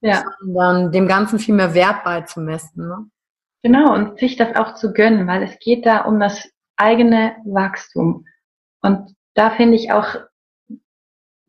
Ja. 0.00 0.24
Sondern 0.40 0.92
dem 0.92 1.08
Ganzen 1.08 1.38
viel 1.38 1.54
mehr 1.54 1.74
Wert 1.74 2.04
beizumessen. 2.04 2.88
Ne? 2.88 3.10
Genau, 3.62 3.92
und 3.92 4.18
sich 4.18 4.36
das 4.36 4.56
auch 4.56 4.74
zu 4.74 4.92
gönnen, 4.92 5.26
weil 5.26 5.42
es 5.42 5.58
geht 5.58 5.84
da 5.84 6.02
um 6.02 6.18
das 6.18 6.48
eigene 6.76 7.36
Wachstum. 7.44 8.26
Und 8.80 9.14
da 9.34 9.50
finde 9.50 9.76
ich 9.76 9.92
auch 9.92 10.16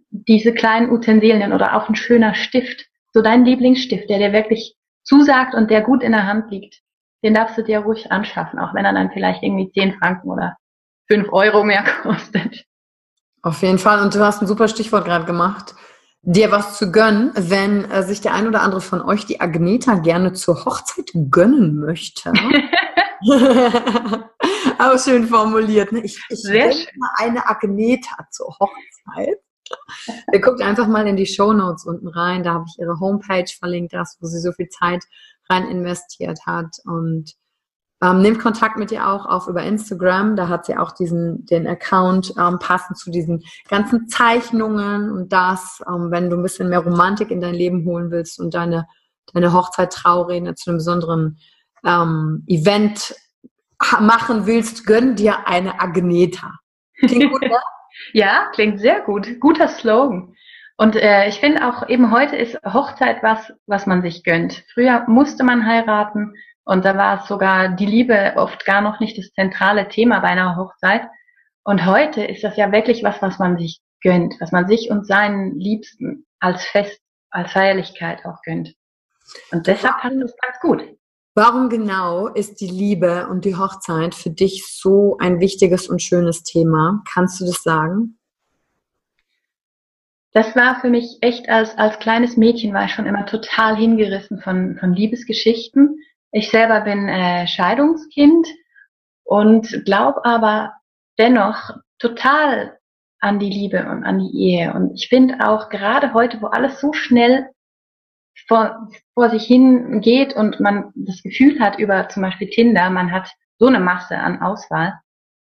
diese 0.09 0.53
kleinen 0.53 0.91
Utensilien 0.91 1.53
oder 1.53 1.75
auch 1.75 1.87
ein 1.87 1.95
schöner 1.95 2.35
Stift, 2.35 2.85
so 3.13 3.21
dein 3.21 3.45
Lieblingsstift, 3.45 4.09
der 4.09 4.19
dir 4.19 4.33
wirklich 4.33 4.75
zusagt 5.03 5.55
und 5.55 5.71
der 5.71 5.81
gut 5.81 6.03
in 6.03 6.11
der 6.11 6.27
Hand 6.27 6.51
liegt, 6.51 6.81
den 7.23 7.33
darfst 7.33 7.57
du 7.57 7.63
dir 7.63 7.79
ruhig 7.79 8.11
anschaffen, 8.11 8.59
auch 8.59 8.73
wenn 8.73 8.85
er 8.85 8.93
dann 8.93 9.11
vielleicht 9.11 9.41
irgendwie 9.43 9.71
10 9.71 9.93
Franken 9.99 10.29
oder 10.29 10.57
5 11.07 11.31
Euro 11.31 11.63
mehr 11.63 11.83
kostet. 12.03 12.65
Auf 13.41 13.61
jeden 13.61 13.79
Fall. 13.79 14.01
Und 14.01 14.13
du 14.13 14.19
hast 14.19 14.41
ein 14.41 14.47
super 14.47 14.67
Stichwort 14.67 15.05
gerade 15.05 15.25
gemacht. 15.25 15.73
Dir 16.23 16.51
was 16.51 16.77
zu 16.77 16.91
gönnen, 16.91 17.31
wenn 17.35 17.89
äh, 17.89 18.03
sich 18.03 18.21
der 18.21 18.35
ein 18.35 18.47
oder 18.47 18.61
andere 18.61 18.81
von 18.81 19.01
euch 19.01 19.25
die 19.25 19.41
Agneta 19.41 19.95
gerne 19.95 20.33
zur 20.33 20.65
Hochzeit 20.65 21.11
gönnen 21.31 21.77
möchte. 21.79 22.31
Auch 24.79 24.99
schön 24.99 25.27
formuliert. 25.27 25.91
Ne? 25.91 26.01
Ich, 26.01 26.19
ich 26.29 26.41
Sehr 26.41 26.71
schön. 26.71 26.87
eine 27.17 27.47
Agneta 27.47 28.27
zur 28.29 28.55
Hochzeit. 28.59 29.39
Ihr 30.33 30.41
guckt 30.41 30.61
einfach 30.61 30.87
mal 30.87 31.07
in 31.07 31.15
die 31.15 31.25
Show 31.25 31.53
Notes 31.53 31.85
unten 31.85 32.07
rein. 32.07 32.43
Da 32.43 32.53
habe 32.53 32.65
ich 32.67 32.77
ihre 32.79 32.99
Homepage 32.99 33.51
verlinkt, 33.57 33.93
das, 33.93 34.17
wo 34.19 34.27
sie 34.27 34.39
so 34.39 34.51
viel 34.51 34.69
Zeit 34.69 35.03
rein 35.49 35.67
investiert 35.67 36.39
hat. 36.45 36.77
Und 36.85 37.33
ähm, 38.03 38.21
nehmt 38.21 38.39
Kontakt 38.39 38.77
mit 38.77 38.91
ihr 38.91 39.07
auch 39.07 39.25
auf 39.25 39.47
über 39.47 39.63
Instagram. 39.63 40.35
Da 40.35 40.47
hat 40.47 40.65
sie 40.65 40.77
auch 40.77 40.91
diesen 40.91 41.45
den 41.45 41.67
Account 41.67 42.33
ähm, 42.37 42.59
passend 42.59 42.97
zu 42.97 43.11
diesen 43.11 43.43
ganzen 43.69 44.07
Zeichnungen 44.07 45.11
und 45.11 45.31
das, 45.31 45.81
ähm, 45.87 46.11
wenn 46.11 46.29
du 46.29 46.37
ein 46.37 46.43
bisschen 46.43 46.69
mehr 46.69 46.79
Romantik 46.79 47.31
in 47.31 47.41
dein 47.41 47.53
Leben 47.53 47.85
holen 47.85 48.11
willst 48.11 48.39
und 48.39 48.53
deine 48.53 48.87
deine 49.33 49.53
Hochzeit 49.53 49.93
Traurede 49.93 50.55
zu 50.55 50.69
einem 50.69 50.77
besonderen 50.77 51.37
ähm, 51.85 52.43
Event 52.47 53.15
machen 53.99 54.45
willst, 54.45 54.85
gönn 54.85 55.15
dir 55.15 55.47
eine 55.47 55.79
Agneta. 55.79 56.51
Klingt 56.99 57.31
gut, 57.31 57.41
ne? 57.41 57.57
ja, 58.13 58.49
klingt 58.53 58.79
sehr 58.79 59.01
gut. 59.01 59.39
Guter 59.39 59.67
Slogan. 59.67 60.35
Und 60.77 60.95
äh, 60.95 61.27
ich 61.27 61.39
finde 61.39 61.67
auch 61.67 61.87
eben 61.89 62.11
heute 62.11 62.35
ist 62.35 62.57
Hochzeit 62.65 63.21
was, 63.21 63.53
was 63.67 63.85
man 63.85 64.01
sich 64.01 64.23
gönnt. 64.23 64.63
Früher 64.73 65.03
musste 65.07 65.43
man 65.43 65.65
heiraten 65.65 66.33
und 66.63 66.85
da 66.85 66.95
war 66.95 67.21
es 67.21 67.27
sogar 67.27 67.69
die 67.69 67.85
Liebe 67.85 68.33
oft 68.35 68.65
gar 68.65 68.81
noch 68.81 68.99
nicht 68.99 69.17
das 69.17 69.31
zentrale 69.33 69.87
Thema 69.87 70.19
bei 70.19 70.29
einer 70.29 70.55
Hochzeit. 70.55 71.07
Und 71.63 71.85
heute 71.85 72.23
ist 72.23 72.43
das 72.43 72.57
ja 72.57 72.71
wirklich 72.71 73.03
was, 73.03 73.21
was 73.21 73.39
man 73.39 73.57
sich 73.57 73.81
gönnt, 74.01 74.35
was 74.39 74.51
man 74.51 74.67
sich 74.67 74.89
und 74.89 75.05
seinen 75.05 75.59
Liebsten 75.59 76.25
als 76.39 76.63
Fest, 76.65 76.99
als 77.29 77.51
Feierlichkeit 77.51 78.25
auch 78.25 78.41
gönnt. 78.43 78.73
Und 79.51 79.67
deshalb 79.67 79.97
passt 79.99 80.15
es 80.15 80.35
ganz 80.37 80.59
gut. 80.61 80.97
Warum 81.33 81.69
genau 81.69 82.27
ist 82.27 82.59
die 82.59 82.67
Liebe 82.67 83.27
und 83.29 83.45
die 83.45 83.55
Hochzeit 83.55 84.13
für 84.13 84.31
dich 84.31 84.65
so 84.67 85.17
ein 85.19 85.39
wichtiges 85.39 85.87
und 85.87 86.01
schönes 86.01 86.43
Thema? 86.43 87.03
Kannst 87.11 87.39
du 87.39 87.45
das 87.45 87.63
sagen? 87.63 88.19
Das 90.33 90.55
war 90.55 90.79
für 90.81 90.89
mich 90.89 91.17
echt 91.21 91.47
als, 91.49 91.77
als 91.77 91.99
kleines 91.99 92.37
Mädchen 92.37 92.73
war 92.73 92.85
ich 92.85 92.91
schon 92.91 93.05
immer 93.05 93.25
total 93.25 93.75
hingerissen 93.75 94.39
von, 94.41 94.77
von 94.77 94.93
Liebesgeschichten. 94.93 95.99
Ich 96.31 96.49
selber 96.49 96.81
bin 96.81 97.07
äh, 97.09 97.45
Scheidungskind 97.47 98.47
und 99.23 99.83
glaube 99.85 100.23
aber 100.23 100.73
dennoch 101.17 101.71
total 101.99 102.77
an 103.19 103.39
die 103.39 103.49
Liebe 103.49 103.87
und 103.87 104.03
an 104.03 104.19
die 104.19 104.35
Ehe. 104.35 104.73
Und 104.73 104.93
ich 104.95 105.09
finde 105.09 105.47
auch 105.47 105.69
gerade 105.69 106.13
heute, 106.13 106.41
wo 106.41 106.47
alles 106.47 106.79
so 106.79 106.93
schnell 106.93 107.49
vor, 108.47 108.89
vor 109.13 109.29
sich 109.29 109.45
hin 109.45 110.01
geht 110.01 110.35
und 110.35 110.59
man 110.59 110.91
das 110.95 111.21
Gefühl 111.21 111.59
hat 111.59 111.77
über 111.79 112.09
zum 112.09 112.23
Beispiel 112.23 112.49
Tinder, 112.49 112.89
man 112.89 113.11
hat 113.11 113.29
so 113.59 113.67
eine 113.67 113.79
Masse 113.79 114.17
an 114.17 114.41
Auswahl, 114.41 114.99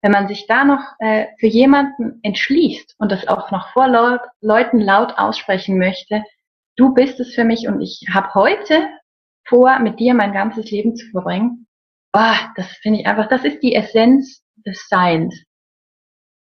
wenn 0.01 0.11
man 0.11 0.27
sich 0.27 0.47
da 0.47 0.65
noch 0.65 0.83
äh, 0.99 1.27
für 1.39 1.47
jemanden 1.47 2.19
entschließt 2.23 2.95
und 2.99 3.11
das 3.11 3.27
auch 3.27 3.51
noch 3.51 3.69
vor 3.69 3.87
Leuten 3.87 4.79
laut 4.79 5.17
aussprechen 5.17 5.77
möchte, 5.77 6.23
du 6.75 6.93
bist 6.93 7.19
es 7.19 7.33
für 7.33 7.45
mich 7.45 7.67
und 7.67 7.81
ich 7.81 8.05
habe 8.13 8.33
heute 8.35 8.87
vor, 9.45 9.79
mit 9.79 9.99
dir 9.99 10.13
mein 10.13 10.33
ganzes 10.33 10.69
Leben 10.71 10.95
zu 10.95 11.05
verbringen. 11.11 11.67
Oh, 12.13 12.35
das 12.55 12.67
finde 12.81 13.01
ich 13.01 13.07
einfach, 13.07 13.27
das 13.27 13.43
ist 13.43 13.61
die 13.61 13.75
Essenz 13.75 14.43
des 14.65 14.87
Seins. 14.87 15.43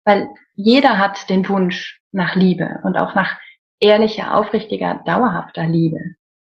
Weil 0.05 0.29
jeder 0.55 0.99
hat 0.99 1.29
den 1.29 1.49
Wunsch 1.49 2.01
nach 2.13 2.35
Liebe 2.35 2.81
und 2.85 2.97
auch 2.97 3.15
nach 3.15 3.39
ehrlicher, 3.81 4.35
aufrichtiger, 4.35 5.03
dauerhafter 5.05 5.67
Liebe 5.67 6.01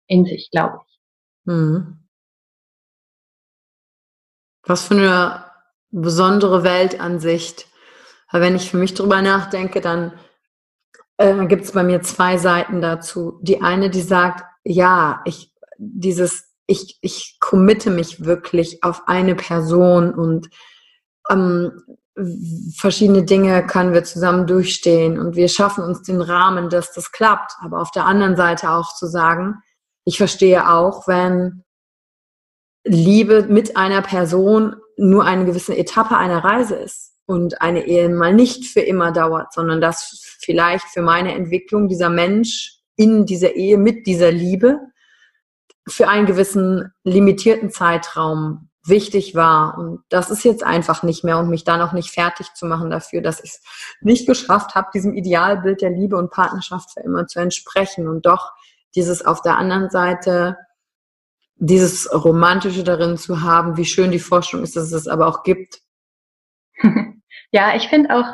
in 0.07 0.25
sich, 0.25 0.49
glaube 0.51 0.81
ich. 0.85 0.99
Mhm. 1.45 2.07
Was 4.63 4.87
für 4.87 4.95
eine 4.95 5.45
besondere 5.89 6.63
Weltansicht. 6.63 7.67
Aber 8.27 8.41
wenn 8.41 8.55
ich 8.55 8.69
für 8.69 8.77
mich 8.77 8.93
drüber 8.93 9.21
nachdenke, 9.21 9.81
dann 9.81 10.17
äh, 11.17 11.45
gibt 11.47 11.63
es 11.63 11.71
bei 11.71 11.83
mir 11.83 12.01
zwei 12.01 12.37
Seiten 12.37 12.81
dazu. 12.81 13.39
Die 13.41 13.61
eine, 13.61 13.89
die 13.89 14.01
sagt, 14.01 14.43
ja, 14.63 15.21
ich, 15.25 15.53
dieses, 15.77 16.45
ich, 16.67 16.97
ich 17.01 17.37
committe 17.39 17.89
mich 17.89 18.25
wirklich 18.25 18.83
auf 18.83 19.07
eine 19.07 19.35
Person 19.35 20.13
und 20.13 20.49
ähm, 21.29 21.71
verschiedene 22.75 23.23
Dinge 23.23 23.65
können 23.65 23.93
wir 23.93 24.03
zusammen 24.03 24.47
durchstehen 24.47 25.19
und 25.19 25.35
wir 25.35 25.49
schaffen 25.49 25.83
uns 25.83 26.01
den 26.01 26.21
Rahmen, 26.21 26.69
dass 26.69 26.91
das 26.93 27.11
klappt. 27.11 27.53
Aber 27.61 27.79
auf 27.81 27.91
der 27.91 28.05
anderen 28.05 28.35
Seite 28.35 28.71
auch 28.71 28.95
zu 28.95 29.05
sagen, 29.07 29.61
ich 30.03 30.17
verstehe 30.17 30.69
auch, 30.69 31.07
wenn 31.07 31.63
Liebe 32.83 33.43
mit 33.43 33.77
einer 33.77 34.01
Person 34.01 34.75
nur 34.97 35.25
eine 35.25 35.45
gewisse 35.45 35.77
Etappe 35.77 36.17
einer 36.17 36.43
Reise 36.43 36.75
ist 36.75 37.13
und 37.25 37.61
eine 37.61 37.85
Ehe 37.85 38.09
mal 38.09 38.33
nicht 38.33 38.65
für 38.65 38.79
immer 38.79 39.11
dauert, 39.11 39.53
sondern 39.53 39.81
dass 39.81 40.37
vielleicht 40.39 40.85
für 40.85 41.01
meine 41.01 41.35
Entwicklung 41.35 41.87
dieser 41.87 42.09
Mensch 42.09 42.79
in 42.95 43.25
dieser 43.25 43.55
Ehe 43.55 43.77
mit 43.77 44.07
dieser 44.07 44.31
Liebe 44.31 44.79
für 45.87 46.07
einen 46.07 46.25
gewissen 46.25 46.93
limitierten 47.03 47.69
Zeitraum 47.69 48.69
wichtig 48.85 49.35
war. 49.35 49.77
Und 49.77 50.03
das 50.09 50.29
ist 50.29 50.43
jetzt 50.43 50.63
einfach 50.63 51.03
nicht 51.03 51.23
mehr 51.23 51.39
und 51.39 51.49
mich 51.49 51.63
da 51.63 51.77
noch 51.77 51.93
nicht 51.93 52.09
fertig 52.09 52.53
zu 52.53 52.65
machen 52.65 52.89
dafür, 52.89 53.21
dass 53.21 53.43
ich 53.43 53.51
es 53.51 53.61
nicht 54.01 54.27
geschafft 54.27 54.75
habe, 54.75 54.89
diesem 54.93 55.13
Idealbild 55.13 55.81
der 55.81 55.91
Liebe 55.91 56.17
und 56.17 56.31
Partnerschaft 56.31 56.91
für 56.91 57.01
immer 57.01 57.27
zu 57.27 57.39
entsprechen. 57.39 58.07
Und 58.07 58.25
doch 58.25 58.51
dieses 58.95 59.25
auf 59.25 59.41
der 59.41 59.57
anderen 59.57 59.89
Seite, 59.89 60.57
dieses 61.55 62.11
Romantische 62.13 62.83
darin 62.83 63.17
zu 63.17 63.41
haben, 63.41 63.77
wie 63.77 63.85
schön 63.85 64.11
die 64.11 64.19
Forschung 64.19 64.63
ist, 64.63 64.75
dass 64.75 64.85
es 64.85 64.93
es 64.93 65.07
aber 65.07 65.27
auch 65.27 65.43
gibt. 65.43 65.81
Ja, 67.53 67.75
ich 67.75 67.87
finde 67.87 68.13
auch, 68.13 68.25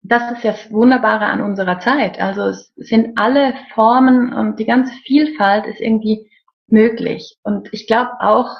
das 0.00 0.32
ist 0.32 0.44
ja 0.44 0.52
das 0.52 0.70
Wunderbare 0.70 1.26
an 1.26 1.42
unserer 1.42 1.78
Zeit. 1.78 2.18
Also 2.18 2.46
es 2.46 2.72
sind 2.76 3.18
alle 3.20 3.54
Formen 3.74 4.32
und 4.32 4.58
die 4.58 4.64
ganze 4.64 4.92
Vielfalt 5.04 5.66
ist 5.66 5.78
irgendwie 5.78 6.31
möglich. 6.72 7.36
Und 7.42 7.72
ich 7.72 7.86
glaube 7.86 8.12
auch, 8.20 8.56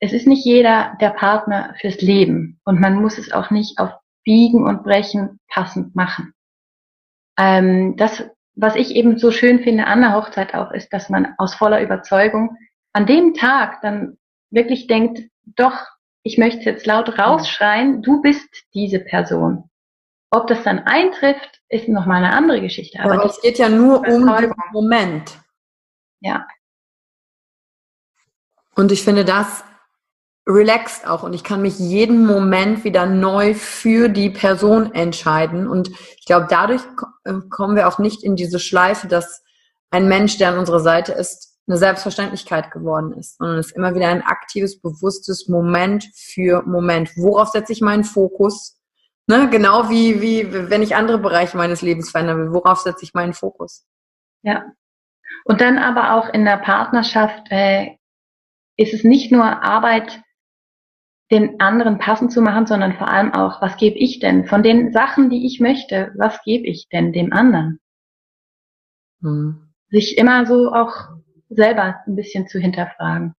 es 0.00 0.12
ist 0.12 0.26
nicht 0.26 0.44
jeder 0.44 0.96
der 1.00 1.10
Partner 1.10 1.74
fürs 1.80 2.00
Leben 2.02 2.60
und 2.64 2.80
man 2.80 3.00
muss 3.00 3.16
es 3.16 3.32
auch 3.32 3.50
nicht 3.50 3.78
auf 3.78 3.90
Biegen 4.24 4.66
und 4.66 4.82
Brechen 4.82 5.40
passend 5.48 5.96
machen. 5.96 6.34
Ähm, 7.38 7.96
das 7.96 8.24
was 8.56 8.74
ich 8.74 8.96
eben 8.96 9.18
so 9.18 9.30
schön 9.30 9.60
finde 9.60 9.86
an 9.86 10.00
der 10.00 10.14
Hochzeit 10.14 10.54
auch, 10.54 10.72
ist, 10.72 10.92
dass 10.92 11.10
man 11.10 11.34
aus 11.38 11.54
voller 11.54 11.82
Überzeugung 11.82 12.56
an 12.94 13.06
dem 13.06 13.34
Tag 13.34 13.82
dann 13.82 14.16
wirklich 14.50 14.86
denkt, 14.86 15.30
doch, 15.44 15.86
ich 16.22 16.38
möchte 16.38 16.64
jetzt 16.64 16.86
laut 16.86 17.18
rausschreien, 17.18 18.02
du 18.02 18.22
bist 18.22 18.48
diese 18.74 18.98
Person. 18.98 19.70
Ob 20.30 20.46
das 20.48 20.62
dann 20.64 20.80
eintrifft, 20.80 21.60
ist 21.68 21.86
nochmal 21.88 22.24
eine 22.24 22.34
andere 22.34 22.60
Geschichte. 22.62 22.98
Aber, 23.00 23.14
Aber 23.14 23.26
es 23.26 23.40
geht 23.42 23.58
ja 23.58 23.68
nur 23.68 24.00
um 24.00 24.26
den 24.26 24.52
Moment. 24.72 25.38
Ja. 26.20 26.46
Und 28.76 28.92
ich 28.92 29.02
finde, 29.02 29.24
das 29.24 29.64
relaxed 30.48 31.08
auch 31.08 31.24
und 31.24 31.32
ich 31.32 31.42
kann 31.42 31.60
mich 31.60 31.78
jeden 31.78 32.24
Moment 32.24 32.84
wieder 32.84 33.04
neu 33.04 33.54
für 33.54 34.08
die 34.08 34.30
Person 34.30 34.94
entscheiden. 34.94 35.66
Und 35.66 35.88
ich 35.88 36.24
glaube, 36.24 36.46
dadurch 36.48 36.82
äh, 37.24 37.34
kommen 37.50 37.74
wir 37.74 37.88
auch 37.88 37.98
nicht 37.98 38.22
in 38.22 38.36
diese 38.36 38.60
Schleife, 38.60 39.08
dass 39.08 39.42
ein 39.90 40.06
Mensch, 40.06 40.38
der 40.38 40.50
an 40.50 40.58
unserer 40.58 40.80
Seite 40.80 41.12
ist, 41.12 41.54
eine 41.66 41.78
Selbstverständlichkeit 41.78 42.70
geworden 42.70 43.12
ist, 43.14 43.38
sondern 43.38 43.58
es 43.58 43.66
ist 43.66 43.76
immer 43.76 43.94
wieder 43.96 44.06
ein 44.06 44.22
aktives, 44.22 44.80
bewusstes 44.80 45.48
Moment 45.48 46.04
für 46.14 46.62
Moment. 46.62 47.10
Worauf 47.16 47.48
setze 47.48 47.72
ich 47.72 47.80
meinen 47.80 48.04
Fokus? 48.04 48.78
Ne? 49.26 49.50
Genau 49.50 49.88
wie, 49.88 50.20
wie 50.20 50.70
wenn 50.70 50.82
ich 50.82 50.94
andere 50.94 51.18
Bereiche 51.18 51.56
meines 51.56 51.82
Lebens 51.82 52.10
verändern 52.10 52.38
will. 52.38 52.52
Worauf 52.52 52.78
setze 52.78 53.02
ich 53.02 53.14
meinen 53.14 53.32
Fokus? 53.32 53.84
Ja. 54.42 54.64
Und 55.44 55.60
dann 55.60 55.78
aber 55.78 56.12
auch 56.14 56.32
in 56.32 56.44
der 56.44 56.58
Partnerschaft 56.58 57.50
äh, 57.50 57.95
ist 58.76 58.94
es 58.94 59.04
nicht 59.04 59.32
nur 59.32 59.44
Arbeit, 59.44 60.22
den 61.30 61.60
anderen 61.60 61.98
passend 61.98 62.32
zu 62.32 62.40
machen, 62.40 62.66
sondern 62.66 62.96
vor 62.96 63.08
allem 63.08 63.34
auch, 63.34 63.60
was 63.60 63.76
gebe 63.76 63.98
ich 63.98 64.20
denn 64.20 64.46
von 64.46 64.62
den 64.62 64.92
Sachen, 64.92 65.28
die 65.28 65.46
ich 65.46 65.60
möchte, 65.60 66.12
was 66.16 66.40
gebe 66.44 66.66
ich 66.66 66.88
denn 66.88 67.12
dem 67.12 67.32
anderen? 67.32 67.80
Hm. 69.22 69.72
Sich 69.88 70.18
immer 70.18 70.46
so 70.46 70.72
auch 70.72 71.08
selber 71.48 71.96
ein 72.06 72.16
bisschen 72.16 72.46
zu 72.48 72.58
hinterfragen. 72.58 73.34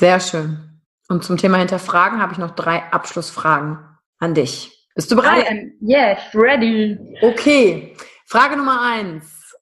Sehr 0.00 0.20
schön. 0.20 0.82
Und 1.08 1.24
zum 1.24 1.36
Thema 1.36 1.58
Hinterfragen 1.58 2.20
habe 2.20 2.32
ich 2.32 2.38
noch 2.38 2.54
drei 2.54 2.82
Abschlussfragen 2.92 3.78
an 4.18 4.34
dich. 4.34 4.86
Bist 4.94 5.10
du 5.10 5.16
bereit? 5.16 5.46
yes, 5.80 6.18
ready. 6.34 7.16
Okay. 7.22 7.96
Frage 8.26 8.56
Nummer 8.56 8.80
eins. 8.82 9.56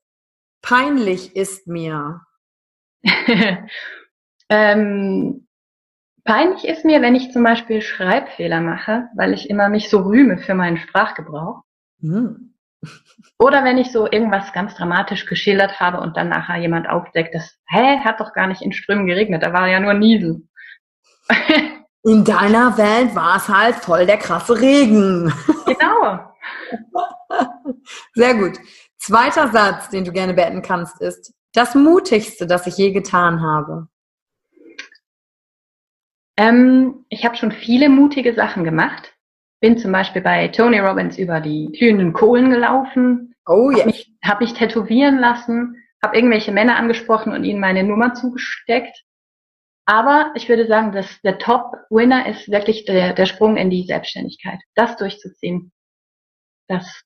Peinlich 0.62 1.36
ist 1.36 1.66
mir. 1.66 2.25
Ähm, 4.48 5.46
peinlich 6.24 6.66
ist 6.66 6.84
mir, 6.84 7.02
wenn 7.02 7.14
ich 7.14 7.32
zum 7.32 7.42
Beispiel 7.42 7.82
Schreibfehler 7.82 8.60
mache, 8.60 9.08
weil 9.16 9.32
ich 9.34 9.50
immer 9.50 9.68
mich 9.68 9.90
so 9.90 10.00
rühme 10.00 10.38
für 10.38 10.54
meinen 10.54 10.76
Sprachgebrauch. 10.76 11.62
Mhm. 11.98 12.54
Oder 13.38 13.64
wenn 13.64 13.78
ich 13.78 13.92
so 13.92 14.10
irgendwas 14.10 14.52
ganz 14.52 14.74
dramatisch 14.74 15.26
geschildert 15.26 15.80
habe 15.80 16.00
und 16.00 16.16
dann 16.16 16.28
nachher 16.28 16.56
jemand 16.56 16.88
aufdeckt, 16.88 17.34
das, 17.34 17.58
hä, 17.68 17.98
hat 18.04 18.20
doch 18.20 18.32
gar 18.32 18.46
nicht 18.46 18.62
in 18.62 18.72
Strömen 18.72 19.06
geregnet, 19.06 19.42
da 19.42 19.52
war 19.52 19.66
ja 19.68 19.80
nur 19.80 19.94
Niesen. 19.94 20.50
In 22.04 22.24
deiner 22.24 22.78
Welt 22.78 23.16
war 23.16 23.36
es 23.36 23.48
halt 23.48 23.74
voll 23.74 24.06
der 24.06 24.18
krasse 24.18 24.60
Regen. 24.60 25.32
Genau. 25.66 26.20
Sehr 28.14 28.34
gut. 28.34 28.60
Zweiter 28.96 29.48
Satz, 29.48 29.88
den 29.88 30.04
du 30.04 30.12
gerne 30.12 30.32
beenden 30.32 30.62
kannst, 30.62 31.00
ist 31.00 31.34
das 31.56 31.74
mutigste, 31.74 32.46
das 32.46 32.66
ich 32.66 32.76
je 32.76 32.92
getan 32.92 33.40
habe. 33.40 33.88
Ähm, 36.36 37.06
ich 37.08 37.24
habe 37.24 37.36
schon 37.36 37.52
viele 37.52 37.88
mutige 37.88 38.34
Sachen 38.34 38.64
gemacht. 38.64 39.14
Bin 39.60 39.78
zum 39.78 39.90
Beispiel 39.90 40.20
bei 40.20 40.48
Tony 40.48 40.78
Robbins 40.78 41.18
über 41.18 41.40
die 41.40 41.72
glühenden 41.72 42.12
Kohlen 42.12 42.50
gelaufen. 42.50 43.34
Oh 43.46 43.70
ja. 43.70 43.78
Yes. 43.78 43.78
Habe 43.78 43.86
mich, 43.86 44.18
hab 44.22 44.40
mich 44.40 44.54
tätowieren 44.54 45.18
lassen, 45.18 45.82
habe 46.02 46.16
irgendwelche 46.16 46.52
Männer 46.52 46.76
angesprochen 46.76 47.32
und 47.32 47.44
ihnen 47.44 47.60
meine 47.60 47.84
Nummer 47.84 48.12
zugesteckt. 48.14 49.02
Aber 49.86 50.32
ich 50.34 50.48
würde 50.48 50.66
sagen, 50.66 50.92
dass 50.92 51.20
der 51.22 51.38
Top-Winner 51.38 52.28
ist 52.28 52.50
wirklich 52.50 52.84
der, 52.84 53.14
der 53.14 53.26
Sprung 53.26 53.56
in 53.56 53.70
die 53.70 53.84
Selbstständigkeit. 53.84 54.58
Das 54.74 54.96
durchzuziehen. 54.96 55.72
Das 56.68 57.02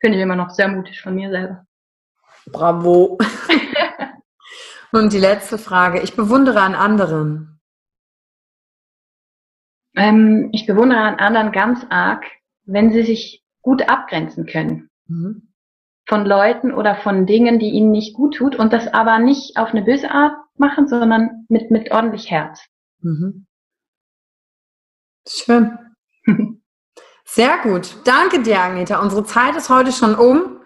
finde 0.00 0.18
ich 0.18 0.22
immer 0.22 0.36
noch 0.36 0.50
sehr 0.50 0.68
mutig 0.68 1.00
von 1.00 1.14
mir 1.14 1.30
selber. 1.30 1.66
Bravo. 2.46 3.18
Und 4.92 5.12
die 5.12 5.18
letzte 5.18 5.58
Frage. 5.58 6.00
Ich 6.00 6.16
bewundere 6.16 6.60
an 6.60 6.74
anderen. 6.74 7.60
Ähm, 9.94 10.48
ich 10.52 10.66
bewundere 10.66 11.00
an 11.00 11.16
anderen 11.16 11.52
ganz 11.52 11.84
arg, 11.90 12.24
wenn 12.64 12.92
sie 12.92 13.02
sich 13.02 13.44
gut 13.62 13.88
abgrenzen 13.88 14.46
können. 14.46 14.90
Mhm. 15.06 15.52
Von 16.06 16.24
Leuten 16.24 16.72
oder 16.72 16.96
von 16.96 17.26
Dingen, 17.26 17.58
die 17.58 17.70
ihnen 17.70 17.90
nicht 17.90 18.14
gut 18.14 18.36
tut 18.36 18.56
und 18.56 18.72
das 18.72 18.88
aber 18.88 19.18
nicht 19.18 19.58
auf 19.58 19.70
eine 19.70 19.82
böse 19.82 20.10
Art 20.10 20.34
machen, 20.56 20.88
sondern 20.88 21.44
mit, 21.48 21.70
mit 21.70 21.90
ordentlich 21.90 22.30
Herz. 22.30 22.64
Mhm. 23.00 23.46
Schön. 25.28 25.78
Sehr 27.24 27.58
gut. 27.58 27.96
Danke 28.04 28.42
dir, 28.42 28.60
Agneta. 28.60 29.00
Unsere 29.02 29.24
Zeit 29.24 29.54
ist 29.54 29.68
heute 29.68 29.92
schon 29.92 30.14
um 30.14 30.62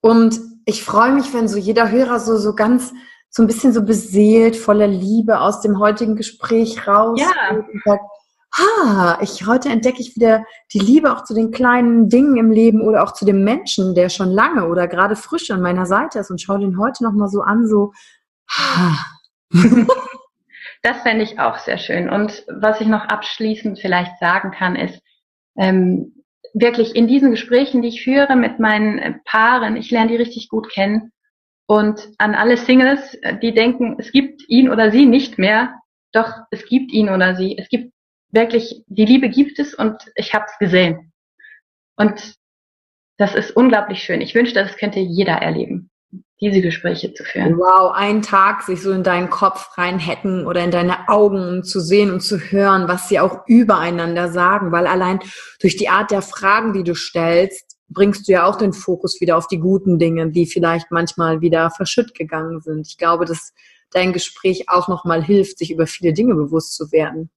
und 0.00 0.38
ich 0.66 0.84
freue 0.84 1.12
mich, 1.12 1.32
wenn 1.34 1.48
so 1.48 1.58
jeder 1.58 1.90
Hörer 1.90 2.18
so, 2.20 2.36
so 2.36 2.54
ganz, 2.54 2.92
so 3.30 3.42
ein 3.42 3.46
bisschen 3.46 3.72
so 3.72 3.82
beseelt, 3.84 4.56
voller 4.56 4.86
Liebe 4.86 5.40
aus 5.40 5.60
dem 5.60 5.78
heutigen 5.78 6.16
Gespräch 6.16 6.86
raus 6.86 7.20
ja. 7.20 7.56
und 7.56 7.64
sagt, 7.84 8.04
ha, 8.56 9.18
ich, 9.22 9.46
heute 9.46 9.70
entdecke 9.70 10.00
ich 10.00 10.14
wieder 10.16 10.44
die 10.72 10.78
Liebe 10.78 11.12
auch 11.12 11.24
zu 11.24 11.34
den 11.34 11.50
kleinen 11.50 12.08
Dingen 12.08 12.36
im 12.36 12.50
Leben 12.50 12.82
oder 12.82 13.02
auch 13.02 13.12
zu 13.12 13.24
dem 13.24 13.44
Menschen, 13.44 13.94
der 13.94 14.08
schon 14.08 14.30
lange 14.30 14.68
oder 14.68 14.88
gerade 14.88 15.16
frisch 15.16 15.50
an 15.50 15.62
meiner 15.62 15.86
Seite 15.86 16.18
ist 16.18 16.30
und 16.30 16.40
schaue 16.40 16.60
den 16.60 16.78
heute 16.78 17.04
nochmal 17.04 17.28
so 17.28 17.40
an, 17.40 17.66
so, 17.66 17.92
ha. 18.50 18.98
das 20.82 20.98
fände 21.02 21.24
ich 21.24 21.38
auch 21.38 21.58
sehr 21.58 21.78
schön. 21.78 22.10
Und 22.10 22.44
was 22.48 22.80
ich 22.80 22.86
noch 22.86 23.04
abschließend 23.04 23.78
vielleicht 23.78 24.18
sagen 24.18 24.50
kann, 24.50 24.76
ist, 24.76 25.00
ähm, 25.56 26.21
wirklich 26.54 26.94
in 26.94 27.06
diesen 27.06 27.30
Gesprächen, 27.30 27.82
die 27.82 27.88
ich 27.88 28.02
führe 28.02 28.36
mit 28.36 28.58
meinen 28.58 28.98
äh, 28.98 29.14
Paaren, 29.24 29.76
ich 29.76 29.90
lerne 29.90 30.10
die 30.10 30.16
richtig 30.16 30.48
gut 30.48 30.70
kennen. 30.70 31.12
Und 31.66 32.08
an 32.18 32.34
alle 32.34 32.56
Singles, 32.56 33.14
äh, 33.22 33.38
die 33.38 33.54
denken, 33.54 33.96
es 33.98 34.12
gibt 34.12 34.42
ihn 34.48 34.70
oder 34.70 34.90
sie 34.90 35.06
nicht 35.06 35.38
mehr, 35.38 35.74
doch 36.12 36.32
es 36.50 36.66
gibt 36.66 36.92
ihn 36.92 37.08
oder 37.08 37.36
sie. 37.36 37.56
Es 37.56 37.68
gibt 37.68 37.92
wirklich, 38.30 38.82
die 38.86 39.04
Liebe 39.04 39.28
gibt 39.28 39.58
es 39.58 39.74
und 39.74 39.96
ich 40.14 40.34
habe 40.34 40.46
es 40.46 40.58
gesehen. 40.58 41.12
Und 41.96 42.34
das 43.18 43.34
ist 43.34 43.52
unglaublich 43.52 44.02
schön. 44.02 44.20
Ich 44.20 44.34
wünschte, 44.34 44.62
das 44.62 44.76
könnte 44.76 45.00
jeder 45.00 45.34
erleben 45.34 45.91
diese 46.40 46.60
Gespräche 46.60 47.14
zu 47.14 47.22
führen. 47.24 47.56
Wow, 47.56 47.92
einen 47.94 48.22
Tag 48.22 48.62
sich 48.62 48.82
so 48.82 48.90
in 48.90 49.04
deinen 49.04 49.30
Kopf 49.30 49.78
reinhacken 49.78 50.44
oder 50.44 50.62
in 50.64 50.72
deine 50.72 51.08
Augen 51.08 51.62
zu 51.62 51.80
sehen 51.80 52.10
und 52.10 52.20
zu 52.20 52.38
hören, 52.38 52.88
was 52.88 53.08
sie 53.08 53.20
auch 53.20 53.46
übereinander 53.46 54.30
sagen, 54.30 54.72
weil 54.72 54.88
allein 54.88 55.20
durch 55.60 55.76
die 55.76 55.88
Art 55.88 56.10
der 56.10 56.20
Fragen, 56.20 56.72
die 56.72 56.82
du 56.82 56.94
stellst, 56.94 57.78
bringst 57.88 58.26
du 58.26 58.32
ja 58.32 58.44
auch 58.44 58.56
den 58.56 58.72
Fokus 58.72 59.20
wieder 59.20 59.36
auf 59.36 59.46
die 59.46 59.58
guten 59.58 59.98
Dinge, 59.98 60.30
die 60.30 60.46
vielleicht 60.46 60.90
manchmal 60.90 61.40
wieder 61.40 61.70
verschütt 61.70 62.14
gegangen 62.14 62.60
sind. 62.60 62.88
Ich 62.88 62.98
glaube, 62.98 63.24
dass 63.24 63.52
dein 63.92 64.12
Gespräch 64.12 64.68
auch 64.68 64.88
nochmal 64.88 65.22
hilft, 65.22 65.58
sich 65.58 65.70
über 65.70 65.86
viele 65.86 66.12
Dinge 66.12 66.34
bewusst 66.34 66.74
zu 66.74 66.90
werden. 66.90 67.30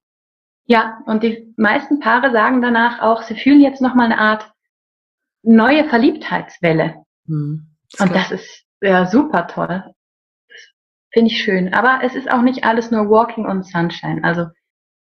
Ja, 0.66 1.00
und 1.06 1.22
die 1.22 1.54
meisten 1.58 2.00
Paare 2.00 2.32
sagen 2.32 2.62
danach 2.62 3.02
auch, 3.02 3.22
sie 3.22 3.36
fühlen 3.36 3.62
jetzt 3.62 3.82
nochmal 3.82 4.06
eine 4.06 4.18
Art 4.18 4.52
neue 5.44 5.88
Verliebtheitswelle. 5.88 7.04
Hm, 7.28 7.68
das 7.92 8.02
und 8.02 8.16
das 8.16 8.32
ist 8.32 8.65
ja, 8.82 9.06
super 9.06 9.48
toll. 9.48 9.84
Finde 11.12 11.32
ich 11.32 11.42
schön. 11.42 11.74
Aber 11.74 12.00
es 12.04 12.16
ist 12.16 12.30
auch 12.30 12.42
nicht 12.42 12.64
alles 12.64 12.92
nur 12.92 13.10
Walking 13.10 13.46
on 13.46 13.64
Sunshine. 13.64 14.24
Also 14.24 14.48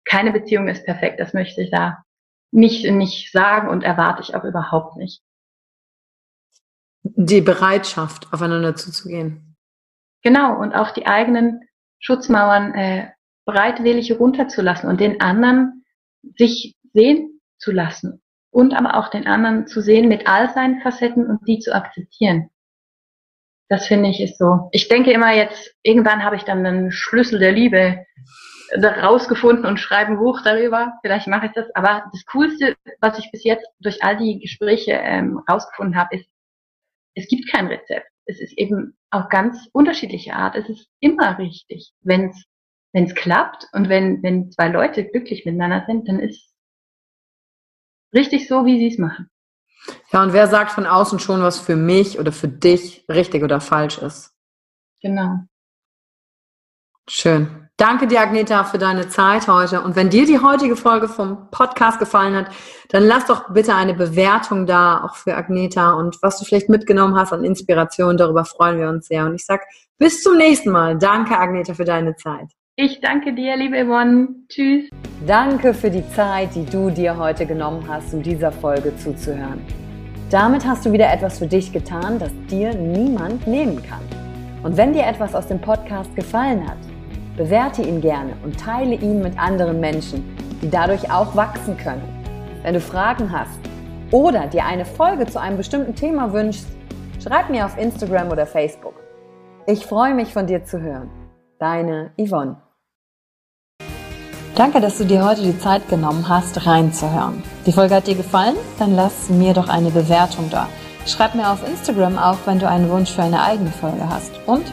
keine 0.05 0.31
Beziehung 0.31 0.67
ist 0.67 0.85
perfekt. 0.85 1.19
Das 1.19 1.33
möchte 1.33 1.61
ich 1.61 1.69
da 1.69 2.03
nicht, 2.51 2.89
nicht 2.89 3.31
sagen 3.31 3.67
und 3.67 3.83
erwarte 3.83 4.21
ich 4.21 4.35
auch 4.35 4.43
überhaupt 4.43 4.95
nicht. 4.97 5.21
Die 7.03 7.41
Bereitschaft, 7.41 8.31
aufeinander 8.31 8.75
zuzugehen. 8.75 9.55
Genau, 10.23 10.59
und 10.59 10.73
auch 10.73 10.91
die 10.91 11.05
eigenen 11.05 11.61
Schutzmauern 11.99 12.73
äh, 12.73 13.11
bereitwillig 13.45 14.17
runterzulassen 14.19 14.89
und 14.89 14.99
den 14.99 15.21
anderen 15.21 15.85
sich 16.37 16.75
sehen 16.93 17.41
zu 17.57 17.71
lassen. 17.71 18.21
Und 18.49 18.73
aber 18.73 18.95
auch 18.95 19.09
den 19.09 19.27
anderen 19.27 19.67
zu 19.67 19.81
sehen 19.81 20.07
mit 20.07 20.27
all 20.27 20.53
seinen 20.53 20.81
Facetten 20.81 21.27
und 21.27 21.47
die 21.47 21.59
zu 21.59 21.73
akzeptieren. 21.73 22.49
Das 23.69 23.87
finde 23.87 24.09
ich 24.09 24.21
ist 24.21 24.37
so. 24.37 24.69
Ich 24.71 24.87
denke 24.87 25.11
immer 25.11 25.33
jetzt, 25.33 25.75
irgendwann 25.83 26.23
habe 26.23 26.37
ich 26.37 26.43
dann 26.43 26.65
einen 26.65 26.91
Schlüssel 26.91 27.39
der 27.39 27.51
Liebe 27.51 28.05
rausgefunden 28.75 29.65
und 29.65 29.79
schreibe 29.79 30.11
ein 30.11 30.17
Buch 30.17 30.41
darüber. 30.41 30.97
Vielleicht 31.01 31.27
mache 31.27 31.47
ich 31.47 31.51
das. 31.53 31.73
Aber 31.75 32.03
das 32.11 32.25
Coolste, 32.25 32.75
was 33.01 33.17
ich 33.19 33.31
bis 33.31 33.43
jetzt 33.43 33.65
durch 33.79 34.03
all 34.03 34.17
die 34.17 34.39
Gespräche 34.39 34.91
ähm, 34.91 35.41
rausgefunden 35.49 35.95
habe, 35.97 36.17
ist, 36.17 36.29
es 37.15 37.27
gibt 37.27 37.51
kein 37.51 37.67
Rezept. 37.67 38.07
Es 38.25 38.39
ist 38.41 38.57
eben 38.57 38.97
auf 39.09 39.29
ganz 39.29 39.69
unterschiedliche 39.71 40.33
Art. 40.33 40.55
Es 40.55 40.67
ist 40.69 40.89
immer 40.99 41.37
richtig. 41.37 41.93
Wenn 42.01 42.33
es 42.93 43.15
klappt 43.15 43.67
und 43.73 43.89
wenn, 43.89 44.21
wenn 44.21 44.51
zwei 44.51 44.67
Leute 44.67 45.05
glücklich 45.05 45.45
miteinander 45.45 45.85
sind, 45.87 46.07
dann 46.07 46.19
ist 46.19 46.53
richtig 48.13 48.47
so, 48.47 48.65
wie 48.65 48.79
sie 48.79 48.87
es 48.87 48.97
machen. 48.97 49.29
Ja, 50.11 50.23
und 50.23 50.33
wer 50.33 50.47
sagt 50.47 50.71
von 50.71 50.85
außen 50.85 51.19
schon, 51.19 51.41
was 51.41 51.59
für 51.59 51.75
mich 51.75 52.19
oder 52.19 52.31
für 52.31 52.47
dich 52.47 53.05
richtig 53.09 53.43
oder 53.43 53.61
falsch 53.61 53.97
ist? 53.97 54.33
Genau. 55.01 55.39
Schön. 57.09 57.67
Danke 57.77 58.07
dir, 58.07 58.21
Agneta, 58.21 58.63
für 58.63 58.79
deine 58.79 59.07
Zeit 59.07 59.47
heute. 59.47 59.81
Und 59.81 59.95
wenn 59.95 60.09
dir 60.09 60.25
die 60.25 60.39
heutige 60.39 60.75
Folge 60.75 61.07
vom 61.07 61.49
Podcast 61.51 61.99
gefallen 61.99 62.35
hat, 62.35 62.47
dann 62.89 63.03
lass 63.03 63.27
doch 63.27 63.53
bitte 63.53 63.75
eine 63.75 63.93
Bewertung 63.93 64.65
da, 64.65 65.03
auch 65.03 65.15
für 65.15 65.35
Agneta 65.37 65.91
und 65.93 66.17
was 66.23 66.39
du 66.39 66.45
vielleicht 66.45 66.69
mitgenommen 66.69 67.15
hast 67.15 67.33
an 67.33 67.43
Inspiration. 67.43 68.17
Darüber 68.17 68.45
freuen 68.45 68.79
wir 68.79 68.89
uns 68.89 69.07
sehr. 69.07 69.25
Und 69.25 69.35
ich 69.35 69.45
sag 69.45 69.61
bis 69.99 70.23
zum 70.23 70.37
nächsten 70.37 70.71
Mal. 70.71 70.97
Danke, 70.97 71.37
Agneta, 71.37 71.75
für 71.75 71.85
deine 71.85 72.15
Zeit. 72.15 72.56
Ich 72.79 73.01
danke 73.01 73.33
dir, 73.33 73.57
liebe 73.57 73.75
Yvonne. 73.83 74.27
Tschüss. 74.49 74.87
Danke 75.25 75.73
für 75.73 75.89
die 75.89 76.07
Zeit, 76.09 76.53
die 76.53 76.63
du 76.63 76.91
dir 76.91 77.17
heute 77.17 77.47
genommen 77.47 77.83
hast, 77.87 78.13
um 78.13 78.21
dieser 78.21 78.51
Folge 78.51 78.95
zuzuhören. 78.95 79.65
Damit 80.29 80.63
hast 80.63 80.85
du 80.85 80.91
wieder 80.91 81.11
etwas 81.11 81.39
für 81.39 81.47
dich 81.47 81.73
getan, 81.73 82.19
das 82.19 82.29
dir 82.51 82.75
niemand 82.75 83.47
nehmen 83.47 83.81
kann. 83.81 84.03
Und 84.61 84.77
wenn 84.77 84.93
dir 84.93 85.07
etwas 85.07 85.33
aus 85.33 85.47
dem 85.47 85.59
Podcast 85.59 86.15
gefallen 86.15 86.69
hat, 86.69 86.77
bewerte 87.35 87.81
ihn 87.81 87.99
gerne 87.99 88.33
und 88.43 88.59
teile 88.59 88.93
ihn 88.93 89.23
mit 89.23 89.39
anderen 89.39 89.79
Menschen, 89.79 90.23
die 90.61 90.69
dadurch 90.69 91.09
auch 91.09 91.35
wachsen 91.35 91.77
können. 91.77 92.07
Wenn 92.61 92.75
du 92.75 92.79
Fragen 92.79 93.31
hast 93.31 93.59
oder 94.11 94.45
dir 94.45 94.65
eine 94.65 94.85
Folge 94.85 95.25
zu 95.25 95.41
einem 95.41 95.57
bestimmten 95.57 95.95
Thema 95.95 96.31
wünschst, 96.31 96.67
schreib 97.23 97.49
mir 97.49 97.65
auf 97.65 97.75
Instagram 97.79 98.29
oder 98.29 98.45
Facebook. 98.45 99.01
Ich 99.65 99.83
freue 99.83 100.13
mich 100.13 100.31
von 100.31 100.45
dir 100.45 100.63
zu 100.63 100.79
hören. 100.79 101.09
Deine 101.57 102.11
Yvonne. 102.19 102.66
Danke, 104.57 104.81
dass 104.81 104.97
du 104.97 105.05
dir 105.05 105.23
heute 105.23 105.43
die 105.43 105.59
Zeit 105.59 105.87
genommen 105.87 106.27
hast, 106.27 106.65
reinzuhören. 106.65 107.43
Die 107.67 107.71
Folge 107.71 107.93
hat 107.93 108.07
dir 108.07 108.15
gefallen? 108.15 108.55
Dann 108.79 108.95
lass 108.95 109.29
mir 109.29 109.53
doch 109.53 109.69
eine 109.69 109.91
Bewertung 109.91 110.49
da. 110.49 110.67
Schreib 111.05 111.35
mir 111.35 111.51
auf 111.51 111.59
Instagram 111.63 112.17
auch, 112.17 112.39
wenn 112.45 112.57
du 112.57 112.67
einen 112.67 112.89
Wunsch 112.89 113.11
für 113.11 113.21
eine 113.21 113.43
eigene 113.43 113.69
Folge 113.69 114.09
hast. 114.09 114.31
Und 114.47 114.63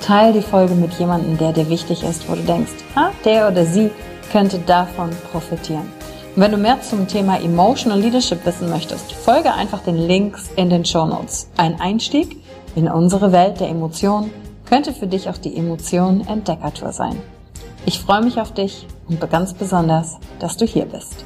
teile 0.00 0.32
die 0.32 0.40
Folge 0.40 0.74
mit 0.74 0.94
jemandem, 0.94 1.36
der 1.36 1.52
dir 1.52 1.68
wichtig 1.68 2.02
ist, 2.02 2.26
wo 2.30 2.34
du 2.34 2.40
denkst, 2.44 2.72
ah, 2.94 3.10
der 3.26 3.48
oder 3.48 3.66
sie 3.66 3.90
könnte 4.32 4.58
davon 4.60 5.10
profitieren. 5.30 5.92
Und 6.34 6.40
wenn 6.40 6.52
du 6.52 6.56
mehr 6.56 6.80
zum 6.80 7.06
Thema 7.06 7.38
Emotional 7.38 8.00
Leadership 8.00 8.46
wissen 8.46 8.70
möchtest, 8.70 9.12
folge 9.12 9.52
einfach 9.52 9.82
den 9.82 9.98
Links 9.98 10.48
in 10.56 10.70
den 10.70 10.86
Show 10.86 11.04
Notes. 11.04 11.50
Ein 11.58 11.78
Einstieg 11.78 12.42
in 12.74 12.88
unsere 12.88 13.32
Welt 13.32 13.60
der 13.60 13.68
Emotionen 13.68 14.32
könnte 14.64 14.94
für 14.94 15.06
dich 15.06 15.28
auch 15.28 15.36
die 15.36 15.58
Emotion 15.58 16.26
Entdeckertour 16.26 16.92
sein. 16.92 17.20
Ich 17.84 18.00
freue 18.00 18.22
mich 18.22 18.40
auf 18.40 18.54
dich 18.54 18.86
und 19.08 19.30
ganz 19.30 19.54
besonders, 19.54 20.18
dass 20.38 20.56
du 20.56 20.64
hier 20.64 20.86
bist. 20.86 21.24